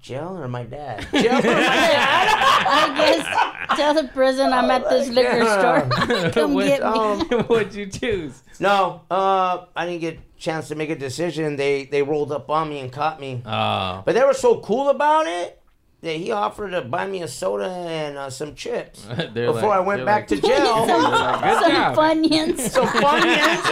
[0.00, 1.06] "Jail or my dad?
[1.12, 6.30] Jail or my dad?" I guess tell the prison I'm at this liquor store.
[6.30, 6.86] Come What- get me.
[6.86, 8.42] um, What'd you choose?
[8.60, 11.56] No, uh, I didn't get a chance to make a decision.
[11.56, 13.42] They they rolled up on me and caught me.
[13.44, 14.02] Oh.
[14.04, 15.60] But they were so cool about it
[16.02, 19.80] that he offered to buy me a soda and uh, some chips before like- I
[19.80, 20.84] went back like, to jail.
[20.86, 21.96] They're like, Good Some job.
[21.96, 22.58] Funyuns.
[22.70, 23.62] some Funyuns.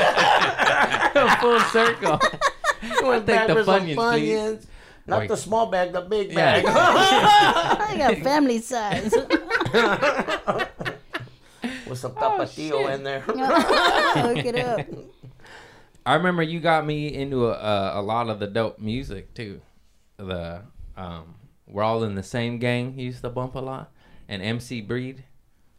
[1.40, 2.18] Full circle.
[3.08, 3.96] went take back the for some Funyuns.
[3.96, 4.66] Funyuns.
[5.06, 6.62] Not Like- the small bag, the big Yeah.
[6.62, 6.64] bag.
[6.66, 9.12] I got family size.
[11.88, 12.90] With some Oh, tapatio shit.
[12.94, 13.20] in there.
[13.20, 13.36] Hook
[14.46, 14.86] it up.
[16.06, 19.60] I remember you got me into a, a, a lot of the dope music too.
[20.16, 20.62] The
[20.96, 21.34] um,
[21.70, 22.98] we're all in the same gang.
[22.98, 23.92] You used to bump a lot,
[24.28, 25.24] and MC Breed.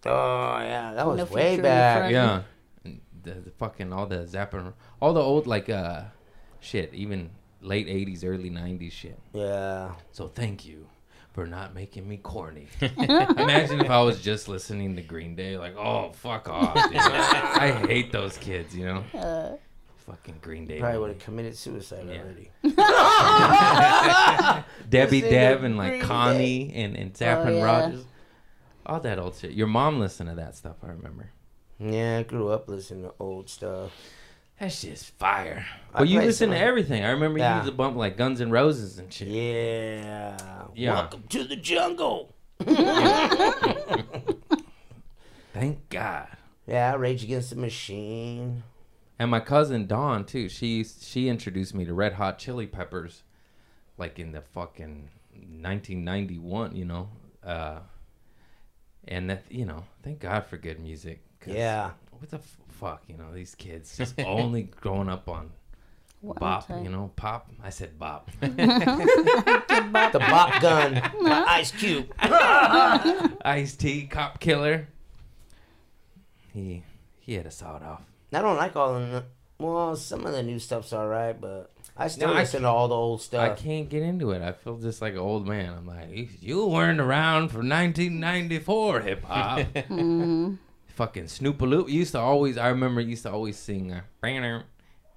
[0.05, 2.11] Oh yeah, that was No way back.
[2.11, 2.43] Yeah,
[2.83, 6.03] And the, the fucking all the Zappa, all the old like uh,
[6.59, 7.29] shit, even
[7.61, 9.19] late '80s, early '90s shit.
[9.33, 9.91] Yeah.
[10.11, 10.87] So thank you
[11.33, 12.67] for not making me corny.
[12.81, 16.95] Imagine if I was just listening to Green Day, like, oh fuck off, dude.
[16.97, 19.03] I hate those kids, you know.
[19.13, 19.57] Uh,
[20.11, 20.79] Fucking Green Day.
[20.79, 22.21] Probably would have committed suicide Yeah.
[22.21, 22.51] already.
[24.89, 27.63] Debbie Deb and like Green Connie and, and Zapp Oh, and yeah.
[27.63, 28.03] Rogers.
[28.85, 29.51] All that old shit.
[29.51, 31.29] Your mom listened to that stuff, I remember.
[31.79, 33.91] Yeah, I grew up listening to old stuff.
[34.59, 35.65] That shit's fire.
[35.93, 37.05] I you played listen to everything.
[37.05, 39.29] I remember you used to bump like Guns and Roses and shit.
[39.29, 40.35] Yeah.
[40.75, 40.93] Yeah.
[40.93, 42.35] Welcome to the jungle.
[45.53, 46.27] Thank God.
[46.67, 48.63] Yeah, Rage Against the Machine.
[49.21, 50.49] And my cousin Dawn too.
[50.49, 53.21] She she introduced me to Red Hot Chili Peppers,
[53.95, 56.75] like in the fucking 1991.
[56.75, 57.09] You know,
[57.43, 57.81] uh,
[59.07, 61.21] and that you know, thank God for good music.
[61.45, 61.91] Yeah.
[62.17, 65.51] What the f- fuck, you know, these kids just only growing up on
[66.21, 66.67] One bop.
[66.71, 67.51] You know, pop.
[67.63, 68.31] I said bop.
[68.41, 72.11] The Bop Gun by Ice Cube.
[73.45, 74.87] Ice T, Cop Killer.
[76.51, 76.81] He
[77.19, 78.10] he had a sawed off.
[78.33, 79.23] I don't like all of the.
[79.59, 82.87] Well, some of the new stuff's alright, but I still No, I listen to all
[82.87, 83.51] the old stuff.
[83.51, 84.41] I can't get into it.
[84.41, 85.73] I feel just like an old man.
[85.77, 89.59] I'm like, "You- you weren't around for 1994 hip hop.
[89.73, 90.57] Mhm.
[90.87, 92.57] Fucking Snoopaloop used to always.
[92.57, 93.91] I remember used to always sing.
[93.93, 94.63] Uh, banner,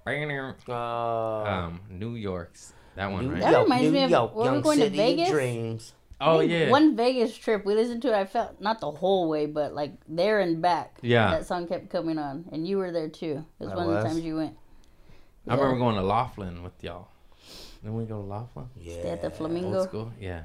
[0.05, 3.41] banner, Uh, um, New York's that one, New right?
[3.43, 5.31] That York, reminds New me of- York, were we Young going to Vegas?
[5.31, 5.93] Dreams.
[6.25, 8.14] Oh I yeah, One Vegas trip, we listened to it.
[8.14, 10.99] I felt not the whole way, but like there and back.
[11.03, 11.31] Yeah.
[11.31, 13.45] That song kept coming on, and you were there too.
[13.61, 14.57] It was I one of the times you went.
[15.47, 17.09] I remember going to Laughlin with y'all.
[17.83, 18.70] Didn't we go to Laughlin?
[18.81, 19.01] Yeah.
[19.01, 19.81] Stay at the Flamingo.
[19.81, 20.11] Old Flamingo.
[20.11, 20.45] school, yeah.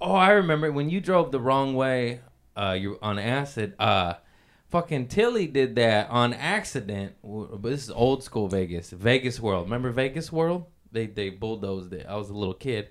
[0.00, 2.20] Oh, I remember when you drove the wrong way.
[2.54, 3.74] Uh, you on acid.
[3.78, 4.14] Uh,
[4.70, 7.14] fucking Tilly did that on accident.
[7.22, 9.64] But this is old school Vegas, Vegas World.
[9.64, 10.66] Remember Vegas World?
[10.92, 12.06] They they bulldozed it.
[12.08, 12.90] I was a little kid,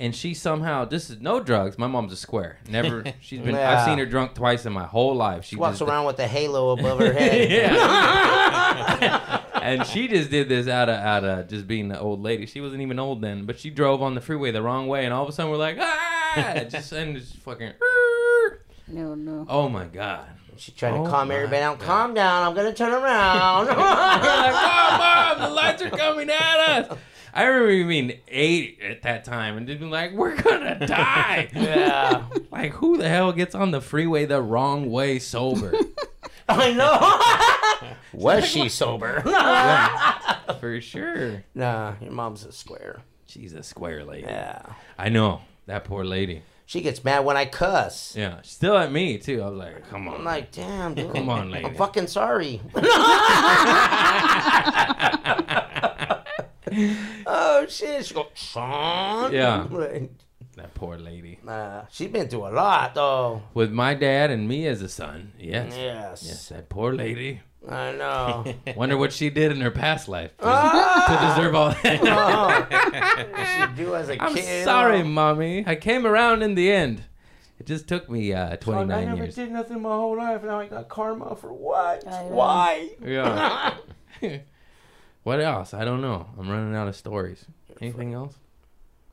[0.00, 1.78] and she somehow this is no drugs.
[1.78, 2.58] My mom's a square.
[2.68, 3.04] Never.
[3.20, 3.54] She's been.
[3.54, 5.44] I've seen her drunk twice in my whole life.
[5.44, 7.50] She She walks just, around with a halo above her head.
[7.50, 9.40] yeah.
[9.62, 12.46] and she just did this out of out of just being the old lady.
[12.46, 15.14] She wasn't even old then, but she drove on the freeway the wrong way, and
[15.14, 17.72] all of a sudden we're like, ah, just and just fucking.
[18.88, 19.46] No, no.
[19.48, 20.26] Oh my god!
[20.56, 21.76] She's trying to Oh calm everybody down.
[21.78, 21.86] God.
[21.86, 22.42] Calm down.
[22.48, 23.66] I'm gonna turn around.
[23.66, 26.58] We're like, oh mom, the lights are coming at
[26.90, 26.98] us.
[27.32, 31.48] I remember you being eight at that time, and just being like, we're gonna die.
[31.54, 32.24] yeah.
[32.50, 35.72] Like, who the hell gets on the freeway the wrong way sober?
[36.48, 37.88] I know.
[38.12, 39.20] Was she sober?
[40.60, 41.44] For sure.
[41.54, 43.02] nah, your mom's a square.
[43.26, 44.26] She's a square lady.
[44.26, 44.60] Yeah.
[44.98, 46.42] I know that poor lady.
[46.66, 48.14] She gets mad when I cuss.
[48.16, 49.40] Yeah, still at me too.
[49.42, 50.16] I was like, come on.
[50.16, 51.14] I'm like, damn, dude.
[51.14, 51.66] Come on, lady.
[51.66, 52.60] I'm fucking sorry.
[57.26, 58.06] oh shit.
[58.06, 59.32] She goes, son.
[59.32, 59.66] Yeah.
[59.70, 60.10] Like,
[60.56, 61.38] that poor lady.
[61.44, 63.42] Nah, she's been through a lot though.
[63.54, 65.32] With my dad and me as a son.
[65.38, 65.72] Yes.
[65.76, 66.24] Yes.
[66.26, 67.40] Yes, that poor lady.
[67.68, 68.44] I know.
[68.76, 71.04] Wonder what she did in her past life to, Ah!
[71.36, 72.00] to deserve all that.
[72.02, 73.30] Oh.
[73.32, 74.64] What she do as a I'm kid?
[74.64, 75.64] sorry, mommy.
[75.66, 77.02] I came around in the end.
[77.58, 79.34] It just took me uh, Fuck, 29 I never years.
[79.34, 80.42] did nothing my whole life.
[80.42, 82.02] Now I got karma for what?
[82.30, 82.88] Why?
[83.04, 83.74] Yeah.
[85.30, 85.72] What else?
[85.74, 86.26] I don't know.
[86.36, 87.44] I'm running out of stories.
[87.80, 88.34] Anything else?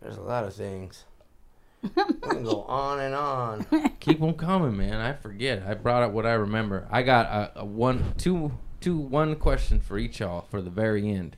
[0.02, 1.06] There's a lot of things.
[1.84, 3.68] we can go on and on.
[4.00, 4.96] Keep them coming, man.
[4.96, 5.62] I forget.
[5.62, 6.88] I brought up what I remember.
[6.90, 8.52] I got a, a one, two,
[8.82, 11.38] two, one question for each y'all for the very end.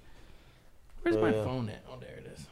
[1.02, 1.44] Where's oh, my Yeah.
[1.44, 1.84] phone at?
[1.92, 2.48] Oh, there it is.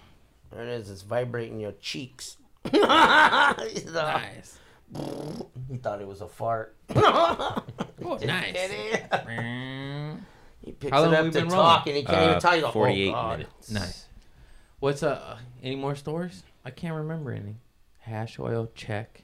[0.52, 0.90] There it is.
[0.90, 2.36] It's vibrating your cheeks.
[2.70, 3.58] he, thought,
[3.88, 4.60] Nice.
[5.70, 6.76] he thought it was a fart.
[6.94, 7.64] Oh,
[8.20, 8.70] Just nice.
[10.68, 10.76] Kidding.
[10.76, 11.88] He picks How long it have up we to been talk rolling?
[11.88, 12.62] and he can't even Uh, tell you.
[12.62, 13.38] the 48 oh, God.
[13.40, 13.72] minutes.
[13.72, 14.06] Nice.
[14.80, 15.38] What's uh?
[15.64, 16.44] Any more stories?
[16.66, 17.56] I can't remember any.
[18.00, 19.24] Hash oil check.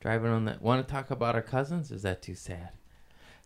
[0.00, 0.62] Driving on that.
[0.62, 1.90] Want to talk about our cousins?
[1.90, 2.70] Is that too sad?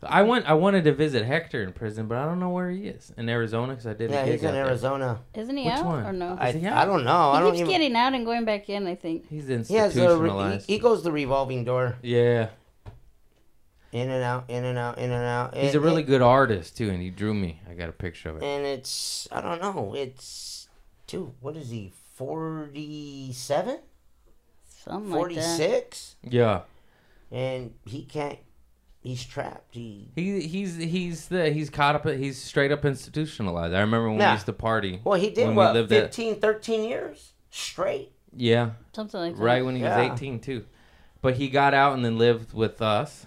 [0.03, 0.47] I went.
[0.49, 3.29] I wanted to visit Hector in prison, but I don't know where he is in
[3.29, 4.11] Arizona because I did.
[4.11, 4.67] a Yeah, gig he's in out there.
[4.67, 5.21] Arizona.
[5.35, 6.07] Isn't he Which out one?
[6.07, 6.37] or no?
[6.41, 6.77] I, he out?
[6.79, 7.31] I don't know.
[7.33, 7.71] I he don't keeps even.
[7.71, 8.87] getting out and going back in.
[8.87, 9.29] I think.
[9.29, 9.75] He's He has a.
[9.75, 10.67] Re- institutionalized.
[10.69, 12.49] he, he goes the revolving door, yeah,
[13.93, 15.57] in and out, in and out, in and out.
[15.57, 17.61] he's It- a really it- good artist too, and he drew me.
[17.69, 18.43] I got a picture of it.
[18.45, 19.95] And it's I don't know.
[19.95, 20.69] It's
[21.07, 21.33] dude.
[21.41, 21.93] What is he?
[22.15, 23.79] Forty-seven?
[24.85, 25.43] Something like that.
[25.43, 26.17] Forty-six?
[26.23, 26.61] Yeah,
[27.31, 28.39] And he can't.
[29.03, 29.75] He's trapped.
[29.75, 30.11] He.
[30.15, 32.07] he he's he's the he's caught up.
[32.07, 33.73] He's straight up institutionalized.
[33.75, 35.01] I remember when we used to party.
[35.03, 35.73] Well, he did when what?
[35.73, 38.13] we lived at 15, 13 years straight.
[38.37, 38.71] yeah.
[38.95, 39.43] Something like that.
[39.43, 40.65] right when he was 18 too
[41.23, 43.27] but he got out and then lived with us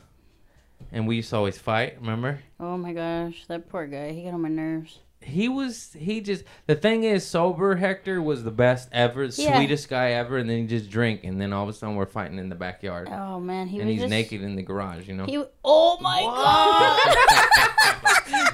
[0.92, 4.12] and we used to always fight remember Oh my gosh, that poor guy.
[4.12, 5.00] He got on my nerves.
[5.22, 9.56] he was he just the thing is sober hector was the best ever Yeah.
[9.58, 12.06] sweetest guy ever and then he just drink and then all of a sudden we're
[12.06, 15.08] fighting in the backyard Oh man, he and was he's just, naked in the garage
[15.08, 15.42] you know He.
[15.64, 17.00] Oh my god.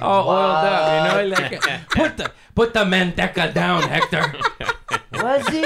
[0.02, 1.60] all oiled up you know like
[1.90, 4.32] put the put the manteca down hector
[5.14, 5.60] Was he?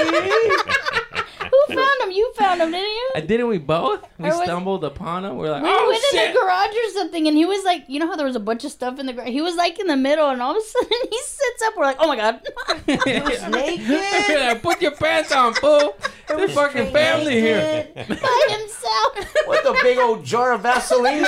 [1.67, 2.11] Who found him?
[2.11, 3.09] You found him, didn't you?
[3.15, 4.05] Uh, Didn't we both?
[4.17, 5.37] We was- stumbled upon him.
[5.37, 7.99] We're like, We oh went in the garage or something, and he was like, you
[7.99, 9.29] know how there was a bunch of stuff in the garage.
[9.29, 11.73] He was like in the middle, and all of a sudden he sits up.
[11.77, 12.41] We're like, oh my god.
[12.87, 13.87] was naked?
[13.87, 15.95] Yeah, Put your pants on, fool.
[16.27, 17.87] There's fucking family here.
[17.95, 19.47] Naked by himself.
[19.47, 21.25] With a big old jar of Vaseline.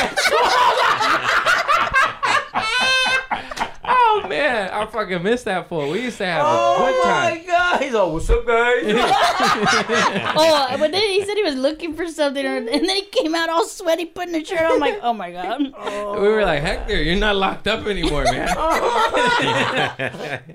[3.89, 5.89] Oh man, I fucking missed that fool.
[5.91, 7.33] We used to have a good time.
[7.33, 7.81] oh good my god.
[7.81, 8.83] He's all, what's up, guys?
[10.37, 13.33] oh, but then he said he was looking for something, or, and then he came
[13.35, 14.73] out all sweaty, putting a shirt on.
[14.73, 15.61] I'm like, oh my god.
[16.21, 18.47] We were like, Hector, you're not locked up anymore, man.
[19.39, 20.49] yeah,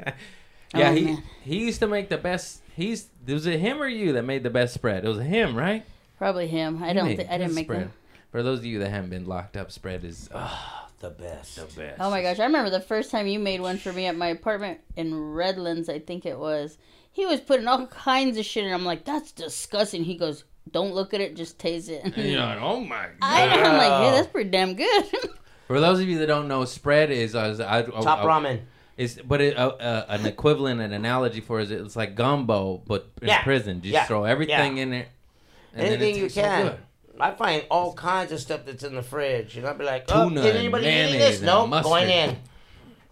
[0.75, 1.23] Oh, he man.
[1.43, 2.63] he used to make the best.
[2.75, 5.05] He's was it him or you that made the best spread?
[5.05, 5.85] It was him, right?
[6.19, 6.83] Probably him.
[6.83, 7.07] I He don't.
[7.09, 7.81] made Thi- I didn't make spread.
[7.83, 7.93] them.
[8.31, 10.57] For those of you that haven't been locked up, spread is uh,
[11.03, 11.57] the best.
[11.57, 12.01] the best.
[12.01, 14.29] Oh my gosh, I remember the first time you made one for me at my
[14.29, 16.79] apartment in Redlands, I think it was.
[17.11, 18.73] He was putting all kinds of shit in.
[18.73, 20.03] I'm like, that's disgusting.
[20.05, 22.03] He goes, don't look at it, just taste it.
[22.05, 23.11] And you're like, oh my god.
[23.21, 25.05] I, I'm like, yeah, that's pretty damn good.
[25.67, 28.61] For those of you that don't know, spread is uh, I, I, Top I- ramen.
[28.97, 32.83] It's but it, uh, uh, an equivalent, an analogy for it is it's like gumbo,
[32.87, 33.43] but in Yeah.
[33.43, 33.81] prison.
[33.81, 34.05] Just Yeah.
[34.05, 34.83] throw everything Yeah.
[34.83, 35.09] in it.
[35.73, 36.67] and then it Anything you tastes so can.
[36.67, 36.79] good.
[37.23, 40.29] I find all kinds of stuff that's in the fridge, and I'll be like, "Oh,
[40.29, 41.37] Tuna did and anybody eat this?
[41.39, 41.91] and Nope, mustard.
[41.91, 42.37] going in."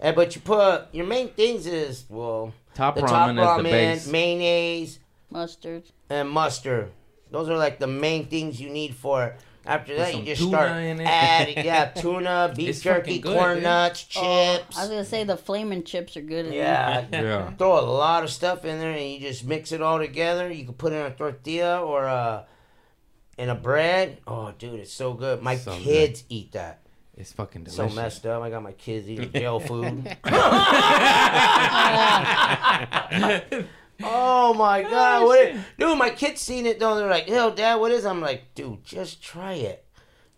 [0.00, 3.56] And but you put your main things is well, Top the ramen top is ramen,
[3.58, 4.06] the base.
[4.08, 4.98] mayonnaise,
[5.30, 5.84] Mustard.
[6.08, 6.90] and mustard.
[7.30, 9.34] Those are like the main things you need for it.
[9.66, 11.04] After that, you just tuna start in it.
[11.06, 13.62] adding, yeah, tuna, beef It's jerky, fucking good, corn dude.
[13.64, 14.78] nuts, Oh, chips.
[14.78, 16.46] I was gonna say the flaming chips are good.
[16.46, 17.50] in yeah, Yeah.
[17.52, 20.50] throw a lot of stuff in there, and you just mix it all together.
[20.50, 22.46] You can put it in a tortilla or a
[23.40, 24.18] in a bread.
[24.26, 25.40] Oh, dude, it's so good.
[25.42, 25.82] My So good.
[25.82, 26.80] kids eat that.
[27.16, 27.94] It's fucking delicious.
[27.94, 28.42] So messed up.
[28.42, 30.06] I got my kids eating jail food.
[34.02, 35.24] oh my oh, god!
[35.24, 35.40] What?
[35.40, 36.96] It, dude, my kids seen it though.
[36.96, 39.84] They're like, "Hell, dad, what is?" I'm like, "Dude, just try it."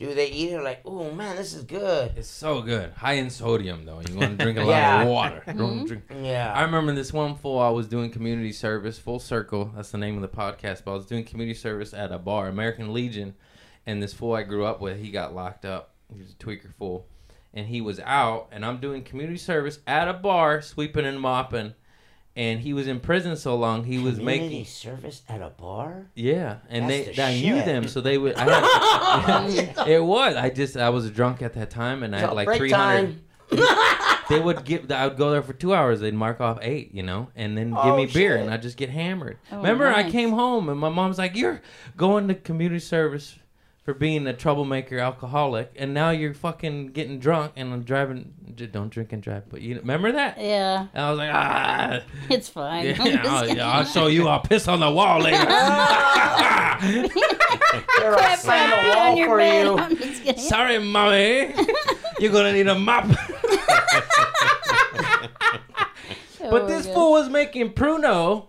[0.03, 2.91] Dude, they eat it like, "Oh man, this is good." It's so good.
[2.95, 4.01] High in sodium though.
[4.01, 5.03] You want to drink a lot Yeah.
[5.03, 5.43] of water.
[5.47, 5.85] Don't mm-hmm.
[5.85, 6.03] drink.
[6.11, 6.65] I Yeah.
[6.65, 7.61] remember this one fool.
[7.61, 9.71] I was doing community service, full circle.
[9.77, 10.83] That's the name of the podcast.
[10.85, 13.37] But I was doing community service at a bar, American Legion,
[13.87, 15.95] and this fool I grew up with, he got locked up.
[16.13, 17.07] He was a tweaker fool,
[17.55, 21.75] and he was out, and I'm doing community service at a bar, sweeping and mopping,
[22.37, 26.07] and he was in prison so long he was Community making service at a bar.
[26.15, 28.35] yeah, and That's they the I knew them, so they would.
[28.37, 30.35] I had, it was.
[30.37, 33.19] I just I was drunk at that time, and I had like break three hundred.
[33.51, 33.59] time.
[34.29, 34.91] They would give.
[34.91, 36.01] I would go there for two hours.
[36.01, 38.41] They'd mark off eight, you know, and then give Oh, me beer, shit.
[38.41, 39.37] and I would just get hammered.
[39.51, 41.61] Oh, Remember, I came home, and my mom's like, "You're
[41.99, 43.37] going to community service
[43.85, 48.33] for being a troublemaker, alcoholic, and now you're fucking getting drunk and I'm driving.
[48.71, 50.39] Don't drink and drive." But you remember that?
[50.39, 52.87] Yeah, And I was like, "Ah." it's fine.
[52.87, 53.61] Yeah, I'm just I'll, kidding.
[53.61, 54.29] I'll show you.
[54.29, 55.39] I'll piss on the wall later.
[56.83, 59.65] There are Crap sign on a wall your for bed.
[59.67, 59.79] you.
[59.79, 60.49] I'm just.
[60.49, 61.55] Sorry, mommy.
[62.19, 63.07] You're gonna need a mop.
[66.45, 66.95] Oh but my this God.
[66.95, 68.49] fool was making pruno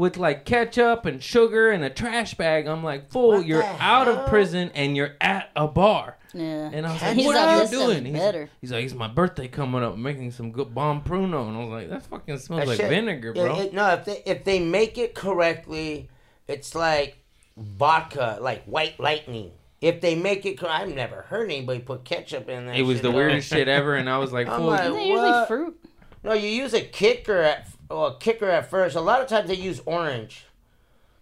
[0.00, 2.66] with like ketchup and sugar and a trash bag.
[2.66, 4.20] I'm like, fool, What you're out hell?
[4.20, 6.16] of prison and you're at a bar.
[6.32, 6.70] Yeah.
[6.72, 8.04] And I was like, He's what like, are you doing?
[8.06, 8.48] He's, better.
[8.62, 11.48] he's like, it's my birthday coming up, making some good bomb pruno.
[11.48, 13.60] And I was like, that fucking smells That like shit- vinegar, bro.
[13.60, 16.08] it- no, if they if they make it correctly,
[16.48, 17.18] it's like
[17.58, 19.50] vodka, like white lightning.
[19.82, 22.74] If they make it, I've never heard anybody put ketchup in there.
[22.74, 23.96] it was the weirdest shit ever.
[23.96, 25.48] And I was like, I'm fool, like- Isn't it usually What?
[25.48, 25.76] fruit?
[26.22, 28.96] No, you use a kicker at well, a kicker at first.
[28.96, 30.46] A lot of times they use orange.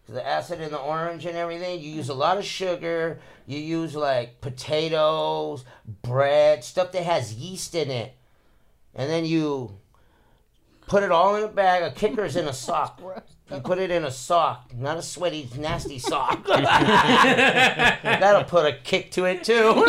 [0.08, 1.80] The acid in the orange and everything.
[1.80, 3.20] You use a lot of sugar.
[3.46, 5.64] You use like potatoes,
[6.02, 8.14] bread, stuff that has yeast in it,
[8.94, 9.78] and then you
[10.86, 11.82] put it all in a bag.
[11.82, 13.02] A kicker's in a sock.
[13.50, 16.46] You put it in a sock, not a sweaty, nasty sock.
[16.46, 19.84] That'll put a kick to it too.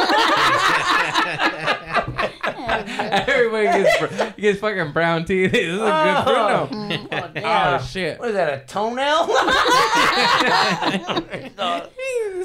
[3.27, 5.51] everybody gets, gets fucking brown teeth.
[5.59, 6.23] This is a good Oh.
[6.25, 6.69] pruno.
[6.69, 7.79] Mm, oh, oh, damn.
[7.79, 8.19] Oh, shit.
[8.19, 9.27] What is that, a toenail?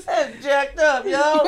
[0.07, 1.45] That's jacked up, yo.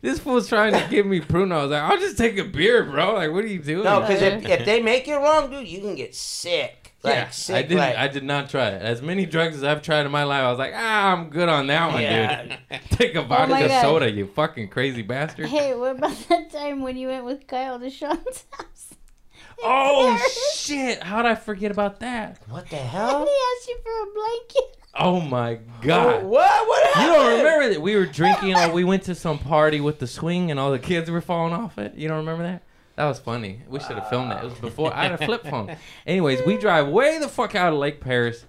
[0.00, 1.52] This fool's trying to give me pruno.
[1.52, 3.14] I was like, I'll just take a beer, bro.
[3.14, 3.84] Like, what are you doing?
[3.84, 6.83] No, because if, if they make it wrong, dude, you can get sick.
[7.04, 7.78] Like, yeah, sick, I didn't.
[7.78, 8.82] like, I did not try it.
[8.82, 11.48] As many drugs as I've tried in my life, I was like, ah, I'm good
[11.48, 12.42] on that one, Yeah.
[12.42, 12.58] dude.
[12.90, 13.82] Take a vodka my God.
[13.82, 15.46] soda, you fucking crazy bastard.
[15.46, 18.94] Hey, what about that time when you went with Kyle to Sean's house?
[19.62, 20.18] oh
[20.56, 21.02] shit!
[21.02, 22.40] How'd I forget about that?
[22.48, 23.02] what the hell?
[23.02, 23.26] And hell?
[23.26, 24.76] he asked you for a blanket.
[24.96, 26.24] Oh my god!
[26.24, 26.68] What?
[26.68, 27.04] What happened?
[27.06, 30.06] You don't remember that we were drinking or we went to some party with the
[30.08, 31.94] swing and all the kids were falling off it?
[31.94, 32.62] You don't remember that?
[32.96, 33.60] That was funny.
[33.68, 34.44] We should have filmed that.
[34.44, 35.76] It was before I had a flip phone.
[36.06, 38.44] Anyways, we drive way the fuck out of Lake Perris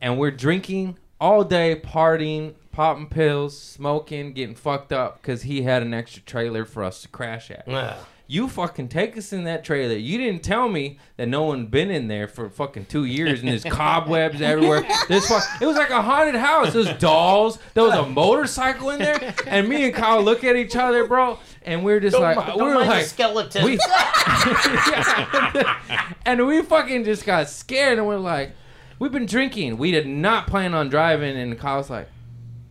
[0.00, 5.82] and we're drinking all day, partying, popping pills, smoking, getting fucked up because he had
[5.82, 7.66] an extra trailer for us to crash at.
[8.30, 9.96] You fucking take us in that trailer.
[9.96, 13.48] You didn't tell me that no one been in there for fucking two years and
[13.48, 14.86] there's cobwebs everywhere.
[15.08, 16.74] There's fuck, it was like a haunted house.
[16.74, 17.58] There's dolls.
[17.72, 21.38] There was a motorcycle in there, and me and Kyle look at each other, bro,
[21.68, 23.64] and we're just Don't, like, mi- we don't were like, the skeleton.
[23.64, 23.78] we,
[26.26, 28.52] and we fucking just got scared, and we're like,
[28.98, 29.76] we've been drinking.
[29.78, 32.08] We did not plan on driving, and Kyle's like,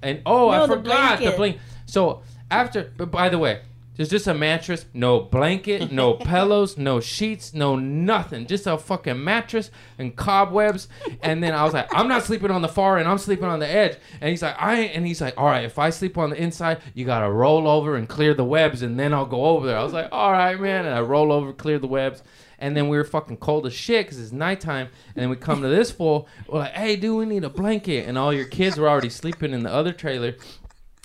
[0.02, 0.89] and oh, I No, the forgot the
[1.24, 1.38] blanket.
[1.38, 1.58] blink.
[1.86, 2.22] So
[2.52, 3.62] after, but by the way,
[3.98, 8.45] there's just a mattress, no blanket, no pillows, no sheets, no nothing.
[8.45, 10.88] Just a fucking mattress and cobwebs.
[11.24, 13.08] And then I was like, I'm not sleeping on the far end.
[13.08, 13.98] I'm sleeping on the edge.
[14.22, 14.95] And he's like, I ain't.
[14.95, 17.95] And he's like, all right, if I sleep on the inside, you gotta roll over
[17.95, 19.78] and clear the webs, and then I'll go over there.
[19.78, 20.86] I was like, all right, man.
[20.86, 22.22] And I roll over, clear the webs.
[22.60, 24.89] And then we were fucking cold as shit because it's nighttime.
[25.16, 26.28] And then we come to this fool.
[26.48, 28.08] We're like, hey, dude, we need a blanket.
[28.08, 30.36] And all your kids were already sleeping in the other trailer.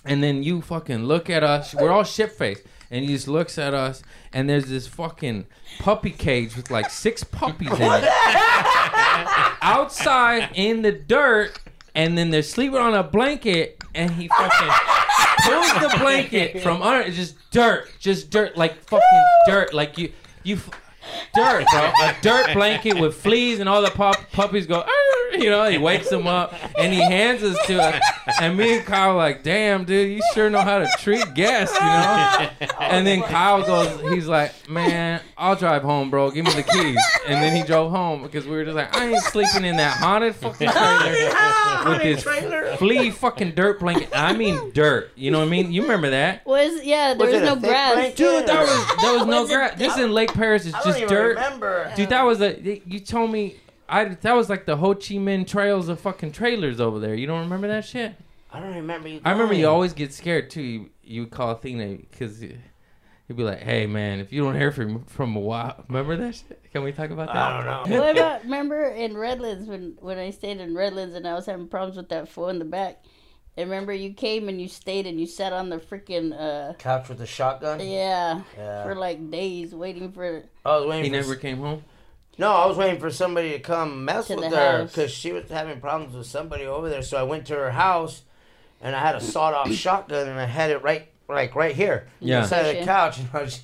[0.04, 1.74] And then you fucking look at us.
[1.74, 2.62] We're all shit faced.
[2.92, 4.02] And he just looks at us.
[4.34, 5.46] And there's this fucking
[5.78, 8.04] puppy cage with like six puppies in it.
[9.62, 11.58] Outside in the dirt.
[11.94, 13.82] And then they're sleeping on a blanket.
[13.94, 14.74] And he fucking
[15.44, 17.00] pulls the blanket from under.
[17.00, 17.88] It's just dirt.
[17.98, 18.56] Just dirt.
[18.58, 19.72] Like fucking dirt.
[19.72, 20.12] Like you.
[20.42, 20.58] You.
[21.02, 21.80] F- Dirt, bro.
[21.80, 25.78] A dirt blanket with fleas and all the pup- puppies go, "Arr," you know, he
[25.78, 28.02] wakes them up and he hands us to us.
[28.40, 31.84] And me and Kyle like, damn, dude, you sure know how to treat guests, you
[31.86, 32.68] know?
[32.80, 36.30] And then Kyle goes, he's like, man, I'll drive home, bro.
[36.30, 36.96] Give me the keys.
[37.26, 39.96] And then he drove home because we were just like, I ain't sleeping in that
[39.96, 42.76] haunted fucking trailer with this trailer.
[42.76, 44.10] flea fucking dirt blanket.
[44.14, 45.10] I mean dirt.
[45.16, 45.72] You know what I mean?
[45.72, 46.44] You remember that?
[46.46, 47.94] Was yeah, there Was was, no grass.
[47.94, 48.16] blanket?
[48.16, 49.78] Dude, that was that was no Was grass.
[49.78, 51.36] This in Lake Perris is just even dirt.
[51.36, 51.92] remember.
[51.96, 52.80] Dude, that was a.
[52.86, 53.56] You told me.
[53.88, 57.14] I that was like the Ho Chi Minh trails of fucking trailers over there.
[57.14, 58.14] You don't remember that shit?
[58.50, 59.20] I don't remember you.
[59.24, 60.62] I remember you always get scared too.
[60.62, 62.58] You, you would call Athena because he'd
[63.28, 66.62] be like, "Hey man, if you don't hear from from a while, remember that shit?
[66.72, 67.98] Can we talk about that?" I don't know.
[67.98, 71.68] What about remember in Redlands when when I stayed in Redlands and I was having
[71.68, 73.02] problems with that fool in the back?
[73.56, 77.08] And remember you came and you stayed and you sat on the freaking uh Couch
[77.08, 77.80] with a shotgun.
[77.80, 78.84] yeah, Yeah.
[78.84, 81.04] for like days waiting for I was waiting.
[81.04, 81.84] He for never came home.
[82.38, 85.50] No, I was waiting for somebody to come mess To with her because she was
[85.50, 87.02] having problems with somebody over there.
[87.02, 88.22] So I went to her house,
[88.80, 92.40] and I had a sawed-off shotgun, and I had it right, like right here, Yeah.
[92.42, 93.62] inside of the couch, and I just,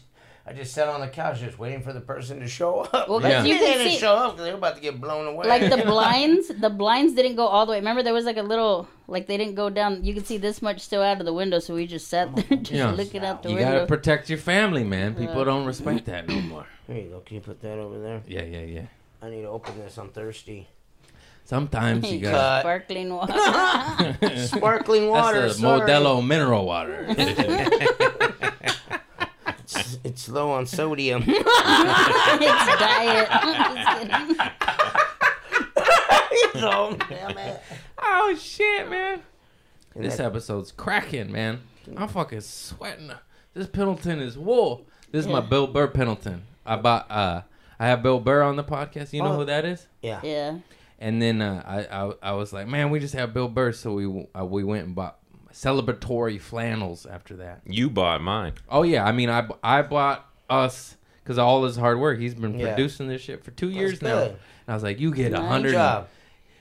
[0.48, 3.06] I just sat on the couch, just waiting for the person to show up.
[3.08, 3.44] Well, Yeah.
[3.44, 5.46] you they can didn't see show up because they were about to get blown away.
[5.46, 8.42] like the blinds the blinds didn't go all the way remember there was like a
[8.42, 11.32] little like they didn't go down you could see this much still out of the
[11.34, 12.90] window so we just sat there just Yeah.
[12.92, 15.14] looking out the You window You gotta protect your family, man.
[15.14, 15.44] People Yeah.
[15.44, 16.66] don't respect that no more.
[16.86, 17.20] Here you go.
[17.20, 18.22] Can you put that over there?
[18.26, 18.86] Yeah, yeah, yeah.
[19.20, 19.98] I need to open this.
[19.98, 20.66] I'm thirsty.
[21.44, 22.32] Sometimes you Cut.
[22.32, 22.60] got.
[22.62, 23.34] sparkling water
[24.46, 25.42] Sparkling water.
[25.42, 25.88] That's the sorry.
[25.90, 27.06] Modelo mineral water.
[29.76, 31.22] It's, it's low on sodium.
[31.26, 31.44] it's
[32.78, 34.36] diet Just kidding.
[36.60, 37.60] so, damn it.
[37.98, 39.20] oh shit, man.
[39.94, 41.60] And This that- episode's cracking, man.
[41.96, 43.10] I'm fucking sweating.
[43.54, 44.86] This Pendleton is wool.
[45.10, 46.42] This is my Bill Burr Pendleton.
[46.66, 47.10] I bought.
[47.10, 47.42] uh
[47.80, 49.12] I have Bill Burr on the podcast.
[49.12, 49.36] You know Oh.
[49.36, 49.86] who that is?
[50.02, 50.20] yeah.
[50.22, 50.58] yeah
[50.98, 53.94] And then uh, I, I I was like, man, we just have Bill Burr, so
[53.94, 55.18] we uh, we went and bought
[55.62, 57.62] celebratory flannels after that.
[57.66, 58.52] You bought mine.
[58.68, 62.18] Oh yeah, I mean I I bought us because all his hard work.
[62.18, 62.68] He's been Yeah.
[62.74, 64.18] producing this shit for two years now.
[64.22, 64.36] And
[64.68, 66.08] I was like, you get a Nice hundred, job.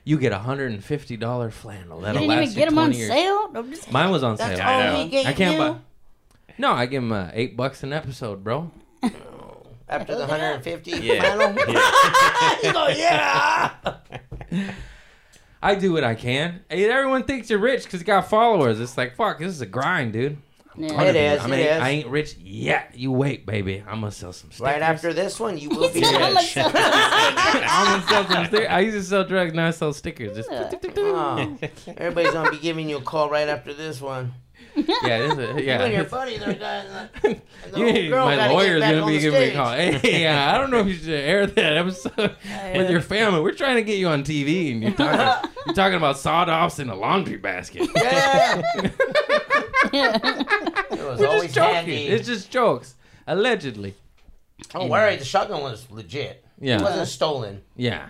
[0.04, 2.02] you get a hundred and fifty dollar flannel.
[2.02, 3.12] That'll didn't last even you get them on 20 years.
[3.12, 4.68] sale I'm just- Mine was on That's sale.
[4.68, 5.04] I all know.
[5.04, 5.60] he gave I can't you?
[5.74, 5.80] buy.
[6.58, 8.72] No, I give him uh, eight bucks an episode, bro.
[9.90, 11.22] After the 150 Yeah.
[11.22, 11.56] panel?
[12.64, 13.72] you go, yeah!
[15.62, 16.62] I do what I can.
[16.70, 18.80] Hey, everyone thinks you're rich because you got followers.
[18.80, 20.38] It's like fuck, this is a grind, dude.
[20.76, 21.02] yeah.
[21.02, 21.82] It is, I mean, is.
[21.82, 22.92] I ain't rich yet.
[22.96, 23.84] You wait, baby.
[23.88, 24.62] I'm gonna sell some stickers.
[24.74, 26.46] Right after this one, you will be I'm gonna rich.
[26.54, 28.68] sell I'm gonna sell some stickers.
[28.70, 30.36] I used to sell drugs, now I sell stickers.
[30.38, 30.50] Just
[30.98, 31.58] Oh,
[31.98, 34.34] everybody's gonna be giving you a call right after this one.
[34.78, 36.04] Yeah, this is, You and your yeah.
[36.10, 36.50] buddy, they're
[37.24, 37.42] and
[37.74, 39.72] the You, my lawyer's gonna be giving me a call.
[39.74, 42.36] Hey, yeah, I don't know if you should air that episode
[42.76, 43.42] with your family.
[43.42, 46.90] We're trying to get you on TV, and you're talking, you're talking about sawed-offs in
[46.90, 47.90] a laundry basket.
[47.96, 48.62] Yeah,
[49.94, 50.18] yeah.
[50.92, 51.74] it was We're always joking.
[51.76, 52.08] handy.
[52.08, 53.96] It's just jokes, allegedly.
[54.70, 56.44] Don't worry, the shotgun was legit.
[56.60, 57.62] Yeah, It wasn't stolen.
[57.76, 58.10] yeah.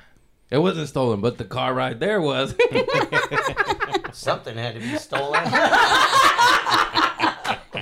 [0.50, 2.56] It wasn't stolen, but the car ride there was.
[4.18, 5.44] Something had to be stolen.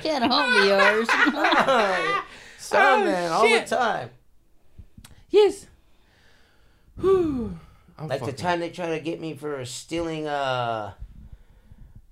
[0.02, 1.08] can't home be yours
[2.58, 4.10] Something Oh, all the time.
[5.30, 5.66] yes.
[7.00, 7.58] Whew.
[7.98, 10.92] I'm Like the time they tried to get me for stealing uh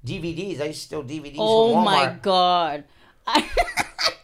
[0.07, 0.61] DVDs.
[0.61, 1.85] I used to steal DVDs Oh from Walmart.
[1.85, 2.85] my god.
[3.27, 3.47] I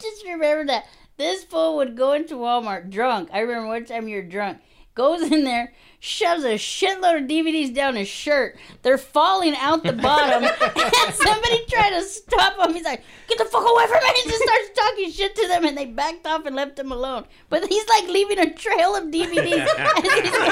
[0.00, 0.86] just remember that.
[1.18, 3.28] This fool would go into Walmart drunk.
[3.34, 4.58] I remember one time you were drunk.
[4.94, 8.56] Goes in there, shoves a shitload of DVDs down his shirt.
[8.82, 10.42] They're falling out the bottom.
[10.44, 12.74] and somebody tried to stop him.
[12.74, 14.10] He's like, get the fuck away from me.
[14.24, 17.26] He just starts talking shit to them and they backed off and left him alone.
[17.50, 19.66] But he's like leaving a trail of DVDs.
[19.68, 20.50] as he's going.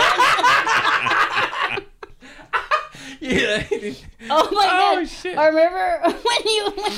[3.20, 3.64] Yeah.
[4.30, 5.08] Oh my Oh, god!
[5.08, 5.36] shit.
[5.36, 6.92] I remember when you when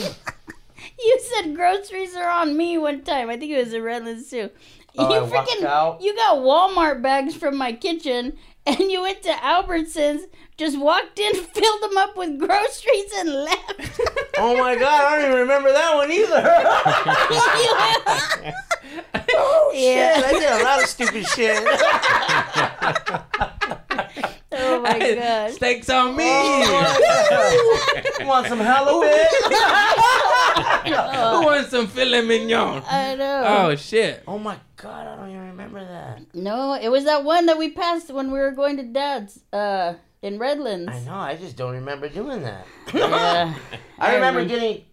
[0.98, 3.30] you said groceries are on me one time.
[3.30, 4.50] I think it was in Redlands too.
[4.98, 8.36] Oh, you I freaking you got Walmart bags from my kitchen,
[8.66, 10.22] and you went to Albertsons,
[10.56, 14.00] just walked in, filled them up with groceries, and left.
[14.42, 16.42] Oh my god, I don't even remember that one either.
[19.34, 20.14] oh Yeah.
[20.14, 21.62] shit, I did a lot of stupid shit.
[24.52, 25.50] oh my god!
[25.52, 26.24] Steaks on me.
[26.26, 29.28] Oh, you want some halibut?
[30.92, 31.40] Oh.
[31.40, 32.82] Who wants some filet mignon?
[32.88, 33.44] I know.
[33.46, 34.22] Oh shit.
[34.26, 36.34] oh my god, I don't even remember that.
[36.34, 39.94] No, it was that one that we passed when we were going to Dad's uh,
[40.22, 40.90] in Redlands.
[40.90, 42.66] I know, I just don't remember doing that.
[42.94, 43.54] Yeah.
[43.98, 44.84] I remember getting,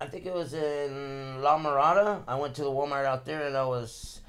[0.00, 2.22] I think it was in La Mirada.
[2.28, 4.20] I went to the Walmart out there and I was.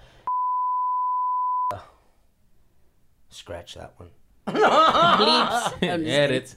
[3.29, 4.09] Scratch that one.
[4.47, 5.73] bleeps.
[5.83, 6.05] I'm.
[6.05, 6.55] Edits.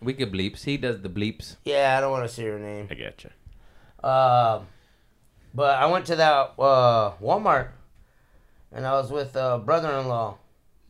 [0.00, 0.64] We could bleeps.
[0.64, 1.56] He does the bleeps.
[1.64, 2.86] Yeah, I don't want to see her name.
[2.90, 3.30] I getcha.
[4.04, 4.66] Um,
[5.56, 7.68] but I went to that uh, Walmart,
[8.72, 10.36] and I was with a brother-in-law,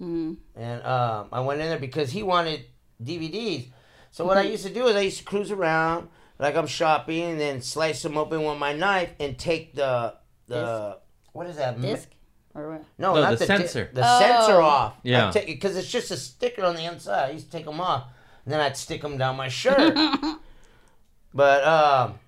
[0.03, 0.37] Mhm.
[0.57, 2.65] and um, I went in there because he wanted
[3.03, 3.71] DVDs.
[4.11, 6.09] So what I used to do is I used to cruise around
[6.39, 10.15] like I'm shopping, and then slice them open with my knife and take the
[10.49, 10.99] the
[11.33, 11.81] what is that?
[11.81, 12.09] Disc
[12.55, 12.85] or what?
[12.99, 13.85] No, No, not the the, sensor.
[13.87, 14.19] Di- the Oh.
[14.21, 14.95] sensor off.
[15.03, 15.31] Yeah.
[15.47, 17.29] because it's just a sticker on the inside.
[17.29, 18.05] I used to take them off,
[18.45, 19.95] and then I'd stick them down my shirt.
[21.35, 22.19] but um,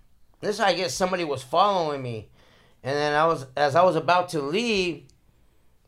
[0.40, 2.28] this I guess somebody was following me,
[2.82, 5.04] and then I was as I was about to leave,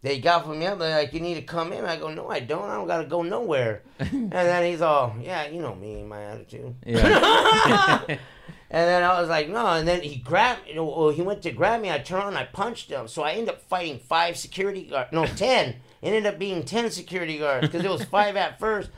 [0.03, 0.79] they got from me up.
[0.79, 2.69] They're like, "You need to come in." I go, "No, I don't.
[2.69, 6.75] I don't gotta go nowhere." and then he's all, "Yeah, you know me, my attitude."
[6.87, 8.17] Yeah.
[8.73, 9.67] And then I was like, no.
[9.67, 11.91] And then he grabbed, well, he went to grab me.
[11.91, 12.37] I turned on.
[12.37, 13.09] I punched him.
[13.09, 15.11] So I ended up fighting five security guards.
[15.13, 15.71] No, ten.
[16.01, 18.91] It ended up being ten security guards because it was five at first.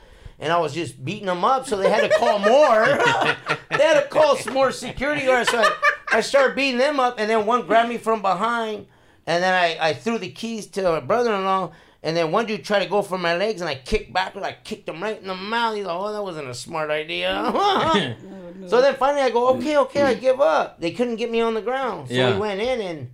[0.43, 2.83] And I was just beating them up, so they had to call more.
[3.77, 5.49] they had to call some more security guards.
[5.49, 5.71] So I,
[6.11, 8.87] I started beating them up, and then one grabbed me from behind.
[9.25, 11.71] And then I, I threw the keys to my brother in law.
[12.03, 14.45] And then one dude tried to go for my legs, and I kicked backwards.
[14.45, 15.77] I kicked him right in the mouth.
[15.77, 17.31] He's like, oh, that wasn't a smart idea.
[18.67, 20.79] So then finally I go, okay, okay, I give up.
[20.79, 22.07] They couldn't get me on the ground.
[22.07, 22.33] So Yeah.
[22.33, 23.09] we went in and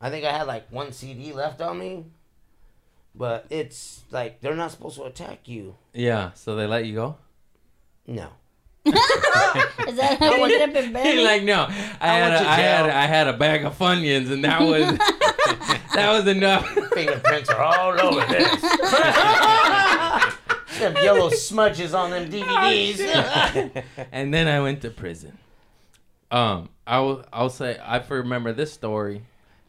[0.00, 2.04] I think I had like one CD left on me.
[3.18, 5.74] But it's like they're not supposed to attack you.
[5.92, 6.30] yeah.
[6.34, 7.16] So they let you go.
[8.06, 8.28] No.
[8.86, 11.24] Is that how you ended up in He's bed?
[11.24, 11.66] like, no.
[12.00, 12.94] I, had went a, I had jail.
[12.96, 14.96] I had a bag of Funyuns, and that was
[15.94, 16.66] that was enough.
[16.94, 18.60] Fingerprints are all over this.
[20.78, 23.84] them yellow smudges on them DVDs.
[24.12, 25.36] and then I went to prison.
[26.30, 27.24] Um, I will.
[27.32, 29.22] I'll say I remember this story.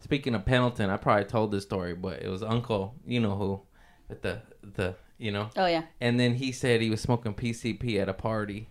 [0.10, 3.62] Speaking of Pendleton, I probably told this story, but it was Uncle, you know who,
[4.07, 5.49] with the the you know.
[5.55, 5.84] oh yeah.
[6.01, 8.70] And then he said he was smoking PCP at a party,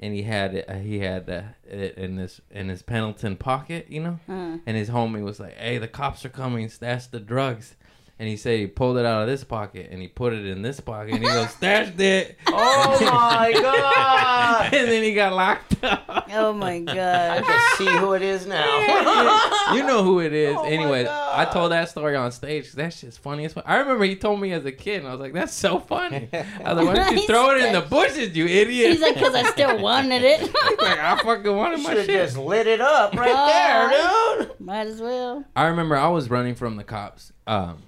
[0.00, 0.70] and he had it.
[0.80, 4.18] He had uh, it in this in his Pendleton pocket, you know.
[4.28, 6.68] Uh, And his homie was like, "Hey, the cops are coming.
[6.70, 7.76] Stash the drugs."
[8.20, 10.60] And he said he pulled it out of this pocket and he put it in
[10.60, 14.74] this pocket and he goes, "Stashed it." oh my god.
[14.74, 16.26] and then he got locked up.
[16.32, 16.96] oh my god!
[16.96, 19.72] I can see who it is now.
[19.74, 20.56] you know who it is.
[20.56, 23.62] Oh my Anyways, I told that story on stage 'cause that shit's funny as fuck.
[23.66, 26.28] I remember he told me as a kid, and I was like, "That's so funny."
[26.32, 29.14] I was like, "Why don't you throw it in the bushes, you idiot?" He's like,
[29.14, 30.40] because I still wanted it.
[30.40, 32.24] He's like, I fucking wanted my Should have shit.
[32.26, 34.60] just lit it up right there, dude.
[34.60, 35.44] Might as well.
[35.54, 37.32] I remember I was running from the cops.
[37.46, 37.82] Um,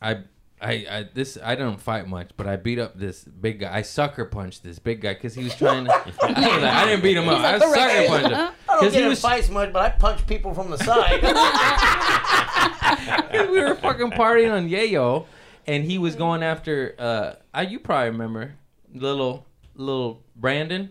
[0.00, 0.18] I,
[0.60, 3.76] I, I, this I don't fight much, but I beat up this big guy.
[3.76, 5.92] I sucker punched this big guy because he was trying to.
[5.92, 7.40] I, was like, I didn't beat him up.
[7.40, 9.20] I sucker punched him I don't because get he was.
[9.20, 11.22] fights much, but I punch people from the side.
[13.50, 15.26] we were fucking partying on Yayo,
[15.66, 16.94] and he was going after.
[16.98, 18.54] Uh, I, you probably remember
[18.92, 20.90] little little Brandon.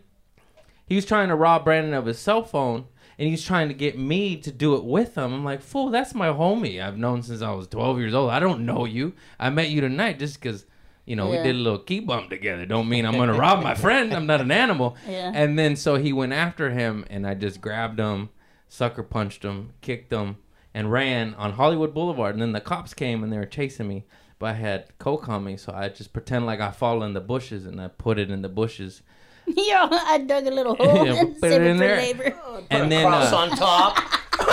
[0.87, 2.85] He was trying to rob Brandon of his cell phone,
[3.19, 5.33] and he's trying to get me to do it with him.
[5.33, 6.81] I'm like, fool, that's my homie.
[6.83, 8.29] I've known since I was 12 years old.
[8.31, 9.13] I don't know you.
[9.39, 10.65] I met you tonight just because.
[11.05, 11.37] You know, Yeah.
[11.37, 12.65] we did a little key bump together.
[12.65, 14.13] Don't mean I'm gonna rob my friend.
[14.13, 14.97] I'm not an animal.
[15.07, 15.31] Yeah.
[15.33, 18.27] And then so he went after him, and I just grabbed him,
[18.67, 20.35] sucker punched him, kicked him,
[20.73, 22.35] and ran on Hollywood Boulevard.
[22.35, 24.03] And then the cops came and they were chasing me,
[24.37, 27.21] but I had coke on me, so I just pretend like I fall in the
[27.21, 29.01] bushes and I put it in the bushes.
[29.55, 31.97] Yo, I dug a little hole Yeah, and put it saved in for there.
[31.97, 32.35] labor.
[32.69, 33.97] and then Cross uh, on top.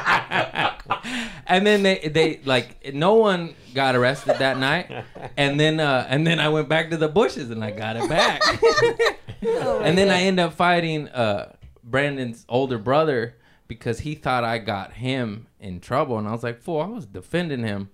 [1.46, 4.90] and then they they like no one got arrested that night
[5.36, 8.08] and then uh and then i went back to the bushes and i got it
[8.08, 8.40] back
[9.84, 11.52] and then i end up fighting uh
[11.84, 13.36] brandon's older brother
[13.68, 17.06] because he thought i got him in trouble and i was like fool i was
[17.06, 17.90] defending him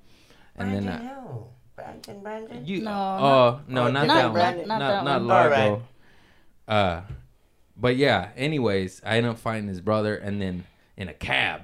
[0.55, 1.49] and then Brandon, I, no.
[1.87, 2.67] Brandon, Brandon.
[2.67, 4.69] you No, oh no not not that Brandon.
[4.69, 5.27] one Not not that not one.
[5.29, 5.83] largo Alright.
[6.69, 7.01] uh
[7.77, 10.65] but yeah anyways i ended up fighting his brother and then
[10.97, 11.63] in a cab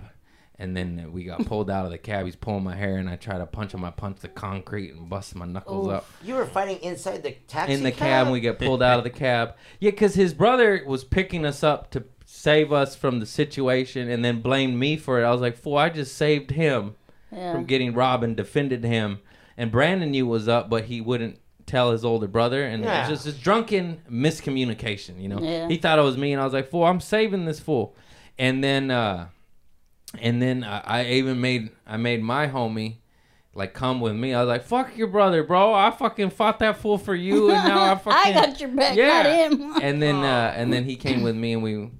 [0.58, 2.24] and then we got pulled out of the cab.
[2.26, 3.84] He's pulling my hair, and I try to punch him.
[3.84, 5.92] I punch the concrete and bust my knuckles Oof.
[5.94, 8.26] up You were fighting inside the taxi in the cab.
[8.26, 9.56] and we get pulled out of the cab.
[9.80, 14.24] Yeah, because his brother was picking us up to save us from the situation, and
[14.24, 15.24] then blamed me for it.
[15.24, 15.78] I was like, "Fool!
[15.78, 16.94] I just saved him
[17.32, 17.52] Yeah.
[17.54, 19.18] from getting robbed and defended him."
[19.56, 23.06] And Brandon knew was up, but he wouldn't tell his older brother, and Yeah.
[23.06, 25.20] it was just this drunken miscommunication.
[25.20, 25.68] You know, Yeah.
[25.68, 26.84] he thought it was me, and I was like, "Fool!
[26.84, 27.94] I'm saving this fool."
[28.38, 29.28] And then, uh,
[30.18, 32.96] and then I, I even made I made my homie
[33.54, 34.34] like come with me.
[34.34, 35.72] I was like, "Fuck your brother, bro!
[35.74, 38.96] I fucking fought that fool for you, and now I fucking I got your back,
[38.96, 39.22] Yeah.
[39.22, 39.72] not him.
[39.82, 41.90] and then uh, and then he came with me, and we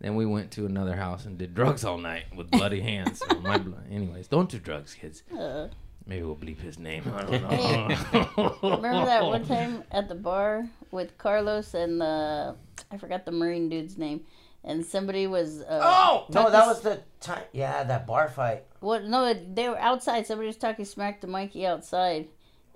[0.00, 3.20] then we went to another house and did drugs all night with bloody hands.
[3.26, 3.86] So my blood.
[3.90, 5.22] Anyways, don't do drugs, kids.
[5.32, 5.68] Uh,
[6.06, 7.02] Maybe we'll bleep his name.
[7.16, 7.42] I don't
[8.36, 8.56] know.
[8.62, 12.56] remember that one time at the bar with Carlos and the
[12.90, 14.24] I forgot the Marine dude's name,
[14.62, 15.62] and somebody was.
[15.62, 17.44] Uh, Oh no, that was the time.
[17.52, 18.64] Yeah, that bar fight.
[18.80, 19.04] What?
[19.04, 20.26] No, they were outside.
[20.26, 22.28] Somebody was talking smack to Mikey outside,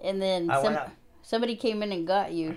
[0.03, 0.91] and then I some, out.
[1.23, 2.57] somebody came in and got you.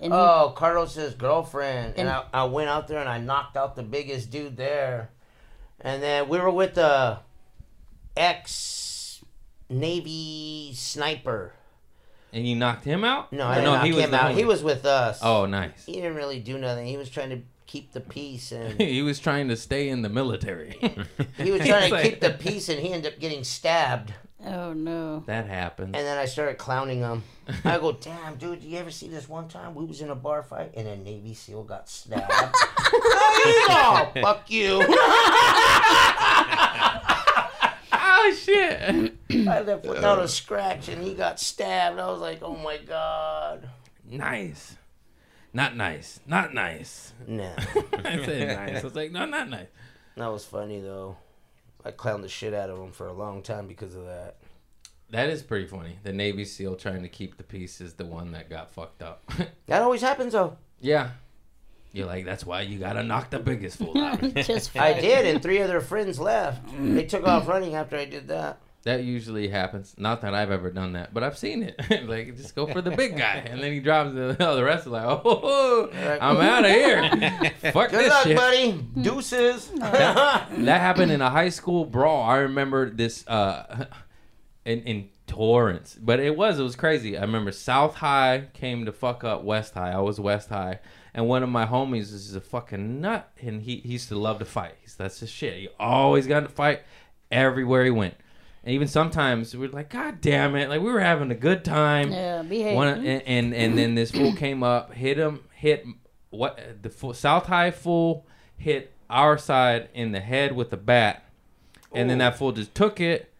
[0.00, 3.76] And Oh, Carlos's girlfriend, and, And- I, I went out there and I knocked out
[3.76, 5.10] the biggest dude there,
[5.80, 7.20] and then we were with the
[8.16, 8.52] ex
[9.68, 11.52] Navy sniper.
[12.32, 13.32] and you knocked him out?
[13.32, 14.34] No, I didn't no, knock he was him out.
[14.34, 15.20] He was with us.
[15.22, 15.84] Oh, nice.
[15.86, 16.86] he didn't really do nothing.
[16.86, 20.08] He was trying to keep the peace, and he was trying to stay in the
[20.08, 20.76] military.
[21.36, 24.12] he was trying to keep the peace, and he ended up getting stabbed.
[24.44, 25.24] oh no.
[25.26, 25.96] that happened.
[25.96, 27.24] And then I started clowning him.
[27.64, 29.74] I go, damn, dude, do you ever see this one time?
[29.74, 32.32] We was in a bar fight and a Navy SEAL got stabbed.
[32.88, 34.84] oh, fuck you.
[38.26, 39.14] Oh shit!
[39.48, 41.98] I left without a scratch and he got stabbed.
[41.98, 43.68] I was like, oh my god.
[44.08, 44.76] nice.
[45.52, 46.20] Not nice.
[46.26, 47.14] Not nice.
[47.26, 47.52] Nah,
[48.04, 48.80] I said nice.
[48.80, 49.68] I was like, no, not nice.
[50.16, 51.16] that was funny though.
[51.84, 54.36] I clowned the shit out of him for a long time because of that.
[55.10, 55.98] That is pretty funny.
[56.02, 59.22] The Navy SEAL trying to keep the peace is the one that got fucked up.
[59.66, 60.56] That always happens though.
[60.80, 61.10] yeah.
[61.96, 64.20] You're like, that's why you gotta knock the biggest fool out.
[64.34, 66.62] Just I did, and three of their friends left.
[66.78, 68.58] They took off running after I did that.
[68.84, 69.94] that usually happens.
[69.96, 71.80] Not that I've ever done that, but I've seen it.
[72.06, 74.86] like, just go for the big guy, and then he drops the, oh, the rest
[74.86, 75.88] are like, oh,
[76.20, 77.02] I'm out of here.
[77.72, 78.36] Fuck Good this luck, shit.
[78.36, 78.72] buddy.
[79.00, 79.70] Deuces.
[79.80, 82.22] That happened in a high school brawl.
[82.22, 83.86] I remember this uh,
[84.66, 87.16] in in Torrance, but it was it was crazy.
[87.16, 89.92] I remember South High came to fuck up West High.
[89.92, 90.78] I was West High,
[91.16, 94.38] and one of my homies is a fucking nut, and he, he used to love
[94.38, 94.74] to fight.
[94.82, 95.54] He's, that's his shit.
[95.54, 96.82] He always got to fight
[97.32, 98.16] everywhere he went.
[98.62, 100.68] And even sometimes we are like, God damn it!
[100.68, 102.12] Like we were having a good time.
[102.12, 102.76] Yeah, behave.
[102.76, 105.86] One and, and and then this fool came up, hit him, hit
[106.28, 108.26] what the full, South High fool
[108.58, 111.24] hit our side in the head with a bat,
[111.92, 113.32] and then that fool just took it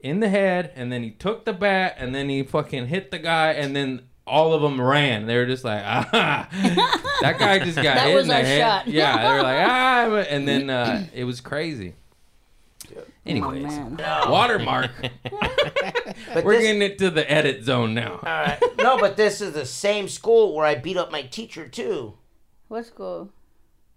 [0.00, 3.18] in the head, and then he took the bat, and then he fucking hit the
[3.20, 5.26] guy, and then all of them ran.
[5.26, 6.48] They were just like, ah,
[7.22, 8.58] that guy just got That hit was in the our head.
[8.60, 8.88] shot.
[8.88, 11.94] Yeah, they were like, ah, and then uh, it was crazy.
[13.24, 14.90] Anyways, Oh, watermark.
[16.34, 18.14] But We're this- getting it to the edit zone now.
[18.14, 18.58] All right.
[18.78, 22.14] No, but this is the same school where I beat up my teacher too.
[22.68, 23.30] What school?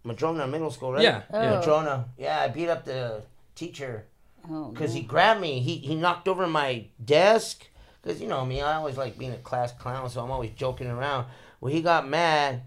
[0.04, 1.02] Madrona Middle School, right?
[1.02, 1.42] Yeah, Oh.
[1.42, 1.50] yeah.
[1.58, 2.06] Madrona.
[2.18, 3.24] Yeah, I beat up the
[3.56, 4.06] teacher
[4.50, 5.00] Oh, because no.
[5.02, 5.60] he grabbed me.
[5.62, 7.68] He he knocked over my desk.
[8.06, 10.86] Because you know me, I always like being a class clown, so I'm always joking
[10.86, 11.26] around.
[11.60, 12.62] Well, he got mad.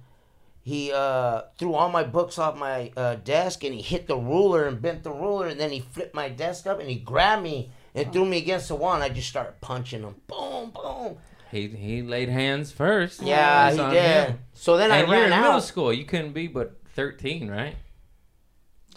[0.62, 4.66] He uh, threw all my books off my uh, desk and he hit the ruler
[4.66, 7.70] and bent the ruler and then he flipped my desk up and he grabbed me
[7.94, 10.16] and threw me against the wall and I just started punching him.
[10.26, 11.16] Boom, boom.
[11.50, 13.22] He he laid hands first.
[13.22, 14.28] Yeah, It's he did.
[14.30, 14.38] him.
[14.52, 15.90] So then And I you're ran in middle school.
[15.92, 17.76] You couldn't be but thirteen, right?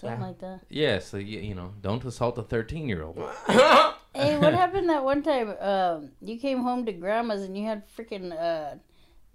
[0.01, 0.25] Something Yeah.
[0.27, 0.59] like that.
[0.69, 0.99] Yeah.
[0.99, 3.17] So you you know, don't assault a thirteen year old.
[4.13, 5.55] Hey, what happened that one time?
[5.59, 8.75] Um, you came home to grandma's and you had freaking uh,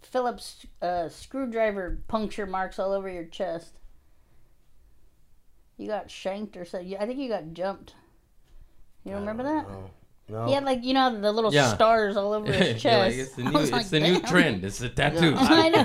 [0.02, 3.72] Phillips uh, screwdriver puncture marks all over your chest.
[5.78, 6.96] You got shanked or something.
[6.96, 7.94] I think you got jumped.
[9.04, 9.68] You don't remember that?
[9.68, 9.90] No.
[10.28, 10.46] No.
[10.46, 11.72] He had like you know the little Yeah.
[11.74, 13.18] stars all over his You're like, chest.
[13.18, 14.64] it's the new, it's like, the new trend.
[14.64, 15.34] It's a tattoo.
[15.38, 15.84] I know.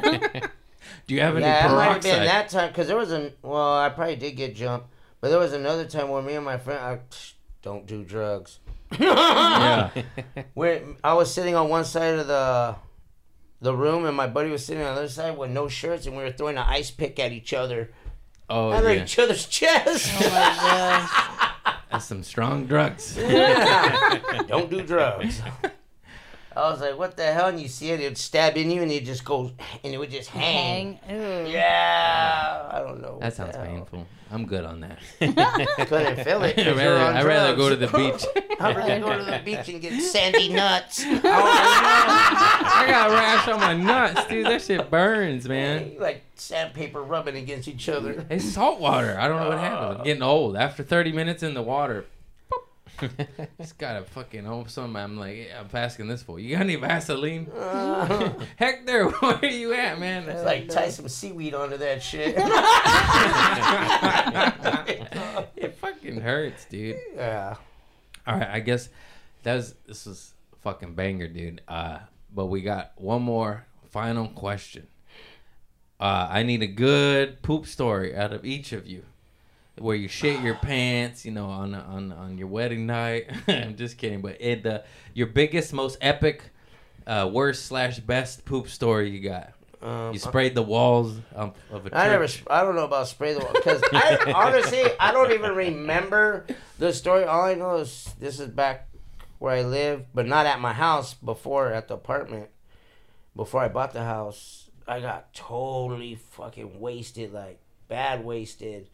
[1.07, 3.33] Do you have any yeah, it might have been that time because there was an.
[3.43, 4.87] Well, I probably did get jumped,
[5.19, 6.99] but there was another time where me and my friend, I
[7.61, 8.59] don't do drugs.
[8.99, 9.89] Yeah.
[10.53, 12.75] Where I was sitting on one side of the
[13.61, 16.17] the room, and my buddy was sitting on the other side with no shirts, and
[16.17, 17.91] we were throwing an ice pick at each other
[18.49, 19.03] Oh under yeah.
[19.03, 20.11] each other's chest.
[20.13, 21.75] Oh my gosh.
[21.91, 23.15] That's some strong drugs.
[23.15, 25.41] don't do drugs.
[26.55, 27.47] I was like, what the hell?
[27.47, 29.51] And you see it, it would stab in you, and it just goes,
[29.83, 30.95] and it would just hang.
[31.07, 31.47] Hang.
[31.47, 33.19] Yeah, I don't know.
[33.21, 34.05] That sounds painful.
[34.33, 34.97] I'm good on that.
[35.87, 36.55] Couldn't feel it.
[36.55, 38.25] 'cause I'd you're rather, on I'd rather go to the beach.
[38.61, 41.03] I'd rather go to the beach and get sandy nuts.
[41.13, 44.45] Oh, I got a rash on my nuts, dude.
[44.45, 45.93] That shit burns, man.
[45.99, 48.25] like sandpaper rubbing against each other.
[48.29, 49.17] It's salt water.
[49.19, 49.97] I don't know what happened.
[49.99, 50.55] I'm getting old.
[50.55, 52.05] After 30 minutes in the water, boop.
[53.59, 54.95] just gotta fucking oh something.
[54.95, 56.39] I'm like, yeah, I'm asking this for.
[56.39, 57.45] You got any Vaseline?
[58.55, 60.27] Hector, where are you at, man?
[60.29, 62.35] It's like tie some seaweed onto that shit.
[65.55, 66.97] it fucking hurts, dude.
[67.15, 67.55] yeah.
[68.27, 68.89] All right, I guess
[69.43, 71.61] that was this was a fucking banger, dude.
[71.67, 71.99] Uh,
[72.33, 74.87] but we got one more final question.
[75.99, 79.03] Uh, I need a good poop story out of each of you,
[79.81, 83.25] where you shit your pants, you know, on on on your wedding night.
[83.47, 84.81] I'm just kidding, but it uh,
[85.13, 86.43] your biggest, most epic,
[87.07, 89.53] uh, worst slash best poop story you got.
[89.81, 91.97] Um, You sprayed the walls of, of a church.
[91.97, 92.27] I never.
[92.49, 96.45] I don't know about spray the wall because I honestly I don't even remember
[96.77, 97.23] the story.
[97.23, 98.89] All I know is this is back
[99.39, 101.15] where I lived, but not at my house.
[101.15, 102.49] Before at the apartment,
[103.35, 108.87] before I bought the house, I got totally fucking wasted, like bad wasted.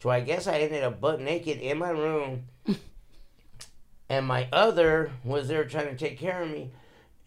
[0.00, 2.44] So I guess I ended up butt naked in my room,
[4.08, 6.70] and my other was there trying to take care of me,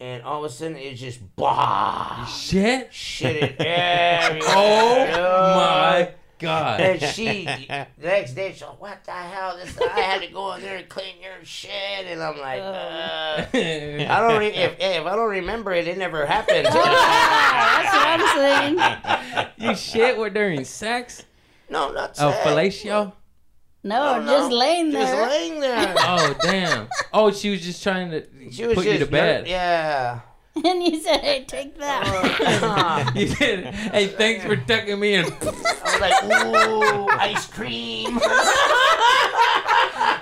[0.00, 2.92] and all of a sudden it's just bah shit.
[2.92, 5.12] shit it everywhere.
[5.14, 6.80] Oh my god.
[6.80, 9.56] And she the next day she's like, "What the hell?
[9.58, 11.70] This I had to go in there and clean your shit."
[12.06, 16.24] And I'm like, uh, "I don't re- if if I don't remember it, it never
[16.24, 19.50] happened." That's what I'm saying.
[19.58, 21.24] you shit were during sex?
[21.72, 22.46] No, not Oh, sex.
[22.46, 23.12] fellatio?
[23.84, 24.26] No, Oh, no.
[24.38, 25.02] just laying there.
[25.06, 25.94] Just laying there.
[25.98, 26.88] Oh damn!
[27.12, 29.48] Oh, she was just trying to She was put just you to bed.
[29.48, 30.20] Yeah.
[30.54, 33.66] and you said, "Hey, take that." Oh, you did.
[33.74, 35.24] Hey, thanks for tucking me in.
[35.24, 38.18] I was like, "Ooh, ice cream."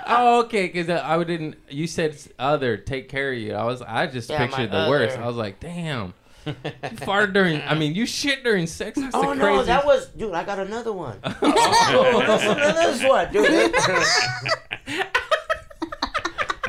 [0.07, 0.67] oh, okay.
[0.67, 1.55] Because I didn't.
[1.69, 3.53] You said other take care of you.
[3.53, 3.81] I was.
[3.81, 5.17] I just Yeah, pictured the worst.
[5.17, 6.13] I was like, damn.
[6.45, 6.53] You
[6.97, 7.61] farted during.
[7.61, 8.97] I mean, you shit during sex.
[8.99, 9.67] That's Oh no, craziest.
[9.67, 10.33] that was dude.
[10.33, 11.19] I got another one.
[11.23, 12.21] Oh,
[12.55, 13.73] to this one, dude.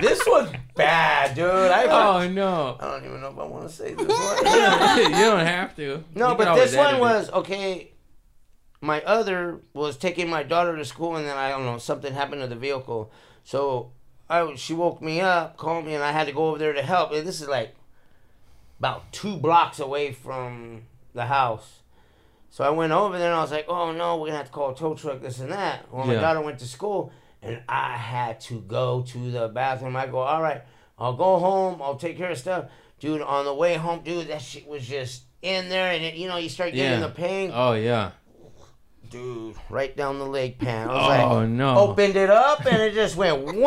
[0.01, 1.47] this was bad, dude.
[1.47, 2.77] I, oh no.
[2.81, 4.36] I don't even know if I want to say this one.
[5.05, 6.03] you don't have to.
[6.15, 7.01] No, You but this one edit it.
[7.01, 7.93] was okay.
[8.81, 12.40] My other was taking my daughter to school, and then I don't know something happened
[12.43, 13.12] to the vehicle,
[13.44, 13.93] so
[14.28, 16.82] I she woke me up, called me, and I had to go over there to
[16.82, 17.12] help.
[17.12, 17.77] And this is like
[18.82, 20.82] about two blocks away from
[21.14, 21.82] the house.
[22.50, 24.52] So I went over there and I was like, "Oh no, we're gonna have to
[24.52, 26.20] call a tow truck, this and that." Well, my Yeah.
[26.20, 29.94] daughter went to school, and I had to go to the bathroom.
[29.94, 30.62] I go, "All right,
[30.98, 31.80] I'll go home.
[31.80, 32.64] I'll take care of stuff."
[32.98, 36.26] Dude, on the way home, dude, that shit was just in there, and it, you
[36.26, 37.06] know, you start getting Yeah.
[37.06, 38.10] the pain, Oh yeah.
[39.12, 40.89] Dude, right down the leg pan.
[40.89, 41.76] I was Oh like, no.
[41.78, 43.55] opened it up, and it just went wham.
[43.59, 43.60] and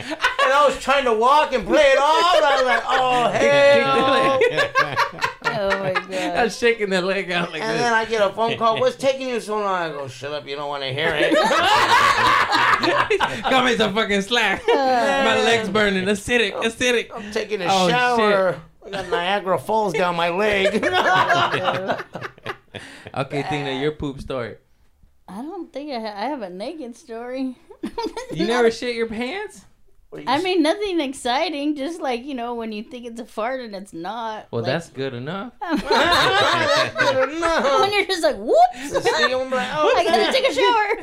[0.00, 2.36] I was trying to walk and play it off.
[2.36, 4.40] And I was like, oh hell.
[5.44, 6.04] oh my god!
[6.12, 6.44] I god.
[6.44, 7.68] was shaking the leg out like that.
[7.68, 7.82] And this.
[7.82, 8.80] then I get a phone call.
[8.80, 9.66] What's taking you so long?
[9.66, 10.46] I go, shut up.
[10.48, 11.34] You don't want to hear it.
[13.42, 14.62] Got me some fucking slack.
[14.66, 16.06] My legs burning.
[16.06, 16.54] Acidic.
[16.54, 17.10] Acidic.
[17.14, 18.60] I'm taking a Oh, shower.
[18.86, 20.82] I got Niagara Falls down my leg.
[23.16, 24.56] Okay, Tina, your poop story.
[25.28, 27.56] I don't think I, ha- I have a naked story.
[28.32, 29.64] You never shit your pants?
[30.26, 31.76] I mean, nothing exciting.
[31.76, 34.46] Just like you know, when you think it's a fart and it's not.
[34.50, 35.52] Well, Like, that's good enough.
[35.60, 35.78] when
[37.92, 38.56] you're just like, whoops.
[38.74, 38.92] I'm
[39.50, 40.96] like, oh, I gotta take a shower.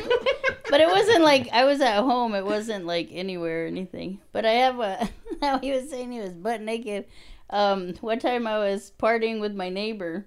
[0.69, 2.33] but it wasn't like I was at home.
[2.35, 4.19] It wasn't like anywhere or anything.
[4.31, 5.09] But I have a.
[5.41, 7.05] How he was saying he was butt naked.
[7.49, 10.25] Um, one time I was partying with my neighbor,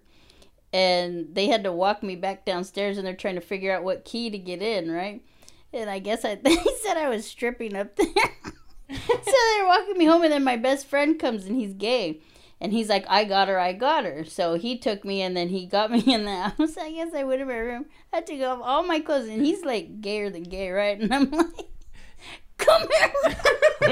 [0.75, 4.05] and they had to walk me back downstairs, and they're trying to figure out what
[4.05, 5.23] key to get in, right?
[5.73, 8.09] And I guess I they said I was stripping up there.
[8.91, 12.21] so they're walking me home, and then my best friend comes, and he's gay.
[12.61, 14.25] And he's like, I got her, I got her.
[14.25, 16.77] So he took me and then he got me in the house.
[16.79, 17.87] I guess I went in my room.
[18.13, 20.99] I took off all my clothes and he's like gayer than gay, right?
[20.99, 21.69] And I'm like,
[22.65, 23.13] come here.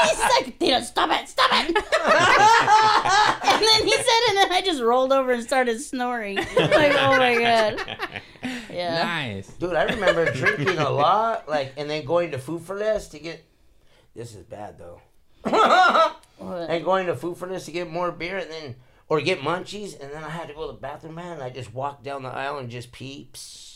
[0.00, 1.66] He's like, Tito, stop it, stop it.
[3.44, 6.36] and then he said, and then I just rolled over and started snoring.
[6.36, 7.98] Like, oh my god.
[8.70, 9.02] Yeah.
[9.02, 9.48] Nice.
[9.54, 13.18] Dude, I remember drinking a lot, like, and then going to Food for Less to
[13.18, 13.44] get.
[14.14, 15.00] This is bad though.
[16.40, 18.76] And going to Food for Less to get more beer, and then
[19.08, 21.34] or get munchies, and then I had to go to the bathroom, man.
[21.34, 23.69] And I just walked down the aisle and just peeps.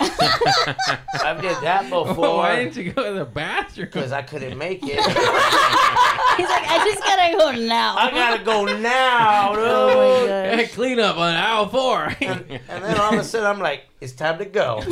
[0.00, 3.86] I've did that before Why didn't you go to the bathroom?
[3.86, 4.88] because I couldn't make it.
[6.38, 7.96] He's like, I just gotta go now.
[7.96, 9.64] I gotta go now, dude.
[9.68, 10.72] Oh my Hey, gosh.
[10.74, 12.14] clean up on aisle four.
[12.20, 14.82] And, and then all of a sudden, I'm like, it's time to go.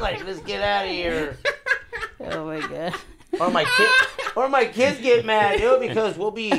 [0.00, 1.36] like, let's get out of here.
[2.20, 2.94] Oh my god.
[3.40, 3.88] Or my kid,
[4.36, 6.50] or my kids get mad, dude, because we'll be,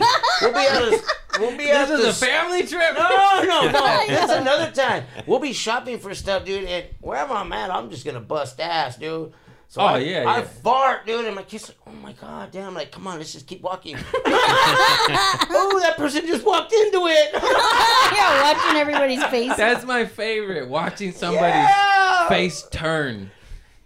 [0.41, 1.01] we'll be at a,
[1.39, 2.93] we'll be at this the is a family trip.
[2.97, 3.71] No, no, no.
[4.07, 5.03] That's another time.
[5.25, 8.97] We'll be shopping for stuff, dude, and wherever I'm at, I'm just gonna bust ass,
[8.97, 9.33] dude.
[9.69, 10.41] So Oh, I, yeah, I yeah.
[10.43, 13.47] fart, dude, and my kid's like, "Oh my god, damn!" like, come on, let's just
[13.47, 13.97] keep walking.
[14.25, 17.29] oh, that person just walked into it.
[17.33, 19.55] yeah, watching everybody's face.
[19.57, 20.69] That's my favorite.
[20.69, 22.29] Watching somebody's Yeah.
[22.29, 23.29] face turn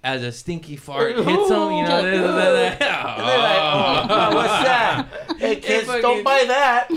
[0.03, 1.36] as a stinky fart hits them.
[1.72, 2.02] You know.
[2.02, 5.07] And they're like, oh, oh what's that?
[5.40, 6.88] Hey, kids, fucking- don't buy that.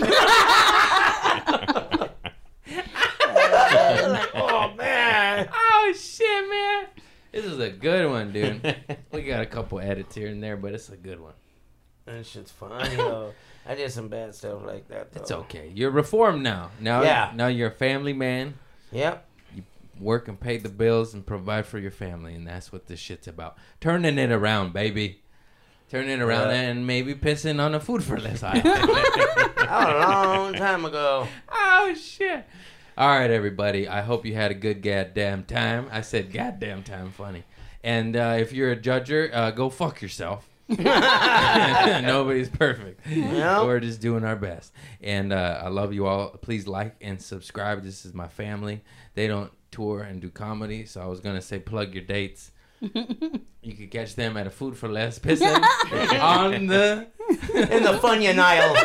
[2.65, 5.49] Like, oh man.
[5.53, 6.85] Oh shit, man!
[7.31, 8.75] This is a good one, dude.
[9.11, 11.33] we got a couple edits here and there, but it's a good one.
[12.05, 13.33] That shit's funny, though.
[13.67, 15.11] I did some bad stuff like that.
[15.11, 15.21] Though.
[15.21, 15.71] It's okay.
[15.73, 16.69] You're reformed now.
[16.79, 17.31] Now, Yeah.
[17.35, 18.53] now you're a family man.
[18.91, 19.27] Yep.
[19.99, 23.27] Work and pay the bills and provide for your family, and that's what this shit's
[23.27, 23.57] about.
[23.79, 25.21] Turning it around, baby.
[25.89, 26.61] Turning it around Yeah.
[26.61, 28.43] and maybe pissing on a food for less.
[28.43, 28.53] A
[29.67, 31.27] long time ago.
[31.51, 32.45] oh shit!
[32.97, 33.87] All right, everybody.
[33.87, 35.87] I hope you had a good goddamn time.
[35.91, 37.43] I said goddamn time, funny.
[37.83, 40.47] And uh, if you're a judger, uh, go fuck yourself.
[40.69, 43.05] Nobody's perfect.
[43.07, 43.63] Yep.
[43.65, 44.71] We're just doing our best.
[45.01, 46.29] And uh, I love you all.
[46.29, 47.83] Please like and subscribe.
[47.83, 48.81] This is my family.
[49.13, 52.51] They don't tour and do comedy, so I was gonna say plug your dates.
[52.81, 55.53] you could catch them at a Food for Less pissing
[56.21, 57.07] on the.
[57.53, 58.69] In the Funyun aisle.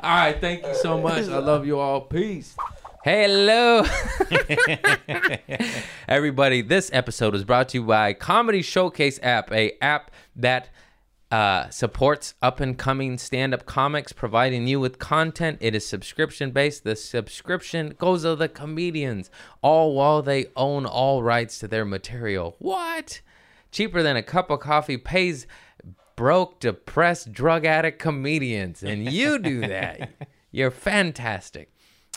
[0.00, 1.28] All right, thank you so much.
[1.28, 2.02] I love you all.
[2.02, 2.56] Peace.
[3.04, 3.84] Hello.
[6.08, 10.68] Everybody, this episode is brought to you by Comedy Showcase app, a app that
[11.30, 15.58] uh, supports up and coming stand up comics, providing you with content.
[15.60, 16.84] It is subscription based.
[16.84, 19.30] The subscription goes to the comedians,
[19.62, 22.56] all while they own all rights to their material.
[22.58, 23.20] What?
[23.70, 25.46] Cheaper than a cup of coffee pays
[26.16, 30.10] broke, depressed, drug addict comedians, and you do that.
[30.50, 31.70] You're fantastic.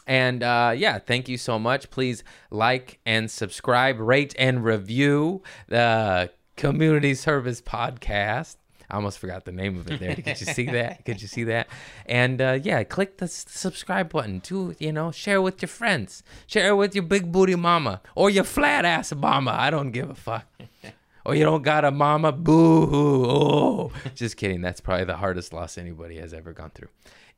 [0.08, 1.90] And uh, yeah, thank you so much.
[1.90, 8.56] Please like and subscribe, rate and review the Community Service Podcast.
[8.92, 10.16] I almost forgot the name of it there.
[10.16, 11.06] Could you see that?
[11.06, 11.68] Could you see that?
[12.06, 14.76] And uh, yeah, click the s- subscribe button too.
[14.80, 18.84] You know, share with your friends, share with your big booty mama or your flat
[18.86, 19.56] ass mama.
[19.58, 20.46] I don't give a fuck.
[21.24, 23.26] Or you don't got a mama, boo hoo.
[23.28, 24.62] Oh, just kidding.
[24.62, 26.88] That's probably the hardest loss anybody has ever gone through.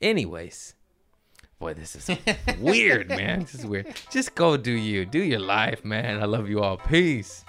[0.01, 0.73] Anyways,
[1.59, 2.17] boy, this is
[2.59, 3.41] weird, man.
[3.41, 3.87] This is weird.
[4.09, 5.05] Just go do you.
[5.05, 6.21] Do your life, man.
[6.21, 6.77] I love you all.
[6.77, 7.43] Peace.